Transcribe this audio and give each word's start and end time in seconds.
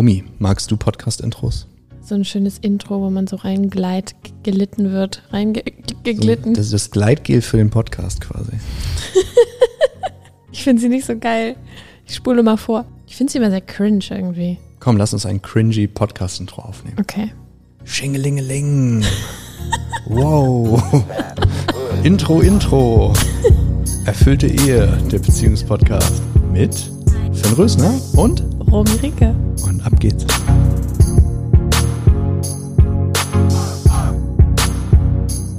Rumi, 0.00 0.24
magst 0.38 0.70
du 0.70 0.78
Podcast-Intros? 0.78 1.66
So 2.00 2.14
ein 2.14 2.24
schönes 2.24 2.56
Intro, 2.56 3.02
wo 3.02 3.10
man 3.10 3.26
so 3.26 3.36
reingleit, 3.36 4.14
gelitten 4.42 4.92
wird, 4.92 5.22
reingeglitten. 5.30 6.54
So, 6.54 6.58
das 6.58 6.66
ist 6.68 6.72
das 6.72 6.90
Gleitgel 6.90 7.42
für 7.42 7.58
den 7.58 7.68
Podcast 7.68 8.22
quasi. 8.22 8.52
ich 10.52 10.62
finde 10.62 10.80
sie 10.80 10.88
nicht 10.88 11.04
so 11.04 11.18
geil. 11.18 11.54
Ich 12.06 12.14
spule 12.14 12.42
mal 12.42 12.56
vor. 12.56 12.86
Ich 13.06 13.14
finde 13.14 13.30
sie 13.30 13.36
immer 13.36 13.50
sehr 13.50 13.60
cringe 13.60 14.06
irgendwie. 14.08 14.56
Komm, 14.78 14.96
lass 14.96 15.12
uns 15.12 15.26
ein 15.26 15.42
cringy 15.42 15.86
Podcast-Intro 15.86 16.62
aufnehmen. 16.62 16.96
Okay. 16.98 17.34
Schingelingeling. 17.84 19.04
wow. 20.06 20.82
Intro, 22.04 22.40
Intro. 22.40 23.12
Erfüllte 24.06 24.46
Ehe, 24.46 24.86
der 25.12 25.18
Beziehungspodcast. 25.18 26.22
Mit 26.50 26.72
Sven 27.34 27.52
Rösner 27.52 28.00
und 28.14 28.49
Romy 28.70 28.92
Ricke. 29.02 29.34
Und 29.64 29.84
ab 29.84 29.98
geht's. 29.98 30.22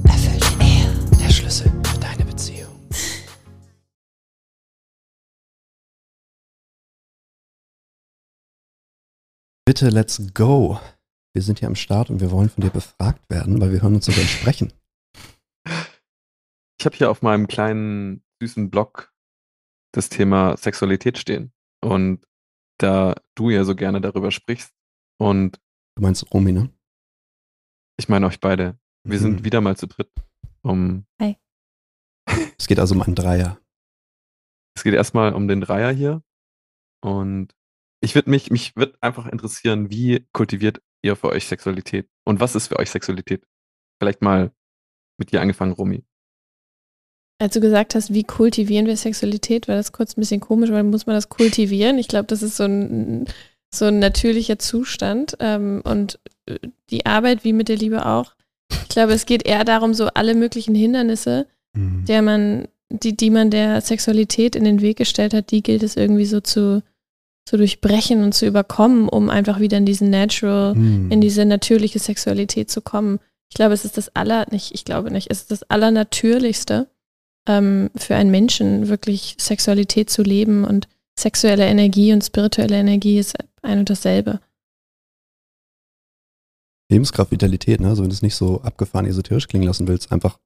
Erfüllte 0.05 0.63
Ehe, 0.63 1.19
der 1.19 1.29
Schlüssel 1.29 1.69
für 1.83 1.99
deine 1.99 2.23
Beziehung. 2.23 2.73
Bitte, 9.65 9.89
let's 9.89 10.33
go. 10.33 10.79
Wir 11.33 11.41
sind 11.41 11.59
hier 11.59 11.67
am 11.67 11.75
Start 11.75 12.09
und 12.09 12.21
wir 12.21 12.31
wollen 12.31 12.49
von 12.49 12.63
dir 12.63 12.69
befragt 12.69 13.29
werden, 13.29 13.59
weil 13.59 13.73
wir 13.73 13.81
hören 13.81 13.95
uns 13.95 14.05
sogar 14.05 14.23
sprechen. 14.23 14.71
Ich 16.79 16.85
habe 16.85 16.95
hier 16.95 17.11
auf 17.11 17.21
meinem 17.21 17.47
kleinen 17.47 18.23
süßen 18.41 18.71
Blog 18.71 19.13
das 19.93 20.07
Thema 20.07 20.55
Sexualität 20.55 21.17
stehen. 21.17 21.51
Und 21.83 22.25
da 22.81 23.15
du 23.35 23.49
ja 23.49 23.63
so 23.63 23.75
gerne 23.75 24.01
darüber 24.01 24.31
sprichst 24.31 24.73
und 25.19 25.59
Du 25.95 26.03
meinst 26.03 26.33
Romy, 26.33 26.51
ne? 26.51 26.73
Ich 27.99 28.07
meine 28.09 28.25
euch 28.25 28.39
beide. 28.39 28.79
Wir 29.03 29.19
mhm. 29.19 29.23
sind 29.23 29.43
wieder 29.43 29.61
mal 29.61 29.75
zu 29.77 29.87
dritt. 29.87 30.11
Um 30.63 31.05
Hi. 31.21 31.37
Es 32.57 32.67
geht 32.67 32.79
also 32.79 32.95
um 32.95 33.01
einen 33.01 33.15
Dreier. 33.15 33.59
Es 34.75 34.83
geht 34.83 34.93
erstmal 34.93 35.33
um 35.33 35.47
den 35.47 35.61
Dreier 35.61 35.91
hier. 35.91 36.23
Und 37.03 37.53
ich 38.01 38.15
würde 38.15 38.29
mich, 38.29 38.51
mich 38.51 38.75
würde 38.75 38.97
einfach 39.01 39.27
interessieren, 39.27 39.89
wie 39.89 40.27
kultiviert 40.31 40.81
ihr 41.03 41.15
für 41.15 41.29
euch 41.29 41.47
Sexualität? 41.47 42.09
Und 42.25 42.39
was 42.39 42.55
ist 42.55 42.67
für 42.67 42.79
euch 42.79 42.89
Sexualität? 42.89 43.45
Vielleicht 43.99 44.21
mal 44.21 44.53
mit 45.19 45.31
dir 45.31 45.41
angefangen, 45.41 45.73
Romy. 45.73 46.05
Als 47.41 47.55
du 47.55 47.59
gesagt 47.59 47.95
hast, 47.95 48.13
wie 48.13 48.23
kultivieren 48.23 48.85
wir 48.85 48.95
Sexualität, 48.95 49.67
war 49.67 49.75
das 49.75 49.91
kurz 49.91 50.15
ein 50.15 50.21
bisschen 50.21 50.41
komisch, 50.41 50.69
weil 50.69 50.83
muss 50.83 51.07
man 51.07 51.15
das 51.15 51.29
kultivieren? 51.29 51.97
Ich 51.97 52.07
glaube, 52.07 52.27
das 52.27 52.43
ist 52.43 52.55
so 52.55 52.65
ein, 52.65 53.25
so 53.73 53.85
ein 53.85 53.97
natürlicher 53.97 54.59
Zustand. 54.59 55.37
Ähm, 55.39 55.81
und 55.83 56.19
äh, 56.45 56.59
die 56.91 57.07
Arbeit, 57.07 57.43
wie 57.43 57.53
mit 57.53 57.67
der 57.67 57.77
Liebe 57.77 58.05
auch. 58.05 58.35
Ich 58.83 58.89
glaube, 58.89 59.13
es 59.13 59.25
geht 59.25 59.43
eher 59.43 59.63
darum, 59.63 59.95
so 59.95 60.05
alle 60.13 60.35
möglichen 60.35 60.75
Hindernisse, 60.75 61.47
mhm. 61.73 62.05
der 62.05 62.21
man, 62.21 62.67
die, 62.91 63.17
die 63.17 63.31
man 63.31 63.49
der 63.49 63.81
Sexualität 63.81 64.55
in 64.55 64.63
den 64.63 64.81
Weg 64.81 64.97
gestellt 64.97 65.33
hat, 65.33 65.49
die 65.49 65.63
gilt 65.63 65.81
es 65.81 65.95
irgendwie 65.95 66.25
so 66.25 66.41
zu, 66.41 66.83
zu 67.49 67.57
durchbrechen 67.57 68.23
und 68.23 68.35
zu 68.35 68.45
überkommen, 68.45 69.09
um 69.09 69.31
einfach 69.31 69.59
wieder 69.59 69.79
in 69.79 69.87
diesen 69.87 70.11
Natural, 70.11 70.75
mhm. 70.75 71.09
in 71.09 71.21
diese 71.21 71.45
natürliche 71.45 71.97
Sexualität 71.97 72.69
zu 72.69 72.81
kommen. 72.81 73.19
Ich 73.49 73.55
glaube, 73.55 73.73
es 73.73 73.83
ist 73.83 73.97
das 73.97 74.15
aller, 74.15 74.45
nicht, 74.51 74.75
ich 74.75 74.85
glaube 74.85 75.09
nicht, 75.09 75.31
es 75.31 75.39
ist 75.39 75.49
das 75.49 75.63
Allernatürlichste 75.71 76.87
ähm, 77.47 77.89
für 77.95 78.15
einen 78.15 78.31
Menschen 78.31 78.87
wirklich 78.87 79.35
Sexualität 79.39 80.09
zu 80.09 80.23
leben 80.23 80.63
und 80.63 80.87
sexuelle 81.17 81.65
Energie 81.65 82.13
und 82.13 82.23
spirituelle 82.23 82.79
Energie 82.79 83.19
ist 83.19 83.35
ein 83.61 83.79
und 83.79 83.89
dasselbe. 83.89 84.39
Lebenskraft, 86.89 87.31
Vitalität, 87.31 87.79
ne? 87.79 87.89
Also 87.89 88.03
wenn 88.03 88.09
du 88.09 88.15
es 88.15 88.21
nicht 88.21 88.35
so 88.35 88.61
abgefahren 88.61 89.05
esoterisch 89.05 89.47
klingen 89.47 89.65
lassen 89.65 89.87
willst, 89.87 90.11
einfach, 90.11 90.37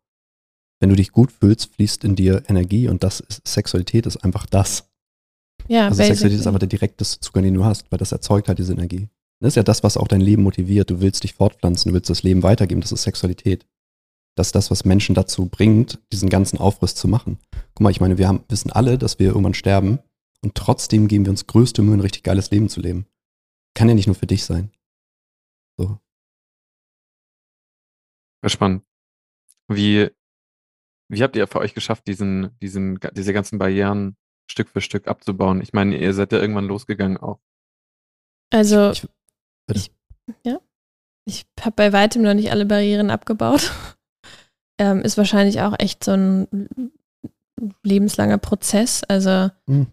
wenn 0.79 0.89
du 0.89 0.95
dich 0.95 1.11
gut 1.11 1.31
fühlst, 1.31 1.73
fließt 1.73 2.03
in 2.03 2.15
dir 2.15 2.43
Energie 2.47 2.87
und 2.87 3.03
das 3.03 3.19
ist, 3.19 3.47
Sexualität 3.47 4.05
ist 4.05 4.17
einfach 4.17 4.45
das. 4.45 4.87
Ja, 5.67 5.87
also 5.87 6.03
Sexualität 6.03 6.39
ist 6.39 6.47
einfach 6.47 6.59
der 6.59 6.69
direkteste 6.69 7.19
Zugang, 7.19 7.43
den 7.43 7.55
du 7.55 7.65
hast, 7.65 7.91
weil 7.91 7.97
das 7.97 8.11
erzeugt 8.11 8.47
halt 8.47 8.59
diese 8.59 8.73
Energie. 8.73 9.07
Das 9.39 9.49
ist 9.49 9.55
ja 9.55 9.63
das, 9.63 9.83
was 9.83 9.97
auch 9.97 10.07
dein 10.07 10.21
Leben 10.21 10.43
motiviert. 10.43 10.89
Du 10.91 11.01
willst 11.01 11.23
dich 11.23 11.33
fortpflanzen, 11.33 11.89
du 11.89 11.95
willst 11.95 12.09
das 12.09 12.23
Leben 12.23 12.43
weitergeben, 12.43 12.81
das 12.81 12.91
ist 12.91 13.03
Sexualität 13.03 13.65
dass 14.35 14.51
das, 14.51 14.69
was 14.69 14.85
Menschen 14.85 15.15
dazu 15.15 15.47
bringt, 15.47 15.99
diesen 16.11 16.29
ganzen 16.29 16.59
Aufriss 16.59 16.93
zu 16.93 17.07
machen. 17.07 17.39
Guck 17.73 17.81
mal, 17.81 17.89
ich 17.89 18.01
meine, 18.01 18.17
wir 18.17 18.27
haben, 18.27 18.43
wissen 18.49 18.71
alle, 18.71 18.97
dass 18.97 19.17
wir 19.17 19.27
irgendwann 19.27 19.53
sterben 19.53 19.99
und 20.41 20.55
trotzdem 20.55 21.07
geben 21.07 21.25
wir 21.25 21.31
uns 21.31 21.47
größte 21.47 21.81
Mühe, 21.81 21.95
ein 21.95 22.01
richtig 22.01 22.23
geiles 22.23 22.51
Leben 22.51 22.69
zu 22.69 22.81
leben. 22.81 23.07
Kann 23.73 23.89
ja 23.89 23.95
nicht 23.95 24.07
nur 24.07 24.15
für 24.15 24.27
dich 24.27 24.43
sein. 24.43 24.71
So. 25.77 25.99
Spannend. 28.45 28.83
Wie, 29.67 30.09
wie 31.09 31.23
habt 31.23 31.35
ihr 31.35 31.47
für 31.47 31.59
euch 31.59 31.73
geschafft, 31.73 32.07
diesen, 32.07 32.57
diesen, 32.59 32.99
diese 33.13 33.33
ganzen 33.33 33.57
Barrieren 33.57 34.17
Stück 34.49 34.69
für 34.69 34.81
Stück 34.81 35.07
abzubauen? 35.07 35.61
Ich 35.61 35.73
meine, 35.73 35.97
ihr 35.97 36.13
seid 36.13 36.31
ja 36.31 36.39
irgendwann 36.39 36.67
losgegangen 36.67 37.17
auch. 37.17 37.39
Also, 38.53 38.91
ich, 38.91 39.07
ich 39.73 39.91
ja, 40.43 40.59
ich 41.25 41.47
habe 41.59 41.75
bei 41.75 41.91
weitem 41.93 42.21
noch 42.21 42.35
nicht 42.35 42.51
alle 42.51 42.65
Barrieren 42.65 43.09
abgebaut 43.09 43.71
ähm, 44.77 45.01
ist 45.01 45.17
wahrscheinlich 45.17 45.61
auch 45.61 45.73
echt 45.79 46.03
so 46.03 46.11
ein 46.11 46.69
lebenslanger 47.83 48.37
Prozess. 48.37 49.03
Also, 49.03 49.49
hm. 49.67 49.87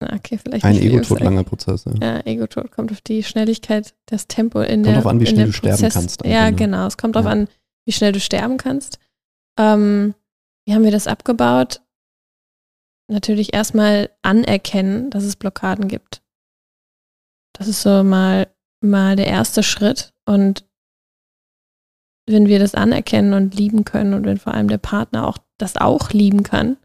okay, 0.00 0.38
vielleicht 0.38 0.64
ein 0.64 0.76
Ego-Tod 0.76 1.20
langer 1.20 1.44
Prozess. 1.44 1.84
Ja, 1.84 1.94
ja 2.00 2.26
Ego-Tod 2.26 2.70
kommt 2.70 2.92
auf 2.92 3.00
die 3.00 3.22
Schnelligkeit, 3.22 3.94
das 4.06 4.26
Tempo 4.26 4.60
in 4.60 4.82
kommt 4.82 4.86
der. 4.86 4.92
Kommt 4.94 5.04
drauf 5.04 5.12
an, 5.12 5.20
wie 5.20 5.26
schnell 5.26 5.46
du 5.46 5.52
sterben 5.52 5.88
kannst. 5.88 6.24
Ja, 6.24 6.50
ne? 6.50 6.56
genau. 6.56 6.86
Es 6.86 6.96
kommt 6.96 7.16
darauf 7.16 7.26
ja. 7.26 7.32
an, 7.32 7.48
wie 7.84 7.92
schnell 7.92 8.12
du 8.12 8.20
sterben 8.20 8.56
kannst. 8.56 8.98
Ähm, 9.58 10.14
wie 10.64 10.74
haben 10.74 10.84
wir 10.84 10.92
das 10.92 11.06
abgebaut? 11.06 11.80
Natürlich 13.08 13.52
erstmal 13.52 14.10
anerkennen, 14.22 15.10
dass 15.10 15.24
es 15.24 15.36
Blockaden 15.36 15.88
gibt. 15.88 16.22
Das 17.52 17.68
ist 17.68 17.82
so 17.82 18.02
mal, 18.02 18.48
mal 18.80 19.16
der 19.16 19.26
erste 19.26 19.62
Schritt. 19.62 20.14
Und 20.24 20.64
wenn 22.32 22.48
wir 22.48 22.58
das 22.58 22.74
anerkennen 22.74 23.34
und 23.34 23.54
lieben 23.54 23.84
können 23.84 24.14
und 24.14 24.24
wenn 24.24 24.38
vor 24.38 24.54
allem 24.54 24.68
der 24.68 24.78
Partner 24.78 25.26
auch 25.28 25.38
das 25.58 25.76
auch 25.76 26.10
lieben 26.10 26.42
kann, 26.42 26.76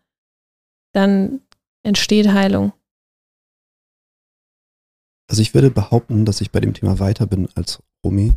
dann 0.94 1.42
entsteht 1.84 2.30
Heilung. 2.30 2.74
Also 5.30 5.42
ich 5.42 5.54
würde 5.54 5.72
behaupten, 5.72 6.26
dass 6.26 6.42
ich 6.42 6.52
bei 6.52 6.60
dem 6.60 6.74
Thema 6.74 7.00
weiter 7.00 7.26
bin 7.28 7.50
als 7.56 7.82
Romy, 8.04 8.34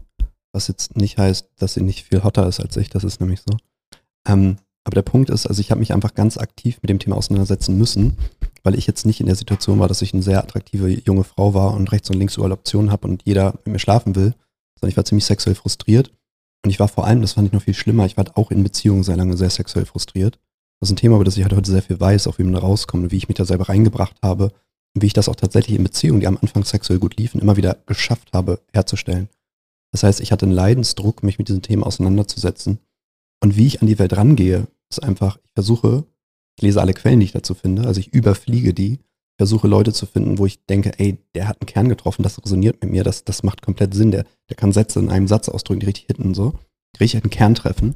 was 0.53 0.69
jetzt 0.69 0.97
nicht 0.97 1.19
heißt, 1.19 1.49
dass 1.59 1.75
sie 1.75 1.83
nicht 1.83 2.05
viel 2.05 2.25
hotter 2.25 2.47
ist 2.49 2.61
als 2.61 2.77
ich, 2.77 2.89
das 2.89 3.05
ist 3.05 3.21
nämlich 3.21 3.41
so. 3.41 3.57
Ähm, 4.27 4.57
aber 4.85 4.95
der 4.95 5.03
Punkt 5.03 5.31
ist, 5.31 5.47
also 5.47 5.61
ich 5.61 5.71
habe 5.71 5.79
mich 5.79 5.93
einfach 5.93 6.15
ganz 6.15 6.37
aktiv 6.37 6.79
mit 6.83 6.91
dem 6.91 6.99
Thema 6.99 7.17
auseinandersetzen 7.17 7.79
müssen, 7.79 8.17
weil 8.63 8.75
ich 8.75 8.87
jetzt 8.87 9.07
nicht 9.07 9.21
in 9.21 9.27
der 9.27 9.37
Situation 9.37 9.79
war, 9.79 9.89
dass 9.89 10.03
ich 10.03 10.13
eine 10.13 10.23
sehr 10.23 10.43
attraktive 10.43 10.89
junge 10.89 11.25
Frau 11.25 11.55
war 11.55 11.75
und 11.75 11.93
rechts 11.93 12.11
und 12.11 12.17
links 12.17 12.37
überall 12.37 12.53
Optionen 12.53 12.91
habe 12.91 13.07
und 13.07 13.23
jeder 13.25 13.53
mit 13.53 13.69
mir 13.69 13.79
schlafen 13.79 14.17
will, 14.17 14.35
sondern 14.75 14.91
ich 14.91 14.97
war 14.97 15.05
ziemlich 15.05 15.27
sexuell 15.27 15.55
frustriert 15.55 16.11
und 16.65 16.71
ich 16.71 16.79
war 16.79 16.89
vor 16.89 17.07
allem, 17.07 17.23
das 17.23 17.35
fand 17.35 17.47
ich 17.47 17.53
noch 17.53 17.63
viel 17.63 17.75
schlimmer, 17.75 18.07
ich 18.07 18.17
war 18.17 18.27
auch 18.35 18.51
in 18.51 18.63
Beziehungen 18.63 19.03
sehr 19.03 19.17
lange 19.17 19.37
sehr 19.37 19.51
sexuell 19.51 19.87
frustriert. 19.87 20.39
Das 20.81 20.89
ist 20.89 20.95
ein 20.95 20.97
Thema, 20.97 21.17
über 21.17 21.25
das 21.25 21.37
ich 21.37 21.43
halt 21.43 21.55
heute 21.55 21.71
sehr 21.71 21.83
viel 21.83 22.01
weiß, 22.01 22.27
auch 22.27 22.39
wie 22.39 22.43
man 22.43 22.55
da 22.55 22.61
rauskommt 22.61 23.13
wie 23.13 23.17
ich 23.17 23.29
mich 23.29 23.37
da 23.37 23.45
selber 23.45 23.69
reingebracht 23.69 24.17
habe 24.23 24.53
und 24.95 25.03
wie 25.03 25.07
ich 25.07 25.13
das 25.13 25.29
auch 25.29 25.37
tatsächlich 25.37 25.77
in 25.77 25.85
Beziehungen, 25.85 26.21
die 26.21 26.27
am 26.27 26.39
Anfang 26.41 26.65
sexuell 26.65 26.99
gut 26.99 27.17
liefen, 27.17 27.41
immer 27.41 27.57
wieder 27.57 27.77
geschafft 27.87 28.33
habe 28.33 28.61
herzustellen. 28.73 29.29
Das 29.93 30.03
heißt, 30.03 30.21
ich 30.21 30.33
hatte 30.33 30.47
einen 30.47 30.55
Leidensdruck, 30.55 31.23
mich 31.23 31.39
mit 31.39 31.49
diesen 31.49 31.63
Themen 31.63 31.83
auseinanderzusetzen. 31.83 32.79
Und 33.43 33.57
wie 33.57 33.67
ich 33.67 33.81
an 33.81 33.89
die 33.89 33.99
Welt 33.99 34.17
rangehe, 34.17 34.69
ist 34.91 35.03
einfach, 35.03 35.39
ich 35.45 35.53
versuche, 35.53 36.05
ich 36.57 36.63
lese 36.63 36.81
alle 36.81 36.95
Quellen, 36.95 37.21
die 37.21 37.27
ich 37.27 37.33
dazu 37.33 37.55
finde, 37.55 37.87
also 37.87 38.01
ich 38.01 38.13
überfliege 38.13 38.75
die, 38.75 39.01
versuche 39.41 39.69
Leute 39.69 39.95
zu 39.95 40.05
finden, 40.05 40.37
wo 40.37 40.45
ich 40.45 40.67
denke, 40.67 40.99
ey, 40.99 41.17
der 41.35 41.49
hat 41.49 41.63
einen 41.63 41.67
Kern 41.67 41.89
getroffen, 41.89 42.23
das 42.23 42.45
resoniert 42.45 42.83
mit 42.83 42.91
mir, 42.91 43.05
das, 43.05 43.25
das 43.25 43.43
macht 43.43 43.63
komplett 43.63 43.95
Sinn, 43.95 44.11
der, 44.11 44.27
der 44.51 44.57
kann 44.57 44.71
Sätze 44.71 44.99
in 44.99 45.09
einem 45.09 45.29
Satz 45.29 45.49
ausdrücken, 45.49 45.81
die 45.81 45.87
richtig 45.87 46.09
hitten 46.09 46.25
und 46.25 46.35
so, 46.35 46.59
die 46.95 46.99
richtig 46.99 47.25
einen 47.25 47.31
Kern 47.31 47.55
treffen. 47.55 47.95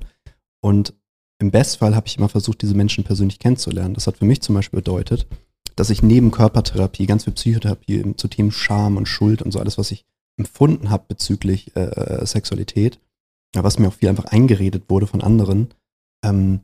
Und 0.62 0.94
im 1.38 1.50
Bestfall 1.50 1.94
habe 1.94 2.06
ich 2.06 2.16
immer 2.16 2.30
versucht, 2.30 2.62
diese 2.62 2.74
Menschen 2.74 3.04
persönlich 3.04 3.40
kennenzulernen. 3.40 3.92
Das 3.92 4.06
hat 4.06 4.16
für 4.16 4.24
mich 4.24 4.40
zum 4.40 4.54
Beispiel 4.54 4.78
bedeutet, 4.78 5.26
dass 5.76 5.90
ich 5.90 6.02
neben 6.02 6.30
Körpertherapie, 6.30 7.04
ganz 7.04 7.24
viel 7.24 7.34
Psychotherapie 7.34 8.16
zu 8.16 8.28
Themen 8.28 8.50
Scham 8.50 8.96
und 8.96 9.06
Schuld 9.06 9.42
und 9.42 9.52
so 9.52 9.58
alles, 9.58 9.76
was 9.76 9.90
ich 9.90 10.06
empfunden 10.38 10.88
habe 10.88 11.04
bezüglich 11.08 11.76
äh, 11.76 12.24
Sexualität, 12.24 13.00
was 13.54 13.78
mir 13.78 13.88
auch 13.88 13.92
viel 13.92 14.08
einfach 14.08 14.24
eingeredet 14.24 14.84
wurde 14.88 15.06
von 15.06 15.20
anderen, 15.20 15.74
ähm, 16.24 16.60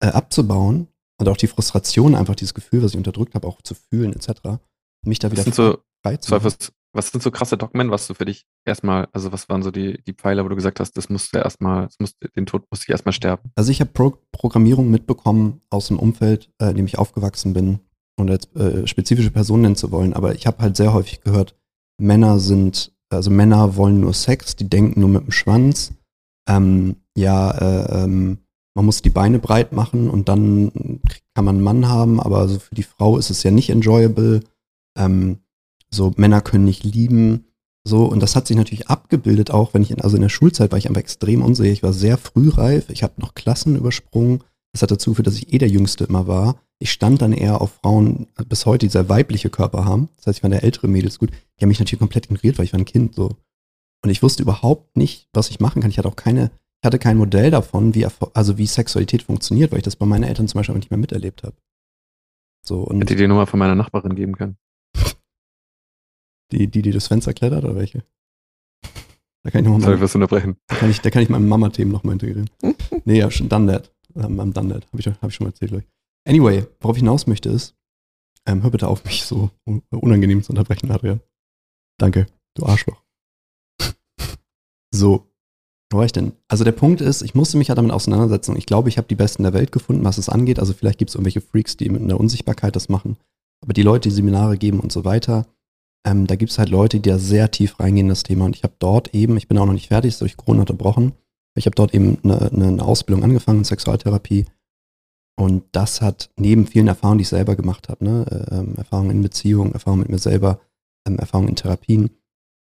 äh, 0.00 0.06
abzubauen 0.06 0.88
und 1.24 1.32
auch 1.32 1.36
die 1.36 1.46
Frustration, 1.46 2.14
einfach 2.14 2.34
dieses 2.34 2.54
Gefühl, 2.54 2.82
was 2.82 2.92
ich 2.92 2.96
unterdrückt 2.96 3.34
habe, 3.34 3.46
auch 3.46 3.62
zu 3.62 3.74
fühlen, 3.74 4.12
etc., 4.12 4.58
mich 5.06 5.18
da 5.18 5.30
wieder 5.30 5.42
so, 5.42 5.78
was, 6.04 6.72
was 6.94 7.10
sind 7.10 7.22
so 7.22 7.30
krasse 7.30 7.56
Dogmen, 7.56 7.90
was 7.90 8.06
du 8.06 8.14
für 8.14 8.24
dich 8.24 8.46
erstmal, 8.64 9.08
also 9.12 9.32
was 9.32 9.48
waren 9.48 9.62
so 9.62 9.70
die, 9.70 10.02
die 10.04 10.12
Pfeiler, 10.12 10.44
wo 10.44 10.48
du 10.48 10.54
gesagt 10.54 10.80
hast, 10.80 10.92
das 10.96 11.08
musste 11.08 11.38
erstmal, 11.38 11.86
das 11.86 11.98
musste, 11.98 12.28
den 12.30 12.46
Tod 12.46 12.64
musste 12.70 12.84
ich 12.84 12.90
erstmal 12.90 13.12
sterben? 13.12 13.50
Also 13.54 13.70
ich 13.70 13.80
habe 13.80 13.90
Pro 13.90 14.18
Programmierung 14.32 14.90
mitbekommen 14.90 15.60
aus 15.70 15.88
dem 15.88 15.98
Umfeld, 15.98 16.50
äh, 16.60 16.70
in 16.70 16.76
dem 16.76 16.86
ich 16.86 16.98
aufgewachsen 16.98 17.52
bin, 17.52 17.80
und 18.16 18.28
jetzt 18.28 18.54
äh, 18.56 18.86
spezifische 18.86 19.30
Personen 19.30 19.62
nennen 19.62 19.76
zu 19.76 19.90
wollen, 19.90 20.12
aber 20.12 20.34
ich 20.34 20.46
habe 20.46 20.62
halt 20.62 20.76
sehr 20.76 20.92
häufig 20.92 21.20
gehört, 21.20 21.56
Männer 21.98 22.38
sind, 22.38 22.92
also 23.10 23.30
Männer 23.30 23.76
wollen 23.76 24.00
nur 24.00 24.14
Sex, 24.14 24.56
die 24.56 24.68
denken 24.68 25.00
nur 25.00 25.08
mit 25.08 25.22
dem 25.22 25.32
Schwanz. 25.32 25.92
Ähm, 26.48 26.96
ja, 27.16 27.50
äh, 27.50 28.04
ähm, 28.04 28.43
man 28.74 28.84
muss 28.84 29.02
die 29.02 29.10
Beine 29.10 29.38
breit 29.38 29.72
machen 29.72 30.10
und 30.10 30.28
dann 30.28 31.00
kann 31.34 31.44
man 31.44 31.56
einen 31.56 31.64
Mann 31.64 31.88
haben, 31.88 32.20
aber 32.20 32.38
also 32.38 32.58
für 32.58 32.74
die 32.74 32.82
Frau 32.82 33.18
ist 33.18 33.30
es 33.30 33.42
ja 33.42 33.50
nicht 33.50 33.70
enjoyable. 33.70 34.40
Ähm, 34.96 35.38
so 35.90 36.12
Männer 36.16 36.40
können 36.40 36.64
nicht 36.64 36.84
lieben. 36.84 37.44
So, 37.86 38.06
und 38.06 38.20
das 38.20 38.34
hat 38.34 38.46
sich 38.46 38.56
natürlich 38.56 38.88
abgebildet, 38.88 39.50
auch 39.50 39.74
wenn 39.74 39.82
ich 39.82 39.90
in, 39.90 40.00
also 40.00 40.16
in 40.16 40.22
der 40.22 40.28
Schulzeit 40.28 40.72
war 40.72 40.78
ich 40.78 40.88
einfach 40.88 41.00
extrem 41.00 41.42
unsicher. 41.42 41.72
Ich 41.72 41.82
war 41.82 41.92
sehr 41.92 42.18
frühreif, 42.18 42.90
ich 42.90 43.02
habe 43.02 43.20
noch 43.20 43.34
Klassen 43.34 43.76
übersprungen. 43.76 44.42
Das 44.72 44.82
hat 44.82 44.90
dazu 44.90 45.10
geführt, 45.10 45.28
dass 45.28 45.36
ich 45.36 45.52
eh 45.52 45.58
der 45.58 45.68
Jüngste 45.68 46.04
immer 46.04 46.26
war. 46.26 46.56
Ich 46.80 46.90
stand 46.90 47.22
dann 47.22 47.32
eher 47.32 47.60
auf 47.60 47.74
Frauen 47.82 48.26
bis 48.48 48.66
heute, 48.66 48.86
die 48.86 48.92
sehr 48.92 49.08
weibliche 49.08 49.50
Körper 49.50 49.84
haben. 49.84 50.08
Das 50.16 50.26
heißt, 50.26 50.38
ich 50.38 50.40
fand 50.40 50.54
der 50.54 50.64
ältere 50.64 50.88
Mädels 50.88 51.20
gut. 51.20 51.30
Die 51.30 51.62
haben 51.62 51.68
mich 51.68 51.78
natürlich 51.78 52.00
komplett 52.00 52.26
ignoriert, 52.26 52.58
weil 52.58 52.64
ich 52.64 52.72
war 52.72 52.80
ein 52.80 52.84
Kind 52.84 53.14
so. 53.14 53.36
Und 54.02 54.10
ich 54.10 54.22
wusste 54.22 54.42
überhaupt 54.42 54.96
nicht, 54.96 55.28
was 55.32 55.50
ich 55.50 55.60
machen 55.60 55.80
kann. 55.80 55.90
Ich 55.90 55.98
hatte 55.98 56.08
auch 56.08 56.16
keine, 56.16 56.50
ich 56.84 56.86
hatte 56.86 56.98
kein 56.98 57.16
Modell 57.16 57.50
davon, 57.50 57.94
wie, 57.94 58.06
also 58.34 58.58
wie 58.58 58.66
Sexualität 58.66 59.22
funktioniert, 59.22 59.72
weil 59.72 59.78
ich 59.78 59.84
das 59.84 59.96
bei 59.96 60.04
meinen 60.04 60.24
Eltern 60.24 60.48
zum 60.48 60.58
Beispiel 60.58 60.74
nicht 60.74 60.90
mehr 60.90 60.98
miterlebt 60.98 61.42
habe. 61.42 61.56
So, 62.62 62.82
und 62.82 63.00
Hätte 63.00 63.14
ich 63.14 63.20
die 63.20 63.26
Nummer 63.26 63.46
von 63.46 63.58
meiner 63.58 63.74
Nachbarin 63.74 64.14
geben 64.14 64.36
können. 64.36 64.58
Die, 66.52 66.68
die, 66.68 66.82
die 66.82 66.90
das 66.90 67.08
Fenster 67.08 67.32
klettert 67.32 67.64
oder 67.64 67.74
welche? 67.74 68.04
Da 69.42 69.50
kann 69.50 69.62
ich 69.62 69.66
nochmal. 69.66 69.80
Soll 69.80 69.94
ich 69.94 70.00
was 70.02 70.14
unterbrechen? 70.14 70.56
Da 70.66 70.76
kann 70.76 70.90
ich, 70.90 71.00
da 71.00 71.08
kann 71.08 71.22
ich 71.22 71.30
meinem 71.30 71.48
Mama-Themen 71.48 71.90
nochmal 71.90 72.14
integrieren. 72.14 72.50
nee, 73.06 73.18
ja, 73.18 73.30
schon 73.30 73.48
done 73.48 73.72
that. 73.72 73.90
I'm, 74.14 74.38
I'm 74.38 74.52
done 74.52 74.68
that. 74.68 74.86
Habe 74.86 75.00
ich, 75.00 75.06
hab 75.06 75.24
ich 75.26 75.34
schon 75.34 75.46
mal 75.46 75.52
erzählt, 75.52 75.70
glaube 75.70 75.84
ich. 75.84 76.30
Anyway, 76.30 76.66
worauf 76.80 76.96
ich 76.96 77.02
hinaus 77.02 77.26
möchte 77.26 77.48
ist, 77.48 77.74
ähm, 78.46 78.62
hör 78.62 78.70
bitte 78.70 78.88
auf, 78.88 79.04
mich 79.04 79.24
so 79.24 79.50
unangenehm 79.90 80.42
zu 80.42 80.52
unterbrechen, 80.52 80.90
Adrian. 80.90 81.22
Danke, 81.98 82.26
du 82.54 82.66
Arschloch. 82.66 83.02
so, 84.90 85.33
wo 85.94 85.98
war 85.98 86.04
ich 86.04 86.12
denn? 86.12 86.32
Also 86.48 86.64
der 86.64 86.72
Punkt 86.72 87.00
ist, 87.00 87.22
ich 87.22 87.34
musste 87.34 87.56
mich 87.56 87.68
halt 87.68 87.78
damit 87.78 87.92
auseinandersetzen 87.92 88.56
ich 88.56 88.66
glaube, 88.66 88.88
ich 88.88 88.98
habe 88.98 89.08
die 89.08 89.14
Besten 89.14 89.44
der 89.44 89.52
Welt 89.52 89.72
gefunden, 89.72 90.04
was 90.04 90.18
es 90.18 90.28
angeht. 90.28 90.58
Also 90.58 90.72
vielleicht 90.72 90.98
gibt 90.98 91.10
es 91.10 91.14
irgendwelche 91.14 91.40
Freaks, 91.40 91.76
die 91.76 91.88
mit 91.88 92.02
einer 92.02 92.18
Unsichtbarkeit 92.18 92.76
das 92.76 92.88
machen. 92.88 93.16
Aber 93.62 93.72
die 93.72 93.82
Leute, 93.82 94.08
die 94.08 94.14
Seminare 94.14 94.58
geben 94.58 94.80
und 94.80 94.92
so 94.92 95.04
weiter, 95.04 95.46
ähm, 96.06 96.26
da 96.26 96.36
gibt 96.36 96.52
es 96.52 96.58
halt 96.58 96.68
Leute, 96.68 97.00
die 97.00 97.08
da 97.08 97.18
sehr 97.18 97.50
tief 97.50 97.80
reingehen 97.80 98.06
in 98.06 98.10
das 98.10 98.24
Thema. 98.24 98.44
Und 98.44 98.56
ich 98.56 98.62
habe 98.62 98.74
dort 98.78 99.14
eben, 99.14 99.36
ich 99.36 99.48
bin 99.48 99.56
auch 99.56 99.66
noch 99.66 99.72
nicht 99.72 99.88
fertig, 99.88 100.10
ist 100.10 100.20
durch 100.20 100.36
Corona 100.36 100.60
unterbrochen. 100.60 101.12
Ich 101.56 101.66
habe 101.66 101.76
dort 101.76 101.94
eben 101.94 102.18
eine, 102.24 102.50
eine 102.50 102.84
Ausbildung 102.84 103.24
angefangen 103.24 103.58
in 103.58 103.64
Sexualtherapie. 103.64 104.46
Und 105.36 105.64
das 105.72 106.00
hat 106.00 106.30
neben 106.36 106.66
vielen 106.66 106.88
Erfahrungen, 106.88 107.18
die 107.18 107.22
ich 107.22 107.28
selber 107.28 107.56
gemacht 107.56 107.88
habe, 107.88 108.04
ne, 108.04 108.26
äh, 108.30 108.56
ähm, 108.56 108.74
Erfahrungen 108.76 109.10
in 109.10 109.22
Beziehungen, 109.22 109.72
Erfahrungen 109.72 110.02
mit 110.02 110.10
mir 110.10 110.18
selber, 110.18 110.60
ähm, 111.06 111.18
Erfahrungen 111.18 111.50
in 111.50 111.56
Therapien, 111.56 112.10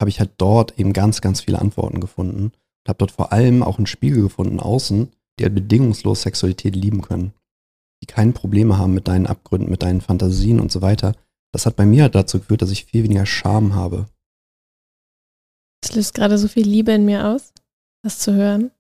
habe 0.01 0.11
ich 0.11 0.19
halt 0.19 0.33
dort 0.39 0.79
eben 0.79 0.93
ganz, 0.93 1.21
ganz 1.21 1.41
viele 1.41 1.61
Antworten 1.61 2.01
gefunden. 2.01 2.53
Und 2.83 2.89
habe 2.89 2.99
dort 2.99 3.11
vor 3.13 3.33
allem 3.33 3.63
auch 3.63 3.79
einen 3.79 3.87
Spiegel 3.87 4.23
gefunden 4.23 4.61
außen, 4.61 5.11
die 5.39 5.45
halt 5.45 5.55
bedingungslos 5.55 6.23
Sexualität 6.23 6.77
lieben 6.77 7.03
können. 7.03 7.33
Die 8.03 8.07
keine 8.07 8.33
Probleme 8.33 8.79
haben 8.79 8.95
mit 8.95 9.09
deinen 9.09 9.27
Abgründen, 9.27 9.71
mit 9.71 9.83
deinen 9.83 10.01
Fantasien 10.01 10.61
und 10.61 10.73
so 10.73 10.81
weiter, 10.81 11.15
das 11.53 11.67
hat 11.67 11.77
bei 11.77 11.87
mir 11.87 12.09
dazu 12.09 12.39
geführt, 12.39 12.63
dass 12.63 12.71
ich 12.71 12.85
viel 12.85 13.05
weniger 13.05 13.27
Scham 13.27 13.75
habe. 13.75 14.07
Das 15.83 15.95
löst 15.95 16.15
gerade 16.15 16.39
so 16.39 16.49
viel 16.49 16.67
Liebe 16.67 16.93
in 16.93 17.05
mir 17.05 17.27
aus, 17.27 17.53
das 18.05 18.19
zu 18.19 18.35
hören. 18.35 18.71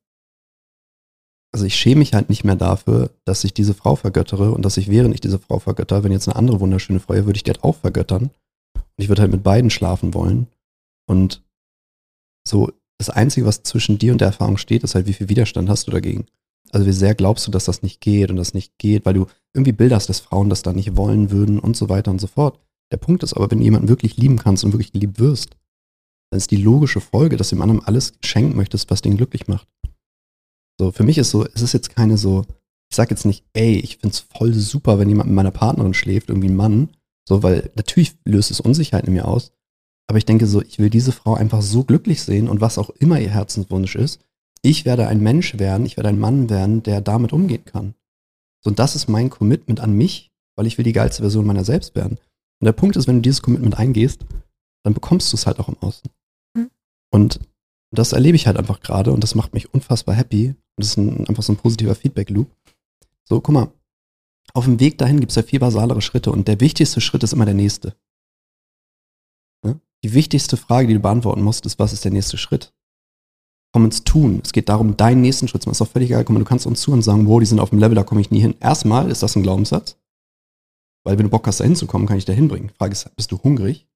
Also 1.52 1.66
ich 1.66 1.74
schäme 1.74 2.00
mich 2.00 2.14
halt 2.14 2.28
nicht 2.28 2.44
mehr 2.44 2.54
dafür, 2.54 3.10
dass 3.24 3.42
ich 3.42 3.52
diese 3.52 3.74
Frau 3.74 3.96
vergöttere 3.96 4.52
und 4.52 4.64
dass 4.64 4.76
ich, 4.76 4.88
während 4.88 5.14
ich 5.14 5.20
diese 5.20 5.40
Frau 5.40 5.58
vergötter, 5.58 6.04
wenn 6.04 6.12
jetzt 6.12 6.28
eine 6.28 6.36
andere 6.36 6.60
wunderschöne 6.60 7.00
Frau, 7.00 7.14
würde 7.14 7.36
ich 7.36 7.42
die 7.42 7.50
halt 7.50 7.64
auch 7.64 7.76
vergöttern. 7.76 8.30
Und 8.74 9.02
ich 9.04 9.08
würde 9.08 9.22
halt 9.22 9.32
mit 9.32 9.42
beiden 9.42 9.70
schlafen 9.70 10.14
wollen. 10.14 10.46
Und 11.08 11.42
so, 12.46 12.70
das 13.00 13.08
Einzige, 13.08 13.46
was 13.46 13.62
zwischen 13.62 13.98
dir 13.98 14.12
und 14.12 14.20
der 14.20 14.28
Erfahrung 14.28 14.58
steht, 14.58 14.84
ist 14.84 14.94
halt, 14.94 15.06
wie 15.06 15.14
viel 15.14 15.30
Widerstand 15.30 15.70
hast 15.70 15.86
du 15.86 15.90
dagegen. 15.90 16.26
Also 16.70 16.86
wie 16.86 16.92
sehr 16.92 17.14
glaubst 17.14 17.46
du, 17.46 17.50
dass 17.50 17.64
das 17.64 17.82
nicht 17.82 18.02
geht 18.02 18.30
und 18.30 18.36
das 18.36 18.52
nicht 18.52 18.76
geht, 18.76 19.06
weil 19.06 19.14
du 19.14 19.26
irgendwie 19.54 19.72
Bilder 19.72 19.96
hast, 19.96 20.10
dass 20.10 20.20
Frauen 20.20 20.50
das 20.50 20.60
da 20.62 20.74
nicht 20.74 20.96
wollen 20.98 21.30
würden 21.30 21.58
und 21.58 21.78
so 21.78 21.88
weiter 21.88 22.10
und 22.10 22.20
so 22.20 22.26
fort. 22.26 22.60
Der 22.92 22.98
Punkt 22.98 23.22
ist 23.22 23.32
aber, 23.32 23.50
wenn 23.50 23.56
du 23.56 23.64
jemanden 23.64 23.88
wirklich 23.88 24.18
lieben 24.18 24.36
kannst 24.36 24.64
und 24.64 24.72
wirklich 24.72 24.92
geliebt 24.92 25.18
wirst, 25.18 25.56
dann 26.30 26.36
ist 26.36 26.50
die 26.50 26.56
logische 26.56 27.00
Folge, 27.00 27.38
dass 27.38 27.48
du 27.48 27.56
dem 27.56 27.62
anderen 27.62 27.82
alles 27.86 28.12
schenken 28.22 28.54
möchtest, 28.54 28.90
was 28.90 29.00
den 29.00 29.16
glücklich 29.16 29.48
macht. 29.48 29.66
So, 30.78 30.92
für 30.92 31.02
mich 31.02 31.16
ist 31.16 31.30
so, 31.30 31.46
es 31.46 31.62
ist 31.62 31.72
jetzt 31.72 31.96
keine 31.96 32.18
so, 32.18 32.44
ich 32.90 32.96
sag 32.96 33.10
jetzt 33.10 33.24
nicht, 33.24 33.46
ey, 33.54 33.76
ich 33.78 33.96
find's 33.96 34.18
voll 34.20 34.52
super, 34.52 34.98
wenn 34.98 35.08
jemand 35.08 35.30
mit 35.30 35.36
meiner 35.36 35.52
Partnerin 35.52 35.94
schläft, 35.94 36.28
irgendwie 36.28 36.50
ein 36.50 36.56
Mann, 36.56 36.90
so, 37.26 37.42
weil 37.42 37.70
natürlich 37.76 38.18
löst 38.26 38.50
es 38.50 38.60
Unsicherheit 38.60 39.06
in 39.06 39.14
mir 39.14 39.26
aus. 39.26 39.52
Aber 40.06 40.18
ich 40.18 40.26
denke 40.26 40.46
so, 40.46 40.60
ich 40.62 40.78
will 40.78 40.90
diese 40.90 41.12
Frau 41.12 41.34
einfach 41.34 41.62
so 41.62 41.84
glücklich 41.84 42.22
sehen 42.22 42.48
und 42.48 42.60
was 42.60 42.78
auch 42.78 42.90
immer 42.90 43.20
ihr 43.20 43.30
Herzenswunsch 43.30 43.94
ist, 43.94 44.20
ich 44.62 44.84
werde 44.84 45.06
ein 45.06 45.20
Mensch 45.20 45.58
werden, 45.58 45.86
ich 45.86 45.96
werde 45.96 46.10
ein 46.10 46.18
Mann 46.18 46.50
werden, 46.50 46.82
der 46.82 47.00
damit 47.00 47.32
umgehen 47.32 47.64
kann. 47.64 47.94
So, 48.62 48.70
und 48.70 48.78
das 48.78 48.94
ist 48.96 49.08
mein 49.08 49.30
Commitment 49.30 49.80
an 49.80 49.94
mich, 49.94 50.30
weil 50.56 50.66
ich 50.66 50.76
will 50.76 50.84
die 50.84 50.92
geilste 50.92 51.22
Version 51.22 51.46
meiner 51.46 51.64
selbst 51.64 51.94
werden. 51.94 52.18
Und 52.60 52.66
der 52.66 52.72
Punkt 52.72 52.96
ist, 52.96 53.06
wenn 53.06 53.16
du 53.16 53.22
dieses 53.22 53.40
Commitment 53.40 53.78
eingehst, 53.78 54.26
dann 54.82 54.94
bekommst 54.94 55.32
du 55.32 55.36
es 55.36 55.46
halt 55.46 55.58
auch 55.58 55.68
im 55.68 55.78
Außen. 55.80 56.10
Mhm. 56.54 56.70
Und 57.10 57.40
das 57.90 58.12
erlebe 58.12 58.36
ich 58.36 58.46
halt 58.46 58.56
einfach 58.56 58.80
gerade 58.80 59.12
und 59.12 59.22
das 59.22 59.34
macht 59.34 59.54
mich 59.54 59.72
unfassbar 59.72 60.14
happy. 60.14 60.48
Und 60.48 60.56
das 60.76 60.88
ist 60.88 60.96
ein, 60.98 61.26
einfach 61.26 61.42
so 61.42 61.52
ein 61.52 61.56
positiver 61.56 61.94
Feedback-Loop. 61.94 62.50
So, 63.24 63.40
guck 63.40 63.54
mal, 63.54 63.72
auf 64.52 64.64
dem 64.64 64.80
Weg 64.80 64.98
dahin 64.98 65.20
gibt 65.20 65.30
es 65.30 65.36
ja 65.36 65.42
vier 65.42 65.60
basalere 65.60 66.02
Schritte 66.02 66.32
und 66.32 66.48
der 66.48 66.60
wichtigste 66.60 67.00
Schritt 67.00 67.22
ist 67.22 67.32
immer 67.32 67.44
der 67.44 67.54
nächste. 67.54 67.94
Die 70.04 70.14
wichtigste 70.14 70.56
Frage, 70.56 70.88
die 70.88 70.94
du 70.94 71.00
beantworten 71.00 71.42
musst, 71.42 71.66
ist, 71.66 71.78
was 71.78 71.92
ist 71.92 72.04
der 72.04 72.12
nächste 72.12 72.38
Schritt? 72.38 72.72
komm 73.72 73.84
ins 73.84 74.04
Tun. 74.04 74.40
Es 74.44 74.52
geht 74.52 74.68
darum, 74.68 74.96
deinen 74.96 75.20
nächsten 75.20 75.48
Schritt 75.48 75.62
zu 75.62 75.68
machen. 75.68 75.74
Ist 75.74 75.80
doch 75.80 75.88
völlig 75.88 76.10
egal. 76.10 76.24
Mal, 76.28 76.38
du 76.38 76.44
kannst 76.44 76.66
uns 76.66 76.80
zu 76.80 76.92
und 76.92 77.02
sagen, 77.02 77.26
wow, 77.26 77.40
die 77.40 77.46
sind 77.46 77.60
auf 77.60 77.70
dem 77.70 77.78
Level, 77.78 77.94
da 77.94 78.02
komme 78.02 78.20
ich 78.20 78.30
nie 78.30 78.40
hin. 78.40 78.54
Erstmal 78.60 79.10
ist 79.10 79.22
das 79.22 79.36
ein 79.36 79.42
Glaubenssatz. 79.42 79.96
Weil 81.04 81.18
wenn 81.18 81.24
du 81.24 81.30
Bock 81.30 81.46
hast, 81.46 81.60
da 81.60 81.64
hinzukommen, 81.64 82.06
kann 82.06 82.18
ich 82.18 82.24
da 82.24 82.32
hinbringen. 82.32 82.68
Die 82.68 82.74
Frage 82.74 82.92
ist, 82.92 83.14
bist 83.16 83.32
du 83.32 83.38
hungrig? 83.42 83.86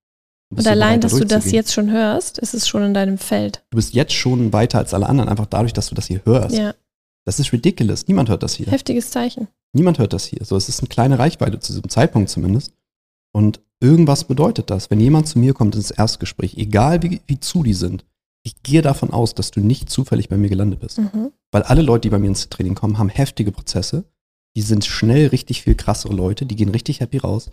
Bist 0.50 0.66
und 0.66 0.72
allein, 0.72 1.00
bereit, 1.00 1.04
dass 1.04 1.18
du 1.18 1.26
das 1.26 1.50
jetzt 1.50 1.72
schon 1.72 1.90
hörst, 1.90 2.38
ist 2.38 2.54
es 2.54 2.68
schon 2.68 2.82
in 2.82 2.94
deinem 2.94 3.18
Feld. 3.18 3.64
Du 3.70 3.76
bist 3.76 3.94
jetzt 3.94 4.12
schon 4.12 4.52
weiter 4.52 4.78
als 4.78 4.94
alle 4.94 5.08
anderen, 5.08 5.28
einfach 5.28 5.46
dadurch, 5.46 5.72
dass 5.72 5.88
du 5.88 5.94
das 5.94 6.06
hier 6.06 6.22
hörst. 6.24 6.56
Ja. 6.56 6.74
Das 7.26 7.40
ist 7.40 7.52
ridiculous. 7.52 8.06
Niemand 8.06 8.28
hört 8.28 8.42
das 8.42 8.54
hier. 8.54 8.66
Heftiges 8.66 9.10
Zeichen. 9.10 9.48
Niemand 9.72 9.98
hört 9.98 10.12
das 10.12 10.24
hier. 10.26 10.44
So, 10.44 10.56
es 10.56 10.68
ist 10.68 10.80
eine 10.80 10.88
kleine 10.88 11.18
Reichweite 11.18 11.58
zu 11.58 11.72
diesem 11.72 11.88
Zeitpunkt 11.88 12.30
zumindest. 12.30 12.72
Und 13.34 13.60
irgendwas 13.80 14.24
bedeutet 14.24 14.70
das. 14.70 14.90
Wenn 14.90 15.00
jemand 15.00 15.26
zu 15.26 15.38
mir 15.38 15.54
kommt 15.54 15.74
ins 15.74 15.90
Erstgespräch, 15.90 16.56
egal 16.56 17.02
wie, 17.02 17.20
wie 17.26 17.40
zu 17.40 17.62
die 17.62 17.74
sind, 17.74 18.04
ich 18.44 18.62
gehe 18.62 18.82
davon 18.82 19.10
aus, 19.10 19.34
dass 19.34 19.50
du 19.50 19.60
nicht 19.60 19.90
zufällig 19.90 20.28
bei 20.28 20.36
mir 20.36 20.48
gelandet 20.48 20.80
bist. 20.80 20.98
Mhm. 20.98 21.32
Weil 21.50 21.62
alle 21.62 21.82
Leute, 21.82 22.02
die 22.02 22.10
bei 22.10 22.18
mir 22.18 22.28
ins 22.28 22.48
Training 22.48 22.74
kommen, 22.74 22.98
haben 22.98 23.08
heftige 23.08 23.50
Prozesse. 23.50 24.04
Die 24.56 24.62
sind 24.62 24.84
schnell 24.84 25.28
richtig 25.28 25.62
viel 25.62 25.74
krassere 25.74 26.14
Leute, 26.14 26.46
die 26.46 26.54
gehen 26.54 26.68
richtig 26.68 27.00
happy 27.00 27.18
raus. 27.18 27.50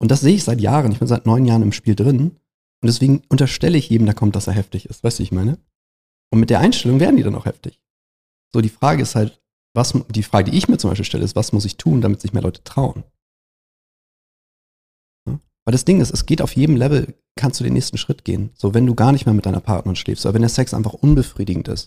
Und 0.00 0.10
das 0.10 0.22
sehe 0.22 0.34
ich 0.34 0.42
seit 0.42 0.60
Jahren. 0.60 0.90
Ich 0.90 0.98
bin 0.98 1.06
seit 1.06 1.26
neun 1.26 1.44
Jahren 1.44 1.62
im 1.62 1.72
Spiel 1.72 1.94
drin. 1.94 2.38
Und 2.80 2.86
deswegen 2.88 3.22
unterstelle 3.28 3.78
ich 3.78 3.90
jedem, 3.90 4.06
der 4.06 4.16
kommt, 4.16 4.34
dass 4.34 4.48
er 4.48 4.54
heftig 4.54 4.86
ist. 4.86 5.04
Weißt 5.04 5.18
du, 5.18 5.20
wie 5.20 5.24
ich 5.24 5.32
meine? 5.32 5.58
Und 6.32 6.40
mit 6.40 6.50
der 6.50 6.58
Einstellung 6.58 6.98
werden 6.98 7.16
die 7.16 7.22
dann 7.22 7.36
auch 7.36 7.44
heftig. 7.44 7.80
So, 8.52 8.60
die 8.60 8.70
Frage 8.70 9.02
ist 9.02 9.14
halt, 9.14 9.40
was, 9.74 9.94
die 10.08 10.24
Frage, 10.24 10.50
die 10.50 10.58
ich 10.58 10.68
mir 10.68 10.78
zum 10.78 10.90
Beispiel 10.90 11.04
stelle, 11.04 11.24
ist, 11.24 11.36
was 11.36 11.52
muss 11.52 11.64
ich 11.64 11.76
tun, 11.76 12.00
damit 12.00 12.20
sich 12.20 12.32
mehr 12.32 12.42
Leute 12.42 12.64
trauen? 12.64 13.04
Weil 15.64 15.72
das 15.72 15.84
Ding 15.84 16.00
ist, 16.00 16.12
es 16.12 16.26
geht 16.26 16.42
auf 16.42 16.56
jedem 16.56 16.76
Level, 16.76 17.14
kannst 17.36 17.60
du 17.60 17.64
den 17.64 17.72
nächsten 17.72 17.98
Schritt 17.98 18.24
gehen. 18.24 18.50
So, 18.54 18.74
wenn 18.74 18.86
du 18.86 18.94
gar 18.94 19.12
nicht 19.12 19.26
mehr 19.26 19.34
mit 19.34 19.46
deiner 19.46 19.60
Partnerin 19.60 19.96
schläfst 19.96 20.26
oder 20.26 20.34
wenn 20.34 20.42
der 20.42 20.48
Sex 20.48 20.74
einfach 20.74 20.92
unbefriedigend 20.92 21.68
ist. 21.68 21.86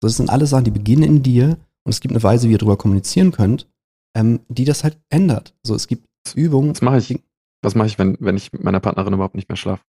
So, 0.00 0.08
das 0.08 0.16
sind 0.16 0.30
alle 0.30 0.46
Sachen, 0.46 0.64
die 0.64 0.70
beginnen 0.70 1.02
in 1.02 1.22
dir 1.22 1.58
und 1.84 1.90
es 1.90 2.00
gibt 2.00 2.12
eine 2.12 2.22
Weise, 2.22 2.48
wie 2.48 2.52
ihr 2.52 2.58
darüber 2.58 2.76
kommunizieren 2.76 3.32
könnt, 3.32 3.68
ähm, 4.14 4.40
die 4.48 4.64
das 4.64 4.84
halt 4.84 4.98
ändert. 5.08 5.54
So, 5.62 5.74
es 5.74 5.88
gibt 5.88 6.06
Übungen. 6.34 6.70
Was 6.70 6.82
mache 6.82 6.98
ich? 6.98 7.20
Was 7.62 7.74
mache 7.74 7.88
ich, 7.88 7.98
wenn, 7.98 8.16
wenn 8.20 8.36
ich 8.36 8.52
mit 8.52 8.64
meiner 8.64 8.80
Partnerin 8.80 9.14
überhaupt 9.14 9.34
nicht 9.34 9.48
mehr 9.48 9.56
schlafe? 9.56 9.82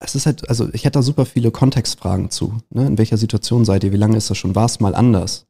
Es 0.00 0.16
ist 0.16 0.26
halt, 0.26 0.48
also 0.48 0.68
ich 0.72 0.84
hätte 0.84 0.98
da 0.98 1.02
super 1.02 1.26
viele 1.26 1.52
Kontextfragen 1.52 2.30
zu. 2.30 2.58
Ne? 2.70 2.86
In 2.86 2.98
welcher 2.98 3.16
Situation 3.16 3.64
seid 3.64 3.84
ihr? 3.84 3.92
Wie 3.92 3.96
lange 3.96 4.16
ist 4.16 4.30
das 4.30 4.38
schon? 4.38 4.56
War 4.56 4.66
es 4.66 4.80
mal 4.80 4.96
anders? 4.96 5.46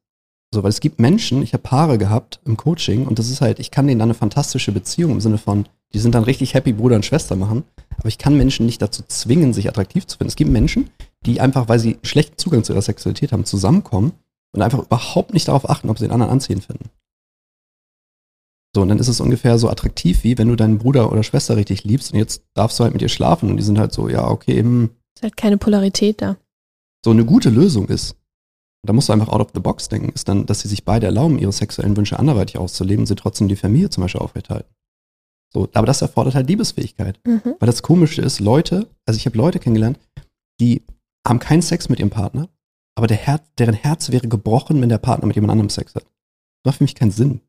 So, 0.54 0.62
weil 0.62 0.68
es 0.70 0.80
gibt 0.80 1.00
Menschen, 1.00 1.42
ich 1.42 1.54
habe 1.54 1.62
Paare 1.62 1.96
gehabt 1.96 2.40
im 2.44 2.58
Coaching 2.58 3.06
und 3.06 3.18
das 3.18 3.30
ist 3.30 3.40
halt, 3.40 3.58
ich 3.58 3.70
kann 3.70 3.86
denen 3.86 3.98
dann 3.98 4.10
eine 4.10 4.14
fantastische 4.14 4.70
Beziehung 4.70 5.12
im 5.12 5.20
Sinne 5.20 5.38
von, 5.38 5.66
die 5.94 5.98
sind 5.98 6.14
dann 6.14 6.24
richtig 6.24 6.52
happy, 6.52 6.74
Bruder 6.74 6.96
und 6.96 7.06
Schwester 7.06 7.36
machen. 7.36 7.64
Aber 7.96 8.08
ich 8.08 8.18
kann 8.18 8.36
Menschen 8.36 8.66
nicht 8.66 8.82
dazu 8.82 9.02
zwingen, 9.06 9.54
sich 9.54 9.68
attraktiv 9.68 10.06
zu 10.06 10.18
finden. 10.18 10.28
Es 10.28 10.36
gibt 10.36 10.50
Menschen, 10.50 10.90
die 11.24 11.40
einfach, 11.40 11.68
weil 11.68 11.78
sie 11.78 11.98
schlechten 12.02 12.36
Zugang 12.36 12.64
zu 12.64 12.72
ihrer 12.72 12.82
Sexualität 12.82 13.32
haben, 13.32 13.44
zusammenkommen 13.46 14.12
und 14.54 14.60
einfach 14.60 14.80
überhaupt 14.80 15.32
nicht 15.32 15.48
darauf 15.48 15.68
achten, 15.70 15.88
ob 15.88 15.98
sie 15.98 16.04
den 16.04 16.12
anderen 16.12 16.32
anziehen 16.32 16.60
finden. 16.60 16.90
So, 18.74 18.82
und 18.82 18.88
dann 18.88 18.98
ist 18.98 19.08
es 19.08 19.20
ungefähr 19.20 19.58
so 19.58 19.68
attraktiv, 19.68 20.24
wie 20.24 20.36
wenn 20.36 20.48
du 20.48 20.56
deinen 20.56 20.78
Bruder 20.78 21.12
oder 21.12 21.22
Schwester 21.22 21.56
richtig 21.56 21.84
liebst 21.84 22.12
und 22.12 22.18
jetzt 22.18 22.42
darfst 22.54 22.78
du 22.78 22.84
halt 22.84 22.94
mit 22.94 23.02
ihr 23.02 23.10
schlafen 23.10 23.50
und 23.50 23.58
die 23.58 23.62
sind 23.62 23.78
halt 23.78 23.92
so, 23.92 24.08
ja, 24.08 24.26
okay, 24.28 24.56
eben. 24.56 24.96
Ist 25.14 25.22
halt 25.22 25.36
keine 25.36 25.58
Polarität 25.58 26.22
da. 26.22 26.36
So 27.04 27.10
eine 27.10 27.24
gute 27.24 27.50
Lösung 27.50 27.88
ist, 27.88 28.16
da 28.84 28.92
musst 28.92 29.08
du 29.08 29.12
einfach 29.12 29.28
out 29.28 29.40
of 29.40 29.50
the 29.54 29.60
box 29.60 29.88
denken, 29.88 30.10
ist 30.10 30.28
dann, 30.28 30.46
dass 30.46 30.60
sie 30.60 30.68
sich 30.68 30.84
beide 30.84 31.06
erlauben, 31.06 31.38
ihre 31.38 31.52
sexuellen 31.52 31.96
Wünsche 31.96 32.18
anderweitig 32.18 32.58
auszuleben 32.58 33.02
und 33.02 33.06
sie 33.06 33.14
trotzdem 33.14 33.48
die 33.48 33.56
Familie 33.56 33.90
zum 33.90 34.02
Beispiel 34.02 34.20
aufrechterhalten. 34.20 34.72
So, 35.52 35.68
aber 35.74 35.86
das 35.86 36.02
erfordert 36.02 36.34
halt 36.34 36.48
Liebesfähigkeit. 36.48 37.20
Mhm. 37.24 37.54
Weil 37.58 37.66
das 37.66 37.82
Komische 37.82 38.22
ist, 38.22 38.40
Leute, 38.40 38.88
also 39.06 39.18
ich 39.18 39.26
habe 39.26 39.36
Leute 39.36 39.58
kennengelernt, 39.58 39.98
die 40.60 40.82
haben 41.26 41.38
keinen 41.38 41.62
Sex 41.62 41.88
mit 41.88 42.00
ihrem 42.00 42.10
Partner, 42.10 42.48
aber 42.96 43.06
der 43.06 43.18
Herz, 43.18 43.42
deren 43.58 43.74
Herz 43.74 44.10
wäre 44.10 44.28
gebrochen, 44.28 44.80
wenn 44.80 44.88
der 44.88 44.98
Partner 44.98 45.26
mit 45.26 45.36
jemand 45.36 45.52
anderem 45.52 45.70
Sex 45.70 45.94
hat. 45.94 46.04
Das 46.04 46.72
macht 46.72 46.78
für 46.78 46.84
mich 46.84 46.94
keinen 46.94 47.10
Sinn. 47.10 47.40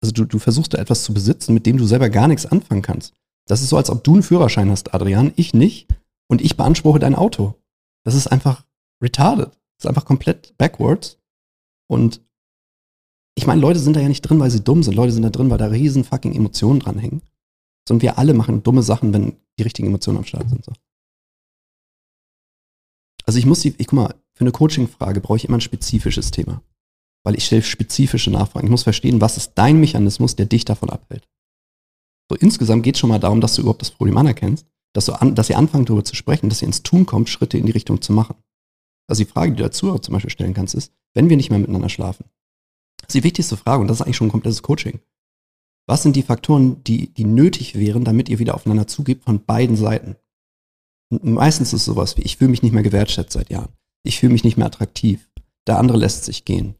Also 0.00 0.12
du, 0.12 0.24
du 0.24 0.38
versuchst 0.38 0.74
da 0.74 0.78
etwas 0.78 1.02
zu 1.02 1.12
besitzen, 1.12 1.54
mit 1.54 1.66
dem 1.66 1.76
du 1.76 1.84
selber 1.84 2.08
gar 2.08 2.28
nichts 2.28 2.46
anfangen 2.46 2.82
kannst. 2.82 3.14
Das 3.46 3.62
ist 3.62 3.70
so, 3.70 3.76
als 3.76 3.90
ob 3.90 4.04
du 4.04 4.14
einen 4.14 4.22
Führerschein 4.22 4.70
hast, 4.70 4.94
Adrian, 4.94 5.32
ich 5.36 5.54
nicht, 5.54 5.88
und 6.28 6.42
ich 6.42 6.56
beanspruche 6.56 6.98
dein 6.98 7.14
Auto. 7.14 7.54
Das 8.04 8.14
ist 8.14 8.26
einfach 8.28 8.64
retarded. 9.02 9.57
Ist 9.78 9.86
einfach 9.86 10.04
komplett 10.04 10.56
backwards. 10.58 11.18
Und 11.88 12.20
ich 13.36 13.46
meine, 13.46 13.60
Leute 13.60 13.78
sind 13.78 13.94
da 13.94 14.00
ja 14.00 14.08
nicht 14.08 14.22
drin, 14.22 14.40
weil 14.40 14.50
sie 14.50 14.62
dumm 14.62 14.82
sind. 14.82 14.94
Leute 14.94 15.12
sind 15.12 15.22
da 15.22 15.30
drin, 15.30 15.50
weil 15.50 15.58
da 15.58 15.66
riesen 15.66 16.04
fucking 16.04 16.34
Emotionen 16.34 16.80
dranhängen. 16.80 17.22
Sondern 17.86 18.02
wir 18.02 18.18
alle 18.18 18.34
machen 18.34 18.62
dumme 18.62 18.82
Sachen, 18.82 19.12
wenn 19.12 19.36
die 19.58 19.62
richtigen 19.62 19.88
Emotionen 19.88 20.18
am 20.18 20.24
Start 20.24 20.48
sind. 20.48 20.64
So. 20.64 20.72
Also 23.24 23.38
ich 23.38 23.46
muss 23.46 23.60
die, 23.60 23.74
ich 23.78 23.86
guck 23.86 23.92
mal, 23.92 24.14
für 24.34 24.40
eine 24.40 24.52
Coaching-Frage 24.52 25.20
brauche 25.20 25.36
ich 25.36 25.44
immer 25.44 25.58
ein 25.58 25.62
spezifisches 25.62 26.30
Thema. 26.30 26.62
Weil 27.24 27.36
ich 27.36 27.46
stelle 27.46 27.62
spezifische 27.62 28.30
Nachfragen. 28.30 28.66
Ich 28.66 28.70
muss 28.70 28.82
verstehen, 28.82 29.20
was 29.20 29.36
ist 29.36 29.52
dein 29.54 29.80
Mechanismus, 29.80 30.36
der 30.36 30.46
dich 30.46 30.64
davon 30.64 30.90
abhält. 30.90 31.28
So 32.30 32.36
insgesamt 32.36 32.82
geht 32.82 32.96
es 32.96 33.00
schon 33.00 33.10
mal 33.10 33.18
darum, 33.18 33.40
dass 33.40 33.54
du 33.54 33.62
überhaupt 33.62 33.82
das 33.82 33.90
Problem 33.90 34.16
anerkennst, 34.16 34.66
dass, 34.94 35.06
du 35.06 35.12
an, 35.12 35.34
dass 35.34 35.48
ihr 35.48 35.58
anfangt 35.58 35.88
darüber 35.88 36.04
zu 36.04 36.14
sprechen, 36.14 36.48
dass 36.48 36.62
ihr 36.62 36.66
ins 36.66 36.82
Tun 36.82 37.06
kommt, 37.06 37.28
Schritte 37.28 37.58
in 37.58 37.66
die 37.66 37.72
Richtung 37.72 38.02
zu 38.02 38.12
machen. 38.12 38.36
Also 39.08 39.24
die 39.24 39.30
Frage, 39.30 39.52
die 39.52 39.56
du 39.56 39.62
dazu 39.64 39.98
zum 39.98 40.12
Beispiel 40.12 40.30
stellen 40.30 40.54
kannst, 40.54 40.74
ist, 40.74 40.92
wenn 41.14 41.28
wir 41.28 41.36
nicht 41.36 41.50
mehr 41.50 41.58
miteinander 41.58 41.88
schlafen. 41.88 42.26
Das 42.98 43.08
ist 43.08 43.14
die 43.14 43.24
wichtigste 43.24 43.56
Frage 43.56 43.80
und 43.80 43.88
das 43.88 43.98
ist 43.98 44.02
eigentlich 44.02 44.16
schon 44.16 44.28
ein 44.28 44.32
komplettes 44.32 44.62
Coaching. 44.62 45.00
Was 45.86 46.02
sind 46.02 46.16
die 46.16 46.22
Faktoren, 46.22 46.84
die, 46.84 47.12
die 47.14 47.24
nötig 47.24 47.74
wären, 47.74 48.04
damit 48.04 48.28
ihr 48.28 48.38
wieder 48.38 48.54
aufeinander 48.54 48.86
zugebt 48.86 49.24
von 49.24 49.44
beiden 49.44 49.76
Seiten? 49.76 50.16
Meistens 51.10 51.72
ist 51.72 51.86
sowas 51.86 52.18
wie, 52.18 52.22
ich 52.22 52.36
fühle 52.36 52.50
mich 52.50 52.62
nicht 52.62 52.72
mehr 52.72 52.82
gewertschätzt 52.82 53.32
seit 53.32 53.48
Jahren. 53.48 53.72
Ich 54.02 54.20
fühle 54.20 54.32
mich 54.32 54.44
nicht 54.44 54.58
mehr 54.58 54.66
attraktiv. 54.66 55.30
Der 55.66 55.78
andere 55.78 55.96
lässt 55.96 56.24
sich 56.24 56.44
gehen. 56.44 56.74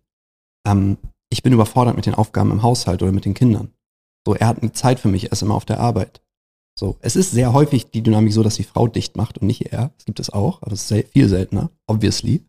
Ähm, 0.66 0.99
ich 1.30 1.42
bin 1.42 1.54
überfordert 1.54 1.97
mit 1.97 2.04
den 2.04 2.14
Aufgaben 2.14 2.50
im 2.50 2.62
Haushalt 2.62 3.02
oder 3.02 3.12
mit 3.12 3.25
den 3.25 3.35
Kindern. 3.35 3.73
So, 4.26 4.35
er 4.35 4.49
hat 4.49 4.62
nie 4.62 4.73
Zeit 4.73 5.00
für 5.00 5.08
mich, 5.08 5.25
er 5.25 5.32
ist 5.32 5.42
immer 5.42 5.54
auf 5.54 5.64
der 5.64 5.80
Arbeit. 5.80 6.20
So, 6.78 6.97
es 7.00 7.16
ist 7.16 7.32
sehr 7.32 7.52
häufig 7.52 7.90
die 7.90 8.04
Dynamik 8.04 8.32
so, 8.32 8.44
dass 8.44 8.54
die 8.54 8.62
Frau 8.62 8.87
dicht 8.87 9.16
macht 9.16 9.38
und 9.38 9.49
nicht 9.49 9.73
er. 9.73 9.90
Das 9.97 10.04
gibt 10.04 10.20
es 10.20 10.30
auch, 10.30 10.62
aber 10.62 10.70
es 10.70 10.88
ist 10.88 11.08
viel 11.11 11.28
seltener, 11.28 11.73
obviously. 11.88 12.47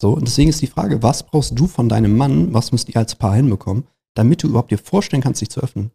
So, 0.00 0.14
und 0.14 0.26
deswegen 0.26 0.48
ist 0.48 0.62
die 0.62 0.66
Frage, 0.66 1.02
was 1.02 1.22
brauchst 1.26 1.58
du 1.58 1.66
von 1.66 1.90
deinem 1.90 2.16
Mann, 2.16 2.54
was 2.54 2.72
müsst 2.72 2.88
ihr 2.88 2.96
als 2.96 3.14
Paar 3.14 3.36
hinbekommen, 3.36 3.86
damit 4.14 4.42
du 4.42 4.48
überhaupt 4.48 4.70
dir 4.70 4.78
vorstellen 4.78 5.22
kannst, 5.22 5.42
dich 5.42 5.50
zu 5.50 5.60
öffnen? 5.60 5.90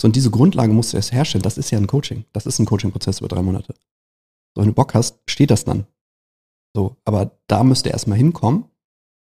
So, 0.00 0.06
und 0.06 0.14
diese 0.14 0.30
Grundlage 0.30 0.72
musst 0.72 0.92
du 0.92 0.96
erst 0.96 1.10
herstellen. 1.10 1.42
Das 1.42 1.58
ist 1.58 1.72
ja 1.72 1.78
ein 1.78 1.88
Coaching. 1.88 2.24
Das 2.32 2.46
ist 2.46 2.60
ein 2.60 2.66
Coaching-Prozess 2.66 3.18
über 3.18 3.26
drei 3.26 3.42
Monate. 3.42 3.74
So, 4.54 4.60
wenn 4.60 4.68
du 4.68 4.72
Bock 4.72 4.94
hast, 4.94 5.18
steht 5.28 5.50
das 5.50 5.64
dann. 5.64 5.88
So, 6.72 6.94
aber 7.04 7.36
da 7.48 7.64
müsst 7.64 7.86
ihr 7.86 7.92
erstmal 7.92 8.18
hinkommen. 8.18 8.66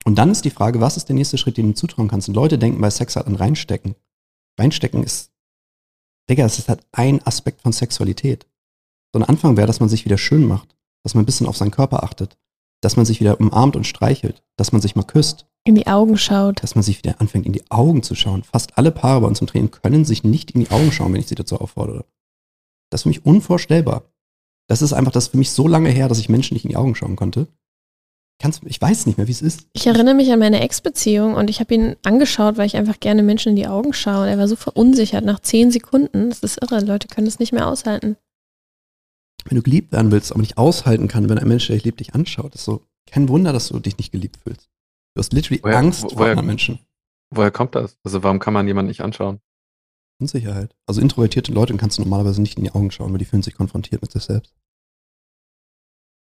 Und 0.06 0.20
dann 0.20 0.29
ist 0.29 0.46
die 0.46 0.51
Frage, 0.51 0.82
was 0.82 0.98
ist 0.98 1.10
der 1.10 1.15
nächste 1.15 1.39
Schritt, 1.39 1.58
den 1.58 1.70
du 1.70 1.74
zutrauen 1.74 2.10
kannst? 2.10 2.27
Und 2.29 2.36
Leute 2.36 2.60
denken 2.60 2.79
bei 2.79 2.91
Sex 2.91 3.15
halt 3.15 3.25
an 3.25 3.36
reinstecken. 3.36 3.96
Reinstecken 4.60 5.03
ist, 5.03 5.32
Digga, 6.29 6.43
das 6.43 6.59
ist 6.59 6.69
halt 6.69 6.86
ein 6.91 7.25
Aspekt 7.25 7.62
von 7.62 7.71
Sexualität. 7.71 8.45
So 9.13 9.19
ein 9.19 9.27
Anfang 9.27 9.57
wäre, 9.57 9.67
dass 9.67 9.79
man 9.79 9.89
sich 9.89 10.05
wieder 10.05 10.17
schön 10.17 10.45
macht, 10.45 10.75
dass 11.03 11.15
man 11.15 11.24
ein 11.24 11.25
bisschen 11.25 11.48
auf 11.48 11.57
seinen 11.57 11.71
Körper 11.71 12.03
achtet, 12.03 12.38
dass 12.81 12.95
man 12.95 13.05
sich 13.05 13.19
wieder 13.19 13.39
umarmt 13.39 13.75
und 13.75 13.88
streichelt, 13.88 14.43
dass 14.55 14.71
man 14.71 14.81
sich 14.81 14.95
mal 14.95 15.03
küsst, 15.03 15.48
In 15.63 15.75
die 15.75 15.88
Augen 15.88 16.17
schaut. 16.17 16.62
dass 16.62 16.75
man 16.75 16.83
sich 16.83 17.00
wieder 17.00 17.19
anfängt, 17.19 17.45
in 17.45 17.53
die 17.53 17.69
Augen 17.71 18.03
zu 18.03 18.15
schauen. 18.15 18.43
Fast 18.43 18.77
alle 18.77 18.91
Paare 18.91 19.21
bei 19.21 19.27
uns 19.27 19.41
im 19.41 19.48
Training 19.48 19.71
können 19.71 20.05
sich 20.05 20.24
nicht 20.24 20.51
in 20.51 20.62
die 20.62 20.71
Augen 20.71 20.91
schauen, 20.91 21.13
wenn 21.13 21.19
ich 21.19 21.27
sie 21.27 21.36
dazu 21.36 21.59
auffordere. 21.59 22.05
Das 22.89 23.00
ist 23.00 23.03
für 23.03 23.09
mich 23.09 23.25
unvorstellbar. 23.25 24.03
Das 24.67 24.81
ist 24.83 24.93
einfach 24.93 25.12
das 25.12 25.25
ist 25.25 25.31
für 25.31 25.38
mich 25.38 25.51
so 25.51 25.67
lange 25.67 25.89
her, 25.89 26.07
dass 26.07 26.19
ich 26.19 26.29
Menschen 26.29 26.53
nicht 26.53 26.65
in 26.65 26.69
die 26.69 26.77
Augen 26.77 26.95
schauen 26.95 27.15
konnte. 27.15 27.48
Kannst, 28.41 28.62
ich 28.65 28.79
weiß 28.81 29.05
nicht 29.05 29.17
mehr, 29.17 29.27
wie 29.27 29.31
es 29.34 29.41
ist. 29.41 29.67
Ich 29.74 29.86
erinnere 29.86 30.15
mich 30.15 30.31
an 30.31 30.39
meine 30.39 30.62
Ex-Beziehung 30.62 31.34
und 31.36 31.50
ich 31.50 31.60
habe 31.60 31.74
ihn 31.74 31.96
angeschaut, 32.03 32.58
weil 32.58 32.67
ich 32.67 32.77
einfach 32.77 33.00
gerne 33.01 33.22
Menschen 33.22 33.50
in 33.50 33.55
die 33.58 33.67
Augen 33.67 33.91
schaue. 33.93 34.24
Und 34.24 34.27
er 34.29 34.38
war 34.38 34.48
so 34.48 34.55
verunsichert 34.55 35.25
nach 35.25 35.39
zehn 35.41 35.72
Sekunden. 35.72 36.29
Das 36.29 36.39
ist 36.39 36.62
irre. 36.62 36.79
Leute 36.79 37.10
können 37.10 37.25
das 37.25 37.39
nicht 37.39 37.51
mehr 37.51 37.67
aushalten. 37.67 38.15
Wenn 39.46 39.58
du 39.58 39.62
geliebt 39.62 39.91
werden 39.91 40.12
willst, 40.12 40.31
aber 40.31 40.39
nicht 40.41 40.58
aushalten 40.58 41.08
kann, 41.10 41.27
wenn 41.27 41.38
ein 41.38 41.48
Mensch, 41.48 41.67
der 41.67 41.75
dich 41.75 41.84
liebt, 41.86 42.00
dich 42.00 42.13
anschaut, 42.15 42.55
ist 42.55 42.63
so 42.63 42.86
kein 43.10 43.27
Wunder, 43.27 43.51
dass 43.51 43.67
du 43.69 43.79
dich 43.79 43.98
nicht 43.98 44.12
geliebt 44.12 44.38
fühlst. 44.38 44.69
Du 45.15 45.19
hast 45.19 45.34
literally 45.34 45.62
Woher- 45.63 45.77
Angst 45.77 46.03
wo- 46.03 46.10
vor 46.10 46.19
woher- 46.19 46.31
anderen 46.31 46.48
Menschen. 46.48 46.79
Woher 47.31 47.51
kommt 47.51 47.75
das? 47.75 47.98
Also 48.03 48.24
warum 48.24 48.39
kann 48.39 48.53
man 48.53 48.67
jemanden 48.67 48.88
nicht 48.89 49.01
anschauen? 49.01 49.39
Unsicherheit. 50.22 50.75
Also 50.88 51.01
introvertierte 51.01 51.51
Leute 51.51 51.75
kannst 51.77 51.98
du 51.98 52.01
normalerweise 52.03 52.41
nicht 52.41 52.58
in 52.58 52.63
die 52.63 52.72
Augen 52.72 52.91
schauen, 52.91 53.12
weil 53.12 53.19
die 53.19 53.25
fühlen 53.25 53.41
sich 53.43 53.55
konfrontiert 53.55 54.01
mit 54.01 54.12
sich 54.12 54.24
selbst. 54.24 54.53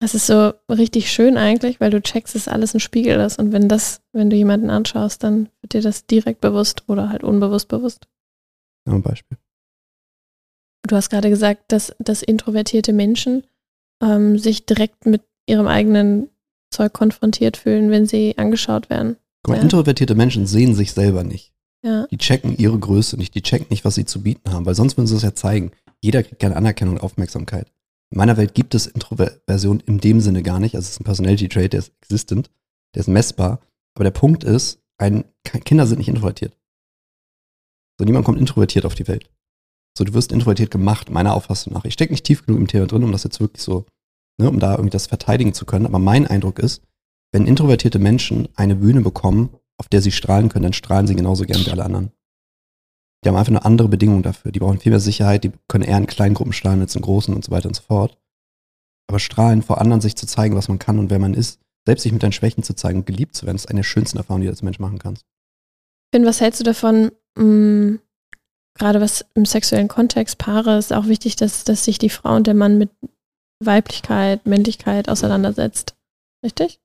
Das 0.02 0.16
ist 0.16 0.26
so 0.26 0.52
richtig 0.68 1.12
schön 1.12 1.36
eigentlich, 1.36 1.80
weil 1.80 1.90
du 1.90 2.02
checkst, 2.02 2.34
dass 2.34 2.48
alles 2.48 2.74
ein 2.74 2.80
Spiegel 2.80 3.20
ist. 3.20 3.38
Und 3.38 3.52
wenn 3.52 3.68
das, 3.68 4.00
wenn 4.12 4.30
du 4.30 4.36
jemanden 4.36 4.68
anschaust, 4.68 5.22
dann 5.22 5.48
wird 5.60 5.74
dir 5.74 5.80
das 5.80 6.06
direkt 6.06 6.40
bewusst 6.40 6.82
oder 6.88 7.08
halt 7.08 7.22
unbewusst 7.22 7.68
bewusst. 7.68 8.08
Ja, 8.84 8.94
ein 8.94 9.02
Beispiel. 9.02 9.38
Du 10.88 10.96
hast 10.96 11.08
gerade 11.08 11.30
gesagt, 11.30 11.70
dass, 11.70 11.94
dass 12.00 12.24
introvertierte 12.24 12.92
Menschen 12.92 13.44
ähm, 14.02 14.40
sich 14.40 14.66
direkt 14.66 15.06
mit 15.06 15.22
ihrem 15.46 15.68
eigenen 15.68 16.30
Zeug 16.72 16.92
konfrontiert 16.92 17.56
fühlen, 17.56 17.92
wenn 17.92 18.04
sie 18.04 18.36
angeschaut 18.38 18.90
werden. 18.90 19.18
Guck 19.44 19.52
mal, 19.52 19.56
Ja. 19.58 19.62
introvertierte 19.62 20.16
Menschen 20.16 20.48
sehen 20.48 20.74
sich 20.74 20.94
selber 20.94 21.22
nicht. 21.22 21.52
Ja. 21.84 22.08
Die 22.08 22.18
checken 22.18 22.56
ihre 22.56 22.76
Größe 22.76 23.16
nicht, 23.16 23.36
die 23.36 23.42
checken 23.42 23.68
nicht, 23.70 23.84
was 23.84 23.94
sie 23.94 24.04
zu 24.04 24.20
bieten 24.20 24.52
haben, 24.52 24.66
weil 24.66 24.74
sonst 24.74 24.96
würden 24.96 25.06
sie 25.06 25.14
es 25.14 25.22
ja 25.22 25.36
zeigen. 25.36 25.70
Jeder 26.00 26.24
kriegt 26.24 26.40
keine 26.40 26.56
Anerkennung 26.56 26.94
und 26.94 27.02
Aufmerksamkeit. 27.02 27.70
In 28.12 28.18
meiner 28.18 28.36
Welt 28.36 28.52
gibt 28.52 28.74
es 28.74 28.86
Introversion 28.86 29.80
in 29.80 29.98
dem 29.98 30.20
Sinne 30.20 30.42
gar 30.42 30.60
nicht. 30.60 30.74
Also 30.74 30.84
es 30.84 30.92
ist 30.92 31.00
ein 31.00 31.04
Personality 31.04 31.48
Trait, 31.48 31.72
der 31.72 31.80
ist 31.80 31.92
existent, 32.02 32.50
der 32.94 33.00
ist 33.00 33.08
messbar. 33.08 33.60
Aber 33.94 34.04
der 34.04 34.10
Punkt 34.10 34.44
ist, 34.44 34.82
ein, 34.98 35.24
Kinder 35.44 35.86
sind 35.86 35.96
nicht 35.96 36.08
introvertiert. 36.08 36.54
So 37.98 38.04
niemand 38.04 38.26
kommt 38.26 38.38
introvertiert 38.38 38.84
auf 38.84 38.94
die 38.94 39.08
Welt. 39.08 39.30
So, 39.96 40.04
du 40.04 40.12
wirst 40.12 40.30
introvertiert 40.30 40.70
gemacht, 40.70 41.10
meiner 41.10 41.34
Auffassung 41.34 41.72
nach. 41.72 41.86
Ich 41.86 41.94
stecke 41.94 42.12
nicht 42.12 42.24
tief 42.24 42.44
genug 42.44 42.60
im 42.60 42.66
Thema 42.66 42.86
drin, 42.86 43.02
um 43.02 43.12
das 43.12 43.24
jetzt 43.24 43.40
wirklich 43.40 43.62
so, 43.62 43.86
ne, 44.38 44.48
um 44.48 44.58
da 44.58 44.72
irgendwie 44.72 44.90
das 44.90 45.06
verteidigen 45.06 45.54
zu 45.54 45.64
können. 45.64 45.86
Aber 45.86 45.98
mein 45.98 46.26
Eindruck 46.26 46.58
ist, 46.58 46.82
wenn 47.32 47.46
introvertierte 47.46 47.98
Menschen 47.98 48.48
eine 48.56 48.76
Bühne 48.76 49.00
bekommen, 49.00 49.56
auf 49.78 49.88
der 49.88 50.02
sie 50.02 50.12
strahlen 50.12 50.50
können, 50.50 50.64
dann 50.64 50.72
strahlen 50.74 51.06
sie 51.06 51.16
genauso 51.16 51.44
gern 51.44 51.64
wie 51.64 51.70
alle 51.70 51.84
anderen. 51.84 52.12
Die 53.24 53.28
haben 53.28 53.36
einfach 53.36 53.52
eine 53.52 53.64
andere 53.64 53.88
Bedingung 53.88 54.22
dafür. 54.22 54.50
Die 54.52 54.58
brauchen 54.58 54.80
viel 54.80 54.90
mehr 54.90 55.00
Sicherheit, 55.00 55.44
die 55.44 55.52
können 55.68 55.84
eher 55.84 55.98
in 55.98 56.06
kleinen 56.06 56.34
Gruppen 56.34 56.52
strahlen 56.52 56.80
als 56.80 56.96
in 56.96 57.02
großen 57.02 57.34
und 57.34 57.44
so 57.44 57.52
weiter 57.52 57.68
und 57.68 57.74
so 57.74 57.82
fort. 57.82 58.18
Aber 59.08 59.18
strahlen 59.18 59.62
vor 59.62 59.80
anderen, 59.80 60.00
sich 60.00 60.16
zu 60.16 60.26
zeigen, 60.26 60.56
was 60.56 60.68
man 60.68 60.78
kann 60.78 60.98
und 60.98 61.10
wer 61.10 61.18
man 61.18 61.34
ist, 61.34 61.60
selbst 61.86 62.02
sich 62.02 62.12
mit 62.12 62.22
deinen 62.22 62.32
Schwächen 62.32 62.62
zu 62.62 62.74
zeigen 62.74 63.00
und 63.00 63.06
geliebt 63.06 63.34
zu 63.34 63.46
werden, 63.46 63.56
ist 63.56 63.68
eine 63.68 63.80
der 63.80 63.84
schönsten 63.84 64.18
Erfahrungen, 64.18 64.42
die 64.42 64.46
du 64.46 64.52
als 64.52 64.62
Mensch 64.62 64.78
machen 64.78 64.98
kannst. 64.98 65.24
Finn, 66.14 66.24
was 66.24 66.40
hältst 66.40 66.60
du 66.60 66.64
davon, 66.64 67.10
mh, 67.36 67.98
gerade 68.78 69.00
was 69.00 69.24
im 69.34 69.44
sexuellen 69.44 69.88
Kontext, 69.88 70.38
Paare, 70.38 70.78
ist 70.78 70.92
auch 70.92 71.06
wichtig, 71.06 71.36
dass, 71.36 71.64
dass 71.64 71.84
sich 71.84 71.98
die 71.98 72.10
Frau 72.10 72.36
und 72.36 72.46
der 72.46 72.54
Mann 72.54 72.78
mit 72.78 72.90
Weiblichkeit, 73.60 74.46
Männlichkeit 74.46 75.08
auseinandersetzt. 75.08 75.96
Richtig? 76.44 76.80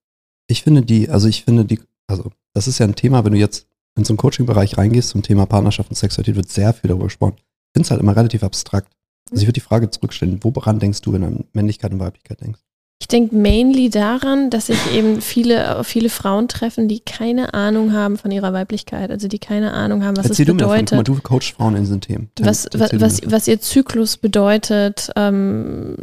Ich 0.47 0.63
finde 0.63 0.81
die, 0.81 1.09
also 1.09 1.27
ich 1.27 1.43
finde 1.43 1.65
die, 1.65 1.79
also 2.07 2.31
das 2.53 2.67
ist 2.67 2.79
ja 2.79 2.85
ein 2.85 2.95
Thema, 2.95 3.25
wenn 3.25 3.33
du 3.33 3.39
jetzt 3.39 3.66
in 3.97 4.05
so 4.05 4.13
einen 4.13 4.17
Coaching-Bereich 4.17 4.77
reingehst 4.77 5.09
zum 5.09 5.23
Thema 5.23 5.45
Partnerschaft 5.45 5.89
und 5.89 5.95
Sexualität, 5.95 6.35
wird 6.35 6.49
sehr 6.49 6.73
viel 6.73 6.87
darüber 6.89 7.05
gesprochen. 7.05 7.35
Ich 7.37 7.73
finde 7.73 7.85
es 7.85 7.91
halt 7.91 8.01
immer 8.01 8.15
relativ 8.15 8.43
abstrakt. 8.43 8.91
Also 9.31 9.41
ich 9.41 9.47
würde 9.47 9.53
die 9.53 9.61
Frage 9.61 9.89
zurückstellen, 9.89 10.39
woran 10.41 10.79
denkst 10.79 11.01
du, 11.01 11.13
wenn 11.13 11.21
du 11.21 11.27
an 11.27 11.45
Männlichkeit 11.53 11.91
und 11.91 11.99
Weiblichkeit 11.99 12.41
denkst? 12.41 12.61
Ich 12.99 13.07
denke 13.07 13.35
mainly 13.35 13.89
daran, 13.89 14.49
dass 14.49 14.67
sich 14.67 14.91
eben 14.93 15.21
viele, 15.21 15.83
viele 15.83 16.09
Frauen 16.09 16.47
treffen, 16.47 16.87
die 16.87 16.99
keine 16.99 17.53
Ahnung 17.53 17.93
haben 17.93 18.17
von 18.17 18.31
ihrer 18.31 18.53
Weiblichkeit, 18.53 19.11
also 19.11 19.27
die 19.27 19.37
keine 19.37 19.71
Ahnung 19.73 20.03
haben, 20.03 20.17
was 20.17 20.25
Erzähl 20.25 20.43
es 20.43 20.47
du 20.47 20.53
mir 20.55 20.61
davon. 20.61 20.77
Guck 20.77 20.91
mal, 20.91 20.97
bedeutet. 21.03 21.23
du 21.23 21.29
coachst 21.29 21.51
Frauen 21.51 21.75
in 21.75 21.83
diesen 21.83 22.01
Themen. 22.01 22.31
was, 22.39 22.67
was, 22.73 22.89
du 22.89 22.99
was, 22.99 23.21
was 23.23 23.47
ihr 23.47 23.61
Zyklus 23.61 24.17
bedeutet, 24.17 25.11
ähm, 25.15 25.95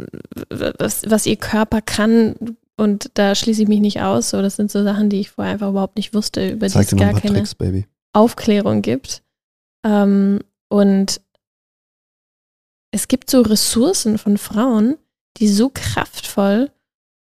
was, 0.49 1.01
was 1.05 1.25
ihr 1.25 1.35
Körper 1.35 1.81
kann. 1.81 2.35
Und 2.77 3.11
da 3.13 3.35
schließe 3.35 3.63
ich 3.63 3.67
mich 3.67 3.79
nicht 3.79 4.01
aus. 4.01 4.29
So, 4.29 4.41
das 4.41 4.55
sind 4.55 4.69
so 4.71 4.83
Sachen, 4.83 5.09
die 5.09 5.21
ich 5.21 5.31
vorher 5.31 5.53
einfach 5.53 5.69
überhaupt 5.69 5.97
nicht 5.97 6.13
wusste, 6.13 6.49
über 6.49 6.67
die 6.67 6.77
es 6.77 6.95
gar 6.95 7.13
keine 7.19 7.43
Tricks. 7.43 7.55
Aufklärung 8.13 8.81
gibt. 8.81 9.23
Ähm, 9.85 10.39
und 10.69 11.21
es 12.91 13.07
gibt 13.07 13.29
so 13.29 13.41
Ressourcen 13.41 14.17
von 14.17 14.37
Frauen, 14.37 14.97
die 15.37 15.47
so 15.47 15.69
kraftvoll 15.73 16.71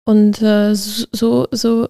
und 0.05 0.41
äh, 0.43 0.75
so, 0.75 1.49
so, 1.51 1.89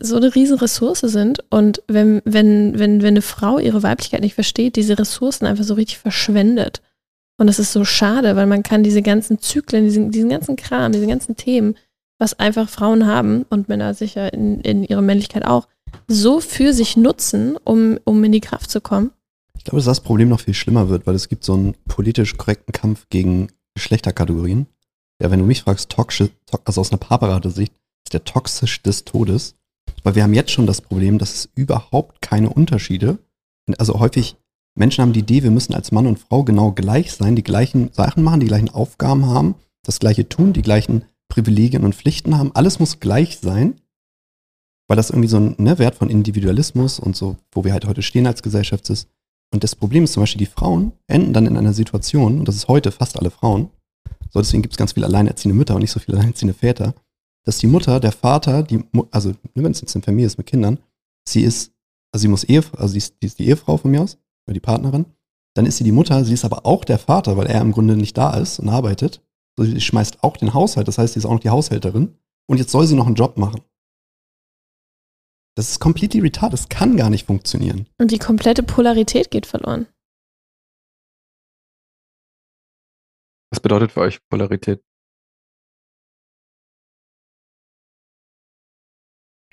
so 0.00 0.16
eine 0.16 0.34
riesen 0.34 0.58
Ressource 0.58 1.00
sind. 1.00 1.44
Und 1.50 1.82
wenn, 1.86 2.22
wenn, 2.24 2.78
wenn, 2.78 3.02
wenn 3.02 3.08
eine 3.08 3.22
Frau 3.22 3.58
ihre 3.58 3.82
Weiblichkeit 3.82 4.20
nicht 4.20 4.34
versteht, 4.34 4.76
diese 4.76 4.98
Ressourcen 4.98 5.46
einfach 5.46 5.64
so 5.64 5.74
richtig 5.74 5.98
verschwendet. 5.98 6.80
Und 7.38 7.46
das 7.46 7.58
ist 7.58 7.72
so 7.72 7.84
schade, 7.84 8.36
weil 8.36 8.46
man 8.46 8.62
kann 8.62 8.82
diese 8.82 9.02
ganzen 9.02 9.38
Zyklen, 9.38 9.84
diesen, 9.84 10.10
diesen 10.10 10.30
ganzen 10.30 10.56
Kram, 10.56 10.92
diese 10.92 11.06
ganzen 11.06 11.36
Themen, 11.36 11.76
was 12.18 12.34
einfach 12.34 12.68
Frauen 12.68 13.06
haben 13.06 13.44
und 13.48 13.68
Männer 13.68 13.94
sicher 13.94 14.32
in, 14.32 14.60
in 14.60 14.84
ihrer 14.84 15.02
Männlichkeit 15.02 15.44
auch, 15.44 15.68
so 16.06 16.40
für 16.40 16.72
sich 16.72 16.96
nutzen, 16.96 17.56
um, 17.62 17.98
um 18.04 18.22
in 18.24 18.32
die 18.32 18.40
Kraft 18.40 18.70
zu 18.70 18.80
kommen. 18.80 19.12
Ich 19.56 19.64
glaube, 19.64 19.78
dass 19.78 19.86
das 19.86 20.00
Problem 20.00 20.28
noch 20.28 20.40
viel 20.40 20.54
schlimmer 20.54 20.88
wird, 20.88 21.06
weil 21.06 21.14
es 21.14 21.28
gibt 21.28 21.44
so 21.44 21.54
einen 21.54 21.74
politisch 21.86 22.36
korrekten 22.36 22.72
Kampf 22.72 23.06
gegen 23.10 23.48
Geschlechterkategorien. 23.74 24.66
Ja, 25.20 25.30
wenn 25.30 25.40
du 25.40 25.46
mich 25.46 25.62
fragst, 25.62 25.90
toxisch, 25.90 26.30
also 26.64 26.80
aus 26.80 26.90
einer 26.90 26.98
Paarberatesicht, 26.98 27.72
ist 28.04 28.14
der 28.14 28.24
toxisch 28.24 28.82
des 28.82 29.04
Todes. 29.04 29.56
Weil 30.04 30.14
wir 30.14 30.22
haben 30.22 30.34
jetzt 30.34 30.52
schon 30.52 30.66
das 30.66 30.80
Problem, 30.80 31.18
dass 31.18 31.34
es 31.34 31.48
überhaupt 31.54 32.22
keine 32.22 32.50
Unterschiede, 32.50 33.18
also 33.78 33.98
häufig 33.98 34.36
Menschen 34.74 35.02
haben 35.02 35.12
die 35.12 35.20
Idee, 35.20 35.42
wir 35.42 35.50
müssen 35.50 35.74
als 35.74 35.92
Mann 35.92 36.06
und 36.06 36.20
Frau 36.20 36.44
genau 36.44 36.70
gleich 36.72 37.12
sein, 37.12 37.34
die 37.36 37.42
gleichen 37.42 37.90
Sachen 37.92 38.22
machen, 38.22 38.40
die 38.40 38.46
gleichen 38.46 38.70
Aufgaben 38.70 39.26
haben, 39.26 39.56
das 39.82 39.98
gleiche 39.98 40.28
tun, 40.28 40.52
die 40.52 40.62
gleichen 40.62 41.04
Privilegien 41.28 41.84
und 41.84 41.94
Pflichten 41.94 42.36
haben. 42.36 42.52
Alles 42.54 42.78
muss 42.78 43.00
gleich 43.00 43.38
sein, 43.38 43.80
weil 44.88 44.96
das 44.96 45.10
irgendwie 45.10 45.28
so 45.28 45.38
ein 45.38 45.54
ne, 45.58 45.78
Wert 45.78 45.94
von 45.94 46.10
Individualismus 46.10 46.98
und 46.98 47.16
so, 47.16 47.36
wo 47.52 47.64
wir 47.64 47.72
halt 47.72 47.86
heute 47.86 48.02
stehen 48.02 48.26
als 48.26 48.42
Gesellschaft 48.42 48.88
ist. 48.90 49.08
Und 49.52 49.64
das 49.64 49.76
Problem 49.76 50.04
ist 50.04 50.12
zum 50.12 50.22
Beispiel, 50.22 50.40
die 50.40 50.46
Frauen 50.46 50.92
enden 51.06 51.32
dann 51.32 51.46
in 51.46 51.56
einer 51.56 51.72
Situation, 51.72 52.40
und 52.40 52.48
das 52.48 52.56
ist 52.56 52.68
heute 52.68 52.90
fast 52.90 53.18
alle 53.18 53.30
Frauen, 53.30 53.70
so 54.30 54.40
deswegen 54.40 54.62
gibt 54.62 54.74
es 54.74 54.78
ganz 54.78 54.92
viele 54.92 55.06
alleinerziehende 55.06 55.56
Mütter 55.56 55.74
und 55.74 55.80
nicht 55.80 55.90
so 55.90 56.00
viele 56.00 56.18
alleinerziehende 56.18 56.54
Väter, 56.54 56.94
dass 57.44 57.58
die 57.58 57.66
Mutter, 57.66 57.98
der 58.00 58.12
Vater, 58.12 58.62
die, 58.62 58.84
also 59.10 59.34
wenn 59.54 59.72
es 59.72 59.80
jetzt 59.80 59.94
eine 59.96 60.04
Familie 60.04 60.26
ist 60.26 60.36
mit 60.36 60.46
Kindern, 60.46 60.78
sie 61.26 61.42
ist, 61.42 61.72
also 62.12 62.22
sie 62.22 62.28
muss 62.28 62.44
Ehe, 62.44 62.62
also 62.76 62.88
sie 62.88 62.98
ist, 62.98 63.22
die, 63.22 63.26
ist 63.26 63.38
die 63.38 63.48
Ehefrau 63.48 63.78
von 63.78 63.90
mir 63.90 64.02
aus, 64.02 64.18
oder 64.46 64.54
die 64.54 64.60
Partnerin, 64.60 65.06
dann 65.54 65.66
ist 65.66 65.78
sie 65.78 65.84
die 65.84 65.92
Mutter, 65.92 66.24
sie 66.24 66.34
ist 66.34 66.44
aber 66.44 66.66
auch 66.66 66.84
der 66.84 66.98
Vater, 66.98 67.36
weil 67.36 67.46
er 67.46 67.60
im 67.60 67.72
Grunde 67.72 67.96
nicht 67.96 68.16
da 68.18 68.36
ist 68.36 68.58
und 68.58 68.68
arbeitet. 68.68 69.22
So, 69.58 69.64
sie 69.64 69.80
schmeißt 69.80 70.22
auch 70.22 70.36
den 70.36 70.54
Haushalt, 70.54 70.86
das 70.86 70.98
heißt, 70.98 71.14
sie 71.14 71.18
ist 71.18 71.26
auch 71.26 71.32
noch 71.32 71.40
die 71.40 71.50
Haushälterin. 71.50 72.16
Und 72.48 72.58
jetzt 72.58 72.70
soll 72.70 72.86
sie 72.86 72.94
noch 72.94 73.06
einen 73.06 73.16
Job 73.16 73.36
machen. 73.36 73.60
Das 75.56 75.68
ist 75.68 75.80
completely 75.80 76.20
retarded. 76.20 76.52
Das 76.52 76.68
kann 76.68 76.96
gar 76.96 77.10
nicht 77.10 77.26
funktionieren. 77.26 77.88
Und 77.98 78.12
die 78.12 78.20
komplette 78.20 78.62
Polarität 78.62 79.32
geht 79.32 79.46
verloren. 79.46 79.88
Was 83.50 83.58
bedeutet 83.58 83.90
für 83.90 84.02
euch 84.02 84.20
Polarität? 84.28 84.80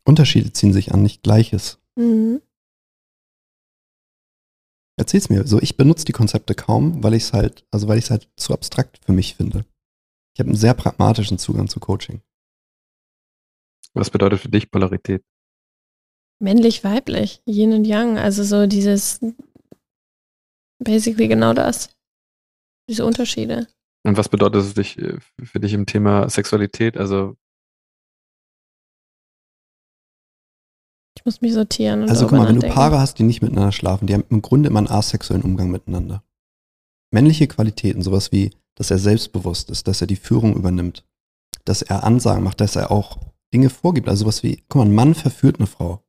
Unterschiede 0.04 0.54
ziehen 0.54 0.72
sich 0.72 0.94
an, 0.94 1.02
nicht 1.02 1.24
Gleiches. 1.24 1.80
Mhm. 1.96 2.44
Erzähl's 5.00 5.30
mir. 5.30 5.48
So, 5.48 5.60
ich 5.60 5.78
benutze 5.78 6.06
die 6.06 6.12
Konzepte 6.12 6.54
kaum, 6.54 7.04
weil 7.04 7.16
ich 7.16 7.24
es 7.24 7.34
halt, 7.34 7.66
also 7.72 7.88
weil 7.88 7.98
ich 7.98 8.04
es 8.04 8.12
halt 8.12 8.30
zu 8.36 8.54
abstrakt 8.54 9.04
für 9.04 9.12
mich 9.12 9.34
finde. 9.34 9.66
Ich 10.36 10.40
habe 10.40 10.50
einen 10.50 10.58
sehr 10.58 10.74
pragmatischen 10.74 11.38
Zugang 11.38 11.70
zu 11.70 11.80
Coaching. 11.80 12.22
Was 13.94 14.10
bedeutet 14.10 14.42
für 14.42 14.50
dich 14.50 14.70
Polarität? 14.70 15.24
Männlich-weiblich, 16.42 17.42
Yin 17.46 17.72
und 17.72 17.86
Yang, 17.86 18.18
also 18.18 18.44
so 18.44 18.68
dieses 18.68 19.22
basically 20.84 21.30
genau 21.30 21.54
das. 21.54 21.96
Diese 22.90 23.06
Unterschiede. 23.06 23.68
Und 24.04 24.18
was 24.18 24.28
bedeutet 24.28 24.62
es 24.62 24.74
dich, 24.74 24.98
äh, 24.98 25.18
für 25.42 25.62
dich 25.62 25.74
im 25.74 25.86
Thema 25.86 26.30
Sexualität? 26.30 26.98
Also 26.98 27.38
Ich 31.18 31.24
muss 31.24 31.40
mich 31.40 31.54
sortieren. 31.54 32.04
Und 32.04 32.10
also 32.10 32.28
guck 32.28 32.38
mal, 32.38 32.48
wenn 32.50 32.60
du 32.60 32.68
Paare 32.68 33.00
hast, 33.00 33.18
die 33.20 33.24
nicht 33.24 33.42
miteinander 33.42 33.72
schlafen, 33.72 34.06
die 34.06 34.14
haben 34.14 34.26
im 34.30 34.42
Grunde 34.42 34.70
immer 34.70 34.80
einen 34.80 34.90
asexuellen 34.90 35.44
Umgang 35.44 35.72
miteinander. 35.72 36.24
Männliche 37.12 37.48
Qualitäten, 37.48 38.02
sowas 38.02 38.32
wie, 38.32 38.52
dass 38.76 38.92
er 38.92 39.00
selbstbewusst 39.00 39.70
ist, 39.70 39.88
dass 39.88 40.02
er 40.02 40.08
die 40.08 40.16
Führung 40.16 40.56
übernimmt, 40.56 41.06
dass 41.64 41.82
er 41.82 42.04
Ansagen 42.04 42.44
macht, 42.44 42.62
dass 42.62 42.76
er 42.76 42.92
auch 42.92 43.20
Dinge 43.54 43.70
vorgibt. 43.70 44.10
Also 44.10 44.24
sowas 44.24 44.44
wie, 44.44 44.64
guck 44.68 44.80
mal, 44.80 44.86
ein 44.86 44.96
Mann 44.96 45.16
verführt 45.16 45.58
eine 45.60 45.68
Frau. 45.68 46.04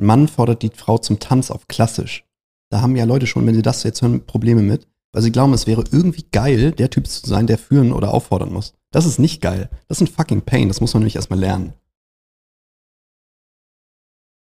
Ein 0.00 0.06
Mann 0.06 0.28
fordert 0.28 0.62
die 0.62 0.70
Frau 0.70 0.98
zum 0.98 1.18
Tanz 1.18 1.50
auf 1.50 1.68
klassisch. 1.68 2.24
Da 2.70 2.80
haben 2.80 2.96
ja 2.96 3.04
Leute 3.04 3.26
schon, 3.26 3.46
wenn 3.46 3.54
sie 3.54 3.62
das 3.62 3.82
jetzt 3.82 4.02
hören, 4.02 4.26
Probleme 4.26 4.62
mit, 4.62 4.88
weil 5.12 5.22
sie 5.22 5.30
glauben, 5.30 5.52
es 5.52 5.66
wäre 5.66 5.84
irgendwie 5.92 6.24
geil, 6.32 6.72
der 6.72 6.90
Typ 6.90 7.06
zu 7.06 7.26
sein, 7.26 7.46
der 7.46 7.58
führen 7.58 7.92
oder 7.92 8.12
auffordern 8.12 8.52
muss. 8.52 8.74
Das 8.90 9.06
ist 9.06 9.18
nicht 9.18 9.40
geil. 9.40 9.70
Das 9.88 10.00
ist 10.00 10.08
ein 10.08 10.12
fucking 10.12 10.42
Pain. 10.42 10.68
Das 10.68 10.80
muss 10.80 10.94
man 10.94 11.02
nämlich 11.02 11.16
erstmal 11.16 11.38
lernen. 11.38 11.74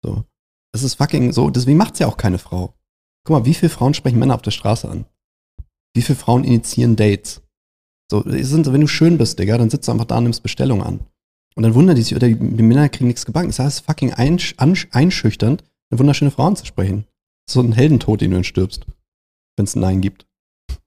So. 0.05 0.25
Das 0.72 0.83
ist 0.83 0.94
fucking 0.94 1.33
so. 1.33 1.51
Deswegen 1.51 1.79
macht's 1.79 1.98
ja 1.98 2.07
auch 2.07 2.16
keine 2.16 2.38
Frau. 2.38 2.75
Guck 3.25 3.38
mal, 3.38 3.44
wie 3.44 3.55
viele 3.55 3.70
Frauen 3.70 3.94
sprechen 3.94 4.18
Männer 4.18 4.35
auf 4.35 4.42
der 4.42 4.51
Straße 4.51 4.88
an? 4.88 5.05
Wie 5.94 6.02
viele 6.02 6.18
Frauen 6.18 6.44
initiieren 6.44 6.96
Dates? 6.96 7.42
So, 8.11 8.22
sind, 8.26 8.70
wenn 8.72 8.81
du 8.81 8.87
schön 8.87 9.18
bist, 9.18 9.38
Digga, 9.38 9.59
dann 9.59 9.70
sitzt 9.70 9.88
du 9.88 9.92
einfach 9.92 10.07
da 10.07 10.18
und 10.18 10.24
nimmst 10.24 10.42
Bestellung 10.42 10.83
an. 10.83 11.00
Und 11.55 11.62
dann 11.62 11.74
wundern 11.74 11.96
die 11.96 12.02
sich, 12.02 12.14
oder 12.14 12.28
die, 12.28 12.35
die 12.35 12.62
Männer 12.62 12.88
kriegen 12.88 13.07
nichts 13.07 13.26
gebacken. 13.26 13.48
Das 13.48 13.59
heißt, 13.59 13.85
fucking 13.85 14.12
einsch, 14.12 14.55
einschüchternd, 14.57 15.64
eine 15.90 15.98
wunderschöne 15.98 16.31
Frau 16.31 16.46
anzusprechen. 16.46 17.07
So 17.48 17.61
ein 17.61 17.72
Heldentod, 17.72 18.20
den 18.20 18.31
du 18.31 18.37
dann 18.37 18.44
stirbst. 18.44 18.87
Wenn 19.57 19.64
es 19.64 19.74
ein 19.74 19.81
Nein 19.81 20.00
gibt. 20.00 20.26
Das 20.68 20.78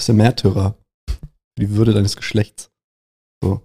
ist 0.00 0.08
der 0.08 0.14
Märtyrer. 0.14 0.76
Für 1.08 1.60
die 1.60 1.70
Würde 1.70 1.92
deines 1.92 2.16
Geschlechts. 2.16 2.70
So. 3.42 3.60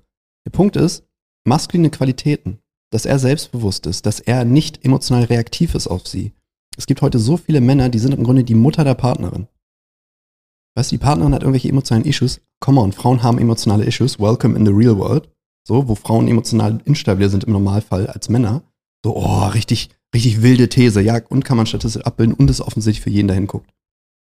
Der 0.46 0.52
Punkt 0.52 0.76
ist, 0.76 1.06
maskuline 1.46 1.90
Qualitäten 1.90 2.60
dass 2.96 3.06
er 3.06 3.20
selbstbewusst 3.20 3.88
ist, 3.88 4.06
dass 4.06 4.22
er 4.22 4.46
nicht 4.46 4.86
emotional 4.86 5.26
reaktiv 5.26 5.76
ist 5.76 5.88
auf 5.88 6.08
sie. 6.08 6.32
Es 6.78 6.86
gibt 6.86 7.02
heute 7.02 7.20
so 7.20 7.36
viele 7.36 7.60
Männer, 7.60 7.90
die 7.90 8.00
sind 8.00 8.14
im 8.14 8.24
Grunde 8.24 8.46
die 8.46 8.56
Mutter 8.56 8.86
der 8.86 8.94
Partnerin. 8.94 9.48
Weißt 10.76 10.92
du, 10.92 10.96
die 10.96 11.04
Partnerin 11.04 11.34
hat 11.34 11.42
irgendwelche 11.42 11.70
emotionalen 11.70 12.06
Issues. 12.06 12.42
Come 12.60 12.82
on, 12.82 12.92
Frauen 12.92 13.24
haben 13.24 13.40
emotionale 13.40 13.86
Issues. 13.86 14.20
Welcome 14.20 14.58
in 14.58 14.66
the 14.66 14.72
real 14.72 14.98
world. 14.98 15.30
So, 15.68 15.88
wo 15.88 15.96
Frauen 15.96 16.28
emotional 16.28 16.80
instabiler 16.86 17.30
sind 17.30 17.46
im 17.46 17.54
Normalfall 17.54 18.08
als 18.08 18.30
Männer. 18.30 18.62
So, 19.04 19.16
oh, 19.16 19.48
richtig, 19.48 19.90
richtig 20.14 20.42
wilde 20.42 20.70
These. 20.70 21.02
Ja, 21.02 21.20
und 21.30 21.46
kann 21.46 21.58
man 21.58 21.66
statistisch 21.66 22.04
abbilden 22.04 22.36
und 22.36 22.50
ist 22.50 22.62
offensichtlich 22.62 23.02
für 23.02 23.10
jeden, 23.10 23.28
der 23.28 23.36
hinguckt. 23.36 23.72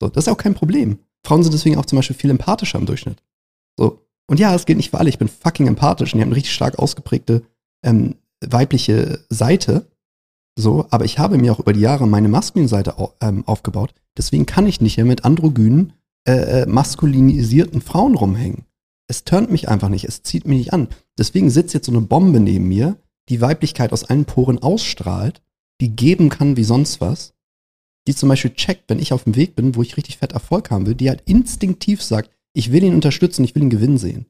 So, 0.02 0.10
das 0.10 0.26
ist 0.26 0.34
auch 0.34 0.38
kein 0.38 0.54
Problem. 0.54 1.00
Frauen 1.26 1.44
sind 1.44 1.54
deswegen 1.54 1.78
auch 1.78 1.86
zum 1.86 1.98
Beispiel 1.98 2.16
viel 2.16 2.30
empathischer 2.30 2.78
im 2.78 2.86
Durchschnitt. 2.86 3.24
So. 3.78 4.02
Und 4.28 4.40
ja, 4.40 4.54
es 4.54 4.66
geht 4.66 4.78
nicht 4.78 4.92
für 4.92 5.00
alle. 5.00 5.10
Ich 5.10 5.18
bin 5.18 5.28
fucking 5.28 5.68
empathisch 5.68 6.14
und 6.14 6.18
die 6.18 6.22
haben 6.22 6.30
eine 6.30 6.36
richtig 6.36 6.54
stark 6.54 6.78
ausgeprägte 6.78 7.44
ähm, 7.84 8.16
weibliche 8.42 9.20
Seite, 9.30 9.88
so, 10.58 10.86
aber 10.92 11.06
ich 11.06 11.18
habe 11.20 11.38
mir 11.38 11.52
auch 11.52 11.60
über 11.60 11.74
die 11.74 11.80
Jahre 11.80 12.08
meine 12.08 12.28
maskuline 12.28 12.68
Seite 12.68 12.96
ähm, 13.22 13.44
aufgebaut. 13.48 13.94
Deswegen 14.18 14.46
kann 14.46 14.68
ich 14.68 14.82
nicht 14.82 14.98
mehr 14.98 15.06
mit 15.06 15.26
androgynen, 15.26 15.94
äh, 16.26 16.62
äh, 16.62 16.66
maskulinisierten 16.66 17.82
Frauen 17.82 18.16
rumhängen. 18.16 18.66
Es 19.08 19.26
turnt 19.26 19.52
mich 19.52 19.68
einfach 19.68 19.90
nicht, 19.90 20.06
es 20.06 20.24
zieht 20.24 20.48
mich 20.48 20.58
nicht 20.58 20.74
an. 20.74 20.88
Deswegen 21.18 21.50
sitzt 21.50 21.74
jetzt 21.74 21.88
so 21.88 21.92
eine 21.92 22.02
Bombe 22.02 22.40
neben 22.40 22.68
mir, 22.68 22.98
die 23.30 23.42
Weiblichkeit 23.42 23.92
aus 23.92 24.06
allen 24.06 24.26
Poren 24.26 24.60
ausstrahlt, 24.60 25.42
die 25.82 25.96
geben 25.96 26.30
kann 26.30 26.56
wie 26.58 26.64
sonst 26.64 27.02
was, 27.02 27.34
die 28.08 28.16
zum 28.16 28.30
Beispiel 28.30 28.54
checkt, 28.54 28.90
wenn 28.90 29.00
ich 29.00 29.14
auf 29.14 29.26
dem 29.26 29.36
Weg 29.36 29.56
bin, 29.56 29.76
wo 29.76 29.82
ich 29.82 29.98
richtig 29.98 30.18
fett 30.18 30.34
Erfolg 30.34 30.72
haben 30.72 30.86
will, 30.86 30.96
die 30.96 31.10
halt 31.10 31.22
instinktiv 31.26 32.02
sagt, 32.02 32.32
ich 32.54 32.72
will 32.72 32.84
ihn 32.84 32.96
unterstützen, 32.96 33.44
ich 33.44 33.56
will 33.56 33.64
ihn 33.64 33.70
Gewinn 33.70 33.98
sehen. 33.98 34.26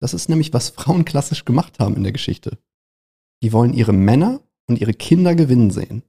Das 0.00 0.14
ist 0.14 0.28
nämlich, 0.28 0.52
was 0.52 0.70
Frauen 0.70 1.04
klassisch 1.04 1.44
gemacht 1.44 1.78
haben 1.78 1.96
in 1.96 2.02
der 2.02 2.12
Geschichte. 2.12 2.58
Die 3.42 3.52
wollen 3.52 3.72
ihre 3.72 3.92
Männer 3.92 4.40
und 4.66 4.80
ihre 4.80 4.94
Kinder 4.94 5.34
gewinnen 5.34 5.70
sehen. 5.70 6.02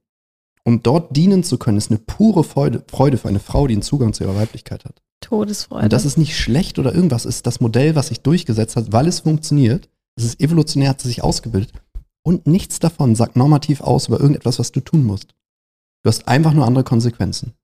Um 0.64 0.82
dort 0.82 1.16
dienen 1.16 1.44
zu 1.44 1.58
können, 1.58 1.78
ist 1.78 1.90
eine 1.90 1.98
pure 1.98 2.44
Freude, 2.44 2.84
Freude 2.88 3.16
für 3.16 3.28
eine 3.28 3.40
Frau, 3.40 3.66
die 3.66 3.74
einen 3.74 3.82
Zugang 3.82 4.12
zu 4.12 4.24
ihrer 4.24 4.36
Weiblichkeit 4.36 4.84
hat. 4.84 5.02
Todesfreude. 5.20 5.84
Und 5.84 5.92
das 5.92 6.04
ist 6.04 6.18
nicht 6.18 6.36
schlecht 6.36 6.78
oder 6.78 6.94
irgendwas, 6.94 7.24
ist 7.24 7.46
das 7.46 7.60
Modell, 7.60 7.94
was 7.94 8.08
sich 8.08 8.20
durchgesetzt 8.20 8.76
hat, 8.76 8.92
weil 8.92 9.06
es 9.06 9.20
funktioniert. 9.20 9.88
Es 10.16 10.24
ist 10.24 10.40
evolutionär, 10.40 10.90
hat 10.90 11.00
sich 11.00 11.22
ausgebildet. 11.22 11.72
Und 12.22 12.46
nichts 12.46 12.78
davon 12.78 13.14
sagt 13.14 13.36
normativ 13.36 13.80
aus 13.80 14.08
über 14.08 14.20
irgendetwas, 14.20 14.58
was 14.58 14.72
du 14.72 14.80
tun 14.80 15.04
musst. 15.04 15.34
Du 16.02 16.08
hast 16.08 16.28
einfach 16.28 16.52
nur 16.52 16.66
andere 16.66 16.84
Konsequenzen. 16.84 17.54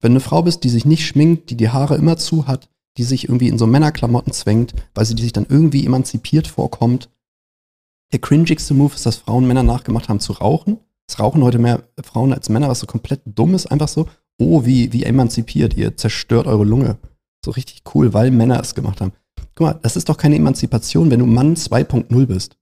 Wenn 0.00 0.12
du 0.12 0.16
eine 0.16 0.20
Frau 0.20 0.42
bist, 0.42 0.64
die 0.64 0.68
sich 0.68 0.84
nicht 0.84 1.06
schminkt, 1.06 1.50
die 1.50 1.56
die 1.56 1.70
Haare 1.70 1.96
immer 1.96 2.16
zu 2.16 2.46
hat, 2.46 2.68
die 2.96 3.04
sich 3.04 3.24
irgendwie 3.24 3.48
in 3.48 3.58
so 3.58 3.66
Männerklamotten 3.66 4.32
zwängt, 4.32 4.74
weil 4.94 5.04
sie 5.04 5.14
die 5.14 5.22
sich 5.22 5.32
dann 5.32 5.46
irgendwie 5.48 5.84
emanzipiert 5.84 6.46
vorkommt, 6.46 7.10
der 8.12 8.20
cringigste 8.20 8.74
Move 8.74 8.94
ist, 8.94 9.04
dass 9.04 9.16
Frauen 9.16 9.46
Männer 9.46 9.62
nachgemacht 9.62 10.08
haben 10.08 10.20
zu 10.20 10.32
rauchen. 10.32 10.78
Es 11.08 11.18
rauchen 11.18 11.42
heute 11.42 11.58
mehr 11.58 11.82
Frauen 12.02 12.32
als 12.32 12.48
Männer, 12.48 12.68
was 12.68 12.80
so 12.80 12.86
komplett 12.86 13.20
dumm 13.24 13.54
ist, 13.54 13.66
einfach 13.66 13.88
so. 13.88 14.08
Oh, 14.38 14.64
wie, 14.64 14.92
wie 14.92 15.04
emanzipiert, 15.04 15.76
ihr 15.76 15.96
zerstört 15.96 16.46
eure 16.46 16.64
Lunge. 16.64 16.98
So 17.44 17.50
richtig 17.52 17.82
cool, 17.94 18.12
weil 18.12 18.30
Männer 18.30 18.60
es 18.60 18.74
gemacht 18.74 19.00
haben. 19.00 19.12
Guck 19.54 19.66
mal, 19.66 19.78
das 19.82 19.96
ist 19.96 20.08
doch 20.08 20.18
keine 20.18 20.36
Emanzipation, 20.36 21.10
wenn 21.10 21.20
du 21.20 21.26
Mann 21.26 21.54
2.0 21.54 22.26
bist. 22.26 22.56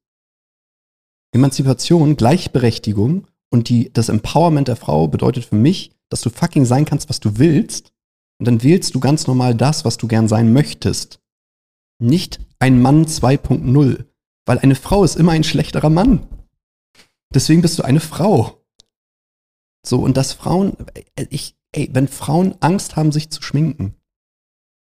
Emanzipation, 1.32 2.16
Gleichberechtigung 2.16 3.26
und 3.50 3.68
die, 3.68 3.92
das 3.92 4.08
Empowerment 4.08 4.68
der 4.68 4.76
Frau 4.76 5.08
bedeutet 5.08 5.44
für 5.44 5.56
mich, 5.56 5.92
dass 6.08 6.20
du 6.20 6.30
fucking 6.30 6.64
sein 6.64 6.84
kannst, 6.84 7.08
was 7.08 7.18
du 7.18 7.38
willst. 7.38 7.92
Und 8.38 8.46
dann 8.46 8.62
wählst 8.62 8.94
du 8.94 9.00
ganz 9.00 9.26
normal 9.26 9.54
das, 9.54 9.84
was 9.84 9.96
du 9.96 10.06
gern 10.06 10.28
sein 10.28 10.52
möchtest. 10.52 11.20
Nicht 12.00 12.40
ein 12.58 12.80
Mann 12.80 13.06
2.0. 13.06 14.04
Weil 14.46 14.58
eine 14.58 14.74
Frau 14.74 15.02
ist 15.02 15.16
immer 15.16 15.32
ein 15.32 15.44
schlechterer 15.44 15.90
Mann. 15.90 16.28
Deswegen 17.32 17.62
bist 17.62 17.78
du 17.78 17.82
eine 17.82 18.00
Frau. 18.00 18.60
So, 19.84 20.00
und 20.00 20.16
dass 20.16 20.32
Frauen, 20.32 20.76
ich, 21.30 21.56
ey, 21.74 21.90
wenn 21.92 22.08
Frauen 22.08 22.54
Angst 22.60 22.96
haben, 22.96 23.12
sich 23.12 23.30
zu 23.30 23.42
schminken, 23.42 23.94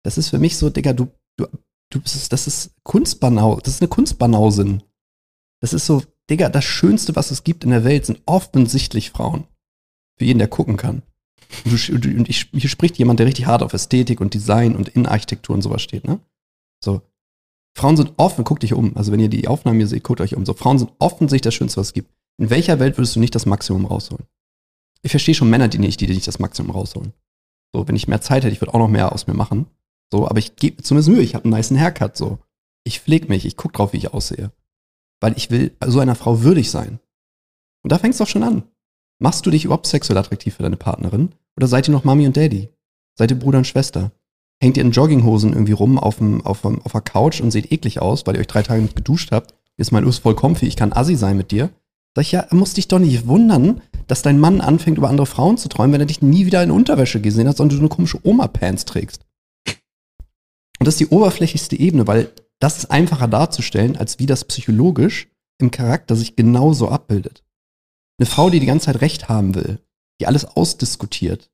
das 0.03 0.17
ist 0.17 0.29
für 0.29 0.39
mich 0.39 0.57
so, 0.57 0.69
Digga, 0.69 0.93
du, 0.93 1.07
du, 1.37 1.47
du 1.89 2.01
bist, 2.01 2.31
das 2.31 2.47
ist 2.47 2.71
Kunstbanau, 2.83 3.59
das 3.59 3.75
ist 3.75 3.81
eine 3.81 3.89
Kunstbanausin. 3.89 4.83
Das 5.61 5.73
ist 5.73 5.85
so, 5.85 6.03
Digga, 6.29 6.49
das 6.49 6.65
Schönste, 6.65 7.15
was 7.15 7.31
es 7.31 7.43
gibt 7.43 7.63
in 7.63 7.69
der 7.69 7.83
Welt, 7.83 8.05
sind 8.05 8.21
offensichtlich 8.25 9.11
Frauen. 9.11 9.45
Für 10.17 10.25
jeden, 10.25 10.39
der 10.39 10.47
gucken 10.47 10.77
kann. 10.77 11.03
Und, 11.65 12.05
du, 12.05 12.09
und 12.09 12.29
ich, 12.29 12.49
hier 12.51 12.69
spricht 12.69 12.97
jemand, 12.97 13.19
der 13.19 13.27
richtig 13.27 13.45
hart 13.45 13.63
auf 13.63 13.73
Ästhetik 13.73 14.21
und 14.21 14.33
Design 14.33 14.75
und 14.75 14.89
Innenarchitektur 14.89 15.55
und 15.55 15.61
sowas 15.61 15.81
steht, 15.81 16.07
ne? 16.07 16.19
So. 16.83 17.01
Frauen 17.77 17.95
sind 17.95 18.13
offen, 18.17 18.43
guck 18.43 18.59
dich 18.59 18.73
um. 18.73 18.97
Also 18.97 19.11
wenn 19.11 19.19
ihr 19.19 19.29
die 19.29 19.47
Aufnahmen 19.47 19.79
hier 19.79 19.87
seht, 19.87 20.03
guckt 20.03 20.21
euch 20.21 20.35
um. 20.35 20.45
So, 20.45 20.53
Frauen 20.53 20.79
sind 20.79 20.91
offensichtlich 20.99 21.41
das 21.41 21.53
Schönste, 21.53 21.79
was 21.79 21.87
es 21.87 21.93
gibt. 21.93 22.11
In 22.37 22.49
welcher 22.49 22.79
Welt 22.79 22.97
würdest 22.97 23.15
du 23.15 23.19
nicht 23.19 23.35
das 23.35 23.45
Maximum 23.45 23.85
rausholen? 23.85 24.25
Ich 25.03 25.11
verstehe 25.11 25.35
schon 25.35 25.49
Männer, 25.49 25.67
die 25.67 25.79
nicht, 25.79 25.99
die 25.99 26.07
nicht 26.07 26.27
das 26.27 26.39
Maximum 26.39 26.71
rausholen. 26.71 27.13
So, 27.73 27.87
wenn 27.87 27.95
ich 27.95 28.07
mehr 28.07 28.21
Zeit 28.21 28.43
hätte, 28.43 28.53
ich 28.53 28.61
würde 28.61 28.73
auch 28.73 28.79
noch 28.79 28.87
mehr 28.87 29.11
aus 29.11 29.27
mir 29.27 29.33
machen. 29.33 29.67
So, 30.11 30.27
aber 30.27 30.39
ich 30.39 30.55
gebe 30.55 30.83
zumindest 30.83 31.09
Mühe, 31.09 31.21
ich 31.21 31.35
habe 31.35 31.45
einen 31.45 31.53
niceen 31.53 31.79
Haircut, 31.79 32.17
so. 32.17 32.39
Ich 32.83 32.99
pflege 32.99 33.27
mich, 33.27 33.45
ich 33.45 33.57
gucke 33.57 33.73
drauf, 33.73 33.93
wie 33.93 33.97
ich 33.97 34.13
aussehe. 34.13 34.51
Weil 35.21 35.37
ich 35.37 35.51
will 35.51 35.75
so 35.85 35.99
einer 35.99 36.15
Frau 36.15 36.41
würdig 36.41 36.69
sein. 36.69 36.99
Und 37.83 37.91
da 37.91 37.97
fängst 37.97 38.19
du 38.19 38.23
doch 38.23 38.29
schon 38.29 38.43
an. 38.43 38.63
Machst 39.19 39.45
du 39.45 39.51
dich 39.51 39.65
überhaupt 39.65 39.87
sexuell 39.87 40.17
attraktiv 40.17 40.55
für 40.55 40.63
deine 40.63 40.77
Partnerin? 40.77 41.29
Oder 41.55 41.67
seid 41.67 41.87
ihr 41.87 41.91
noch 41.91 42.03
Mami 42.03 42.25
und 42.25 42.35
Daddy? 42.35 42.69
Seid 43.17 43.31
ihr 43.31 43.39
Bruder 43.39 43.59
und 43.59 43.67
Schwester? 43.67 44.11
Hängt 44.61 44.77
ihr 44.77 44.83
in 44.83 44.91
Jogginghosen 44.91 45.53
irgendwie 45.53 45.71
rum 45.73 45.97
auf, 45.97 46.17
dem, 46.17 46.45
auf, 46.45 46.65
auf 46.65 46.91
der 46.91 47.01
Couch 47.01 47.41
und 47.41 47.51
seht 47.51 47.71
eklig 47.71 48.01
aus, 48.01 48.25
weil 48.25 48.35
ihr 48.35 48.41
euch 48.41 48.47
drei 48.47 48.63
Tage 48.63 48.81
nicht 48.81 48.95
geduscht 48.95 49.31
habt? 49.31 49.55
Ist 49.77 49.91
mein 49.91 50.05
Urs 50.05 50.19
voll 50.19 50.35
comfy, 50.35 50.67
ich 50.67 50.75
kann 50.75 50.93
assi 50.93 51.15
sein 51.15 51.37
mit 51.37 51.51
dir. 51.51 51.69
Sag 52.15 52.23
ich, 52.23 52.31
ja, 52.33 52.47
musst 52.51 52.77
dich 52.77 52.87
doch 52.87 52.99
nicht 52.99 53.27
wundern, 53.27 53.81
dass 54.07 54.21
dein 54.21 54.39
Mann 54.39 54.59
anfängt, 54.59 54.97
über 54.97 55.09
andere 55.09 55.27
Frauen 55.27 55.57
zu 55.57 55.69
träumen, 55.69 55.93
wenn 55.93 56.01
er 56.01 56.07
dich 56.07 56.21
nie 56.21 56.45
wieder 56.45 56.61
in 56.61 56.71
Unterwäsche 56.71 57.21
gesehen 57.21 57.47
hat, 57.47 57.57
sondern 57.57 57.77
du 57.77 57.81
eine 57.83 57.89
komische 57.89 58.19
Oma-Pants 58.23 58.85
trägst. 58.85 59.25
Und 60.79 60.85
das 60.85 60.95
ist 60.95 60.99
die 60.99 61.07
oberflächlichste 61.07 61.79
Ebene, 61.79 62.07
weil 62.07 62.31
das 62.59 62.77
ist 62.77 62.91
einfacher 62.91 63.27
darzustellen, 63.27 63.95
als 63.95 64.19
wie 64.19 64.25
das 64.25 64.45
psychologisch 64.45 65.29
im 65.59 65.71
Charakter 65.71 66.15
sich 66.15 66.35
genauso 66.35 66.89
abbildet. 66.89 67.43
Eine 68.19 68.25
Frau, 68.25 68.49
die 68.49 68.59
die 68.59 68.65
ganze 68.65 68.87
Zeit 68.87 69.01
Recht 69.01 69.29
haben 69.29 69.55
will, 69.55 69.79
die 70.19 70.27
alles 70.27 70.45
ausdiskutiert, 70.45 71.49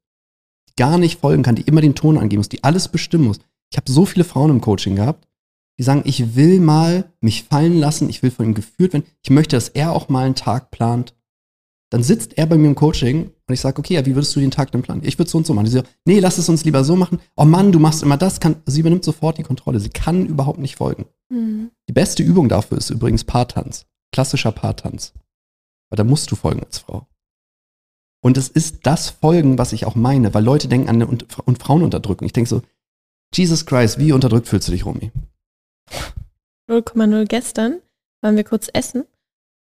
die 0.70 0.74
gar 0.76 0.98
nicht 0.98 1.20
folgen 1.20 1.43
kann, 1.43 1.56
die 1.56 1.62
immer 1.63 1.82
den 1.82 1.96
Ton 1.96 2.17
angeben 2.17 2.39
muss, 2.39 2.50
die 2.50 2.63
alles 2.63 2.88
bestimmen 2.88 3.28
muss. 3.28 3.39
Ich 3.72 3.78
habe 3.78 3.91
so 3.91 4.06
viele 4.06 4.24
Frauen 4.24 4.50
im 4.50 4.62
Coaching 4.62 4.96
gehabt, 4.96 5.28
die 5.78 5.84
sagen, 5.84 6.02
ich 6.06 6.36
will 6.36 6.60
mal 6.60 7.12
mich 7.22 7.44
fallen 7.44 7.78
lassen, 7.78 8.10
ich 8.10 8.24
will 8.24 8.32
von 8.32 8.46
ihm 8.46 8.54
geführt 8.54 8.94
werden, 8.94 9.06
ich 9.24 9.30
möchte, 9.30 9.56
dass 9.56 9.70
er 9.70 9.92
auch 9.92 10.10
mal 10.10 10.26
einen 10.26 10.36
Tag 10.36 10.72
plant. 10.72 11.13
Dann 11.90 12.04
sitzt 12.04 12.38
er 12.38 12.48
bei 12.48 12.58
mir 12.58 12.68
im 12.68 12.76
Coaching 12.76 13.32
und 13.48 13.54
ich 13.54 13.62
sage, 13.62 13.80
okay, 13.80 13.94
ja, 13.94 14.06
wie 14.06 14.13
würdest 14.13 14.36
du 14.36 14.42
den 14.42 14.52
Tag 14.52 14.72
denn 14.72 14.82
planen? 14.82 15.04
Ich 15.06 15.18
würde 15.18 15.32
so 15.32 15.38
und 15.38 15.48
so 15.48 15.54
machen. 15.54 15.66
Die 15.66 15.72
so, 15.72 15.84
nee, 16.04 16.20
lass 16.20 16.38
es 16.38 16.50
uns 16.50 16.66
lieber 16.66 16.84
so 16.84 16.98
machen. 16.98 17.20
Oh 17.38 17.46
Mann, 17.46 17.72
du 17.72 17.80
machst 17.80 18.04
immer 18.04 18.18
das. 18.18 18.42
Kann, 18.42 18.58
sie 18.66 18.82
übernimmt 18.82 19.06
sofort 19.06 19.38
die 19.38 19.44
Kontrolle. 19.44 19.80
Sie 19.80 19.90
kann 19.90 20.26
überhaupt 20.26 20.60
nicht 20.60 20.76
folgen. 20.76 21.06
Mhm. 21.30 21.72
Die 21.88 21.94
beste 21.94 22.24
Übung 22.24 22.50
dafür 22.50 22.78
ist 22.78 22.90
übrigens 22.90 23.24
Paartanz. 23.24 23.86
Klassischer 24.12 24.52
Paartanz. 24.52 25.13
Weil 25.90 25.96
da 25.96 26.04
musst 26.04 26.30
du 26.30 26.36
folgen 26.36 26.63
als 26.63 26.80
Frau. 26.80 27.08
Und 28.22 28.36
es 28.36 28.50
ist 28.50 28.80
das 28.84 29.10
Folgen, 29.10 29.58
was 29.58 29.72
ich 29.72 29.86
auch 29.86 29.96
meine, 29.96 30.34
weil 30.34 30.44
Leute 30.44 30.68
denken 30.68 30.90
an 30.90 30.96
eine 30.96 31.08
und, 31.08 31.40
und 31.40 31.60
Frauen 31.60 31.84
unterdrücken. 31.84 32.26
Ich 32.26 32.34
denke 32.34 32.50
so, 32.50 32.62
Jesus 33.34 33.66
Christ, 33.66 33.98
wie 33.98 34.12
unterdrückt 34.12 34.50
fühlst 34.50 34.68
du 34.68 34.74
dich, 34.74 34.86
Romy? 34.86 35.12
0,0 36.69 37.26
gestern 37.26 37.80
waren 38.21 38.36
wir 38.36 38.43
kurz 38.43 38.69
essen 38.73 39.06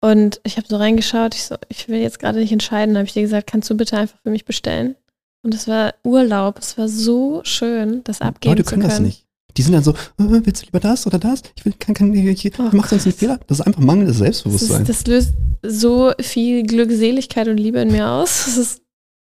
und 0.04 0.40
ich 0.44 0.58
habe 0.58 0.66
so 0.68 0.76
reingeschaut, 0.76 1.34
ich 1.34 1.44
so, 1.44 1.56
ich 1.68 1.88
will 1.88 1.98
jetzt 1.98 2.18
gerade 2.18 2.38
nicht 2.38 2.52
entscheiden, 2.52 2.96
habe 2.96 3.06
ich 3.06 3.14
dir 3.14 3.22
gesagt, 3.22 3.46
kannst 3.46 3.70
du 3.70 3.74
bitte 3.74 3.96
einfach 3.96 4.18
für 4.22 4.30
mich 4.30 4.44
bestellen? 4.44 4.96
Und 5.42 5.54
es 5.54 5.66
war 5.68 5.94
Urlaub, 6.04 6.58
es 6.58 6.76
war 6.76 6.88
so 6.88 7.40
schön, 7.44 8.02
das 8.04 8.20
abgeben 8.20 8.52
Leute 8.52 8.64
zu 8.64 8.70
können 8.70 8.82
können. 8.82 8.90
das 8.90 9.00
nicht. 9.00 9.26
Die 9.56 9.62
sind 9.62 9.72
dann 9.72 9.84
so, 9.84 9.92
äh, 9.92 9.96
willst 10.16 10.62
du 10.62 10.66
lieber 10.66 10.80
das 10.80 11.06
oder 11.06 11.18
das? 11.18 11.42
Ich 11.56 11.64
will, 11.64 11.74
kann, 11.78 11.94
kann, 11.94 12.12
ich, 12.12 12.44
ich 12.44 12.58
Oh 12.58 12.68
mach 12.72 12.88
sonst 12.88 13.06
einen 13.06 13.14
Fehler. 13.14 13.38
Das 13.46 13.60
ist 13.60 13.66
einfach 13.66 13.80
mangelndes 13.80 14.16
Das, 14.16 14.24
Selbstbewusstsein. 14.24 14.82
ist, 14.82 14.88
das 14.90 15.06
löst 15.06 15.32
so 15.62 16.12
viel 16.20 16.64
Glückseligkeit 16.64 17.48
und 17.48 17.56
Liebe 17.56 17.78
in 17.78 17.92
mir 17.92 18.08
aus. 18.08 18.44
Das 18.46 18.56
ist 18.56 18.82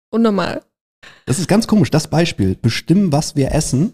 unnormal. 0.10 0.64
Das 1.26 1.38
ist 1.38 1.48
ganz 1.48 1.68
komisch. 1.68 1.92
Das 1.92 2.08
Beispiel, 2.08 2.56
bestimmen, 2.56 3.12
was 3.12 3.36
wir 3.36 3.52
essen, 3.52 3.94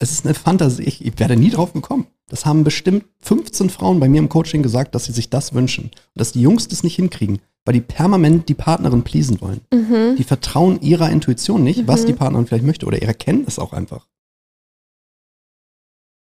es 0.00 0.12
ist 0.12 0.24
eine 0.24 0.34
Fantasie. 0.34 0.82
Ich, 0.84 1.04
ich 1.04 1.18
werde 1.18 1.36
nie 1.36 1.50
drauf 1.50 1.72
gekommen. 1.72 2.06
Das 2.30 2.46
haben 2.46 2.64
bestimmt 2.64 3.04
15 3.20 3.68
Frauen 3.70 4.00
bei 4.00 4.08
mir 4.08 4.18
im 4.18 4.28
Coaching 4.28 4.62
gesagt, 4.62 4.94
dass 4.94 5.04
sie 5.04 5.12
sich 5.12 5.28
das 5.30 5.52
wünschen. 5.52 5.84
Und 5.86 5.92
dass 6.14 6.32
die 6.32 6.40
Jungs 6.40 6.68
das 6.68 6.82
nicht 6.84 6.96
hinkriegen, 6.96 7.40
weil 7.64 7.74
die 7.74 7.80
permanent 7.80 8.48
die 8.48 8.54
Partnerin 8.54 9.02
pleasen 9.02 9.40
wollen. 9.40 9.60
Mhm. 9.72 10.16
Die 10.16 10.24
vertrauen 10.24 10.80
ihrer 10.80 11.10
Intuition 11.10 11.62
nicht, 11.64 11.86
was 11.86 12.02
Mhm. 12.02 12.06
die 12.06 12.12
Partnerin 12.14 12.46
vielleicht 12.46 12.64
möchte 12.64 12.86
oder 12.86 13.02
ihrer 13.02 13.14
Kenntnis 13.14 13.58
auch 13.58 13.72
einfach. 13.72 14.06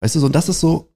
Weißt 0.01 0.15
du, 0.15 0.21
so, 0.21 0.29
das 0.29 0.49
ist 0.49 0.61
so, 0.61 0.89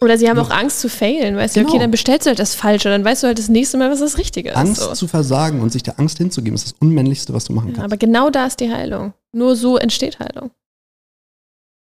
Oder 0.00 0.18
sie 0.18 0.28
haben 0.28 0.36
Ja. 0.36 0.42
auch 0.42 0.50
Angst 0.50 0.80
zu 0.80 0.88
failen, 0.88 1.36
weißt 1.36 1.54
du, 1.54 1.60
Genau. 1.60 1.70
okay, 1.70 1.78
dann 1.78 1.90
bestellst 1.92 2.26
du 2.26 2.28
halt 2.30 2.38
das 2.40 2.54
Falsche, 2.56 2.88
dann 2.88 3.04
weißt 3.04 3.22
du 3.22 3.28
halt 3.28 3.38
das 3.38 3.48
nächste 3.48 3.78
Mal, 3.78 3.90
was 3.90 4.00
das 4.00 4.18
Richtige 4.18 4.50
ist. 4.50 4.56
Angst 4.56 4.80
so. 4.82 4.92
zu 4.92 5.06
versagen 5.06 5.60
und 5.60 5.70
sich 5.70 5.82
der 5.84 6.00
Angst 6.00 6.18
hinzugeben, 6.18 6.54
ist 6.56 6.64
das 6.66 6.74
Unmännlichste, 6.80 7.32
was 7.32 7.44
du 7.44 7.52
machen 7.52 7.68
ja, 7.68 7.74
kannst. 7.74 7.84
aber 7.84 7.96
genau 7.96 8.28
da 8.28 8.46
ist 8.46 8.58
die 8.60 8.70
Heilung. 8.70 9.14
Nur 9.32 9.54
so 9.56 9.76
entsteht 9.78 10.18
Heilung. 10.18 10.50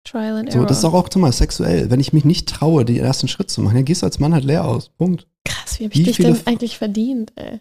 Trial 0.07 0.37
and 0.39 0.51
So, 0.53 0.59
Error. 0.59 0.67
das 0.69 0.79
ist 0.79 0.85
auch, 0.85 0.95
auch 0.95 1.09
zum 1.09 1.23
Beispiel 1.23 1.39
sexuell. 1.47 1.91
Wenn 1.91 2.01
ich 2.01 2.13
mich 2.13 2.25
nicht 2.25 2.49
traue, 2.49 2.85
den 2.85 2.97
ersten 2.97 3.29
Schritt 3.29 3.51
zu 3.51 3.61
machen, 3.61 3.75
dann 3.77 3.85
gehst 3.85 4.03
du 4.03 4.07
als 4.07 4.19
Mann 4.19 4.33
halt 4.35 4.45
leer 4.45 4.65
aus. 4.65 4.89
Punkt. 4.91 5.27
Krass, 5.45 5.79
wie 5.79 5.85
habe 5.85 5.95
ich 5.95 6.01
Wie 6.01 6.05
dich 6.05 6.17
denn 6.17 6.39
eigentlich 6.47 6.79
verdient, 6.79 7.33
ey? 7.37 7.61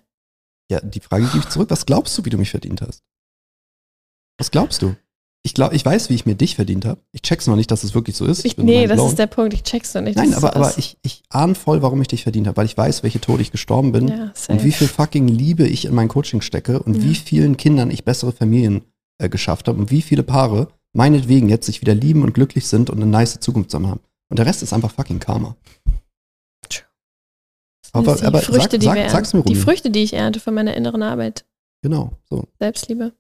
Ja, 0.71 0.79
die 0.81 0.99
Frage 0.99 1.25
gebe 1.25 1.39
ich 1.39 1.49
zurück. 1.49 1.69
Was 1.69 1.85
glaubst 1.85 2.17
du, 2.17 2.25
wie 2.25 2.29
du 2.29 2.37
mich 2.37 2.49
verdient 2.51 2.81
hast? 2.81 3.03
Was 4.37 4.51
glaubst 4.51 4.81
du? 4.81 4.95
Ich 5.43 5.53
glaube, 5.53 5.75
ich 5.75 5.85
weiß, 5.85 6.09
wie 6.09 6.15
ich 6.15 6.25
mir 6.25 6.33
dich 6.33 6.55
verdient 6.55 6.85
habe. 6.85 6.99
Ich 7.11 7.21
check's 7.21 7.45
noch 7.45 7.55
nicht, 7.55 7.69
dass 7.69 7.83
es 7.83 7.93
wirklich 7.93 8.15
so 8.15 8.25
ist. 8.25 8.43
Ich, 8.45 8.55
bin 8.55 8.65
nee, 8.65 8.81
das 8.87 8.97
mindblown. 8.97 9.09
ist 9.09 9.19
der 9.19 9.27
Punkt, 9.27 9.53
ich 9.53 9.61
check's 9.61 9.93
doch 9.93 10.01
nicht. 10.01 10.15
Nein, 10.15 10.33
aber, 10.33 10.47
so 10.53 10.53
aber 10.55 10.77
ich, 10.79 10.97
ich 11.03 11.21
ahne 11.29 11.53
voll, 11.53 11.83
warum 11.83 12.01
ich 12.01 12.07
dich 12.07 12.23
verdient 12.23 12.47
habe, 12.47 12.57
weil 12.57 12.65
ich 12.65 12.75
weiß, 12.75 13.03
welche 13.03 13.21
Tode 13.21 13.43
ich 13.43 13.51
gestorben 13.51 13.91
bin 13.91 14.07
Ja, 14.07 14.33
und 14.49 14.63
wie 14.63 14.71
viel 14.71 14.87
fucking 14.87 15.27
Liebe 15.27 15.67
ich 15.67 15.85
in 15.85 15.93
mein 15.93 16.07
Coaching 16.07 16.41
stecke 16.41 16.81
und 16.81 16.95
Ja. 16.97 17.03
wie 17.03 17.13
vielen 17.13 17.57
Kindern 17.57 17.91
ich 17.91 18.03
bessere 18.03 18.31
Familien 18.31 18.81
äh, 19.19 19.29
geschafft 19.29 19.67
habe 19.67 19.77
und 19.77 19.91
wie 19.91 20.01
viele 20.01 20.23
Paare 20.23 20.69
meinetwegen 20.95 21.49
jetzt 21.49 21.65
sich 21.65 21.81
wieder 21.81 21.93
lieben 21.93 22.23
und 22.23 22.33
glücklich 22.33 22.67
sind 22.67 22.89
und 22.89 22.97
eine 22.97 23.05
nice 23.05 23.39
Zukunft 23.39 23.69
zusammen 23.71 23.87
haben. 23.87 23.99
Und 24.29 24.39
der 24.39 24.45
Rest 24.45 24.63
ist 24.63 24.73
einfach 24.73 24.91
fucking 24.91 25.19
Karma. 25.19 25.55
Aber- 27.93 28.15
die 28.15 28.23
aber 28.23 28.41
Früchte, 28.41 28.71
sag- 28.71 28.79
die 28.79 28.85
sag- 28.85 29.09
sag's 29.09 29.33
mir, 29.33 29.39
ernten. 29.39 29.53
Die. 29.53 29.59
Früchte, 29.59 29.89
die 29.89 30.03
ich 30.03 30.13
ernte 30.13 30.39
von 30.39 30.53
meiner 30.53 30.75
inneren 30.75 31.01
Arbeit. 31.03 31.45
Genau, 31.81 32.11
so. 32.29 32.43
Selbstliebe. 32.59 33.13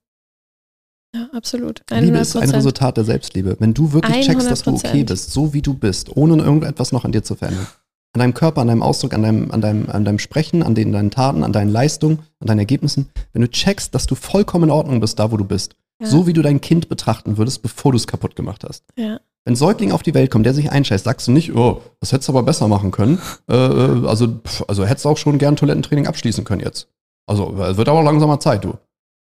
Ja, 1.15 1.29
absolut. 1.31 1.81
Liebe 1.91 2.17
ist 2.17 2.35
ein 2.35 2.49
100%. 2.49 2.55
Resultat 2.57 2.97
der 2.97 3.05
Selbstliebe. 3.05 3.55
Wenn 3.59 3.73
du 3.73 3.93
wirklich 3.93 4.25
checkst, 4.25 4.49
dass 4.51 4.63
du 4.63 4.71
okay 4.73 5.03
100%. 5.03 5.05
bist, 5.05 5.31
so 5.31 5.53
wie 5.53 5.61
du 5.61 5.73
bist, 5.73 6.15
ohne 6.17 6.41
irgendetwas 6.43 6.91
noch 6.91 7.05
an 7.05 7.13
dir 7.13 7.23
zu 7.23 7.35
verändern. 7.35 7.67
An 8.13 8.19
deinem 8.19 8.33
Körper, 8.33 8.61
an 8.61 8.67
deinem 8.67 8.81
Ausdruck, 8.81 9.13
an 9.13 9.23
deinem, 9.23 9.51
an 9.51 9.61
deinem, 9.61 9.89
an 9.89 10.03
deinem 10.03 10.19
Sprechen, 10.19 10.61
an 10.61 10.75
den, 10.75 10.91
deinen 10.91 11.11
Taten, 11.11 11.43
an 11.43 11.53
deinen 11.53 11.69
Leistungen, 11.71 12.19
an 12.39 12.47
deinen 12.47 12.59
Ergebnissen. 12.59 13.09
Wenn 13.31 13.43
du 13.43 13.49
checkst, 13.49 13.95
dass 13.95 14.07
du 14.07 14.15
vollkommen 14.15 14.65
in 14.65 14.71
Ordnung 14.71 14.99
bist, 14.99 15.19
da 15.19 15.31
wo 15.31 15.37
du 15.37 15.45
bist. 15.45 15.75
Ja. 16.01 16.07
So 16.07 16.27
wie 16.27 16.33
du 16.33 16.41
dein 16.41 16.59
Kind 16.61 16.89
betrachten 16.89 17.37
würdest, 17.37 17.61
bevor 17.61 17.91
du 17.91 17.97
es 17.97 18.05
kaputt 18.07 18.35
gemacht 18.35 18.63
hast. 18.67 18.83
Ja. 18.97 19.19
Wenn 19.45 19.53
ein 19.53 19.55
Säugling 19.55 19.91
auf 19.91 20.01
die 20.03 20.13
Welt 20.13 20.31
kommt, 20.31 20.45
der 20.45 20.53
sich 20.53 20.71
einscheißt, 20.71 21.05
sagst 21.05 21.27
du 21.27 21.31
nicht, 21.31 21.53
oh, 21.55 21.81
das 21.99 22.11
hättest 22.11 22.27
du 22.29 22.33
aber 22.33 22.43
besser 22.43 22.67
machen 22.67 22.91
können. 22.91 23.19
Äh, 23.49 23.55
äh, 23.55 24.07
also, 24.07 24.27
pff, 24.27 24.63
also 24.67 24.85
hättest 24.85 25.05
du 25.05 25.09
auch 25.09 25.17
schon 25.17 25.37
gern 25.37 25.55
Toilettentraining 25.55 26.07
abschließen 26.07 26.43
können 26.43 26.61
jetzt. 26.61 26.87
Also, 27.27 27.55
es 27.61 27.77
wird 27.77 27.87
aber 27.89 28.01
langsamer 28.03 28.39
Zeit, 28.39 28.63
du. 28.65 28.73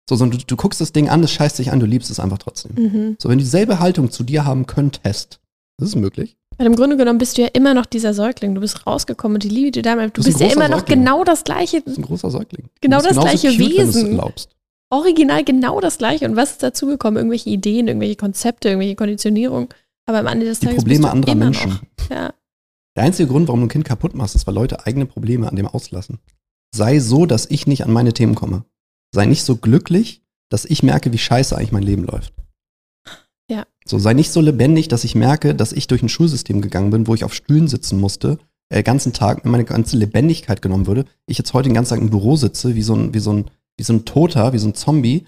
So, 0.09 0.17
sondern 0.17 0.39
du, 0.41 0.45
du 0.45 0.57
guckst 0.57 0.81
das 0.81 0.93
Ding 0.93 1.09
an, 1.09 1.23
es 1.23 1.31
scheißt 1.33 1.59
dich 1.61 1.71
an, 1.71 1.79
du 1.79 1.87
liebst 1.87 2.11
es 2.11 2.19
einfach 2.19 2.39
trotzdem. 2.39 2.73
Mhm. 2.75 3.17
So, 3.21 3.29
wenn 3.29 3.39
du 3.39 3.45
dieselbe 3.45 3.79
Haltung 3.79 4.11
zu 4.11 4.25
dir 4.25 4.45
haben 4.45 4.67
könntest, 4.67 5.41
das 5.79 5.91
ist 5.91 5.95
möglich. 5.97 6.37
Weil 6.59 6.67
im 6.67 6.75
Grunde 6.77 6.97
genommen 6.97 7.19
bist 7.19 7.39
du 7.39 7.43
ja 7.43 7.49
immer 7.53 7.73
noch 7.73 7.87
dieser 7.87 8.13
Säugling. 8.13 8.55
Du 8.57 8.61
bist 8.61 8.87
rausgekommen 8.87 9.37
und 9.37 9.45
die 9.45 9.49
Liebe, 9.49 9.71
die 9.71 9.83
da 9.83 9.95
bleibt. 9.95 10.19
Du 10.19 10.23
Du 10.23 10.27
bist 10.27 10.41
ja 10.41 10.47
immer 10.49 10.57
großer 10.67 10.69
noch 10.71 10.79
Säugling. 10.81 10.99
genau 11.05 11.25
das 11.25 11.45
gleiche, 11.45 11.79
Du 11.79 11.85
bist 11.85 11.99
ein 11.99 12.03
großer 12.03 12.31
Säugling. 12.31 12.65
Du 12.65 12.71
Genau 12.81 13.01
das 13.01 13.17
gleiche 13.17 13.49
cute, 13.49 13.59
wenn 13.61 13.69
du 13.69 13.81
es 13.83 13.95
Wesen. 13.95 14.11
erlaubst. 14.11 14.51
Original 14.91 15.45
genau 15.45 15.81
das 15.81 15.99
gleiche. 15.99 16.27
Und 16.27 16.37
was 16.37 16.53
ist 16.53 16.63
dazugekommen? 16.63 17.17
Irgendwelche 17.17 17.51
Ideen, 17.51 17.89
irgendwelche 17.89 18.17
Konzepte, 18.17 18.69
irgendwelche 18.69 18.97
Konditionierung. 18.97 19.73
Aber 20.07 20.19
am 20.19 20.27
Ende 20.27 20.47
des 20.47 20.61
Die 20.61 20.67
Tages 20.67 20.83
Probleme 20.83 21.11
anderer 21.11 21.35
Menschen. 21.35 21.71
Noch. 21.71 22.11
Ja. 22.11 22.35
Der 22.97 23.05
einzige 23.05 23.29
Grund, 23.29 23.49
warum 23.49 23.61
du 23.61 23.67
ein 23.67 23.71
Kind 23.71 23.85
kaputt 23.85 24.15
machst, 24.15 24.35
ist, 24.35 24.47
weil 24.47 24.55
Leute 24.55 24.85
eigene 24.85 25.07
Probleme 25.07 25.49
an 25.49 25.57
dem 25.57 25.67
auslassen. 25.67 26.19
Sei 26.75 26.99
so, 26.99 27.27
dass 27.27 27.47
ich 27.47 27.67
nicht 27.67 27.85
an 27.85 27.93
meine 27.93 28.13
Themen 28.13 28.35
komme. 28.35 28.65
Sei 29.15 29.27
nicht 29.27 29.45
so 29.45 29.57
glücklich, 29.57 30.23
dass 30.51 30.65
ich 30.65 30.83
merke, 30.83 31.13
wie 31.13 31.19
scheiße 31.19 31.57
eigentlich 31.57 31.73
mein 31.73 31.83
Leben 31.83 32.05
läuft. 32.05 32.35
Ja. 33.49 33.67
So, 33.85 33.99
sei 33.99 34.15
nicht 34.15 34.31
so 34.31 34.41
lebendig, 34.41 34.89
dass 34.89 35.05
ich 35.05 35.15
merke, 35.15 35.55
dass 35.55 35.73
ich 35.73 35.87
durch 35.87 36.03
ein 36.03 36.09
Schulsystem 36.09 36.61
gegangen 36.61 36.91
bin, 36.91 37.07
wo 37.07 37.15
ich 37.15 37.25
auf 37.25 37.35
Stühlen 37.35 37.69
sitzen 37.69 37.99
musste, 37.99 38.39
äh, 38.69 38.83
ganzen 38.83 39.13
Tag, 39.13 39.45
mir 39.45 39.51
meine 39.51 39.65
ganze 39.65 39.97
Lebendigkeit 39.97 40.63
genommen 40.63 40.87
würde. 40.87 41.05
Ich 41.27 41.39
jetzt 41.39 41.53
heute 41.53 41.69
den 41.69 41.75
ganzen 41.75 41.91
Tag 41.91 42.01
im 42.01 42.11
Büro 42.11 42.37
sitze, 42.37 42.77
wie 42.77 42.83
so 42.83 42.95
ein, 42.95 43.13
wie 43.13 43.19
so 43.19 43.33
ein, 43.33 43.51
wie 43.81 43.85
so 43.85 43.95
ein 43.95 44.05
Toter, 44.05 44.53
wie 44.53 44.59
so 44.59 44.69
ein 44.69 44.75
Zombie. 44.75 45.27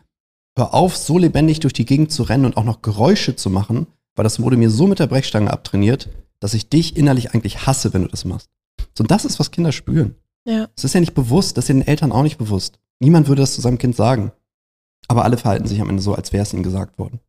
Hör 0.58 0.74
auf, 0.74 0.94
so 0.94 1.16
lebendig 1.16 1.60
durch 1.60 1.72
die 1.72 1.86
Gegend 1.86 2.12
zu 2.12 2.22
rennen 2.22 2.44
und 2.44 2.58
auch 2.58 2.64
noch 2.64 2.82
Geräusche 2.82 3.34
zu 3.34 3.48
machen, 3.48 3.86
weil 4.14 4.24
das 4.24 4.40
wurde 4.40 4.58
mir 4.58 4.68
so 4.68 4.86
mit 4.86 4.98
der 4.98 5.06
Brechstange 5.06 5.50
abtrainiert, 5.50 6.10
dass 6.38 6.52
ich 6.52 6.68
dich 6.68 6.98
innerlich 6.98 7.32
eigentlich 7.32 7.66
hasse, 7.66 7.94
wenn 7.94 8.02
du 8.02 8.08
das 8.08 8.26
machst. 8.26 8.50
So, 8.94 9.04
und 9.04 9.10
das 9.10 9.24
ist, 9.24 9.40
was 9.40 9.52
Kinder 9.52 9.72
spüren. 9.72 10.16
Ja. 10.44 10.68
Es 10.76 10.84
ist 10.84 10.92
ja 10.92 11.00
nicht 11.00 11.14
bewusst, 11.14 11.56
das 11.56 11.64
ist 11.64 11.68
ja 11.70 11.76
den 11.76 11.86
Eltern 11.86 12.12
auch 12.12 12.22
nicht 12.22 12.36
bewusst. 12.36 12.78
Niemand 13.00 13.26
würde 13.26 13.40
das 13.40 13.54
zu 13.54 13.62
seinem 13.62 13.78
Kind 13.78 13.96
sagen. 13.96 14.32
Aber 15.08 15.24
alle 15.24 15.38
verhalten 15.38 15.66
sich 15.66 15.80
am 15.80 15.88
Ende 15.88 16.02
so, 16.02 16.14
als 16.14 16.34
wäre 16.34 16.42
es 16.42 16.52
ihnen 16.52 16.62
gesagt 16.62 16.98
worden. 16.98 17.20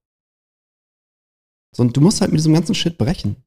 So, 1.73 1.83
und 1.83 1.95
du 1.95 2.01
musst 2.01 2.19
halt 2.19 2.31
mit 2.31 2.39
diesem 2.39 2.53
ganzen 2.53 2.75
Shit 2.75 2.97
brechen. 2.97 3.37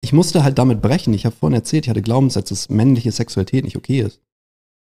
Ich 0.00 0.12
musste 0.12 0.42
halt 0.42 0.58
damit 0.58 0.82
brechen. 0.82 1.14
Ich 1.14 1.24
habe 1.24 1.36
vorhin 1.36 1.54
erzählt, 1.54 1.84
ich 1.86 1.90
hatte 1.90 2.02
Glaubenssätze, 2.02 2.52
dass 2.52 2.68
männliche 2.68 3.12
Sexualität 3.12 3.62
nicht 3.62 3.76
okay 3.76 4.00
ist. 4.00 4.20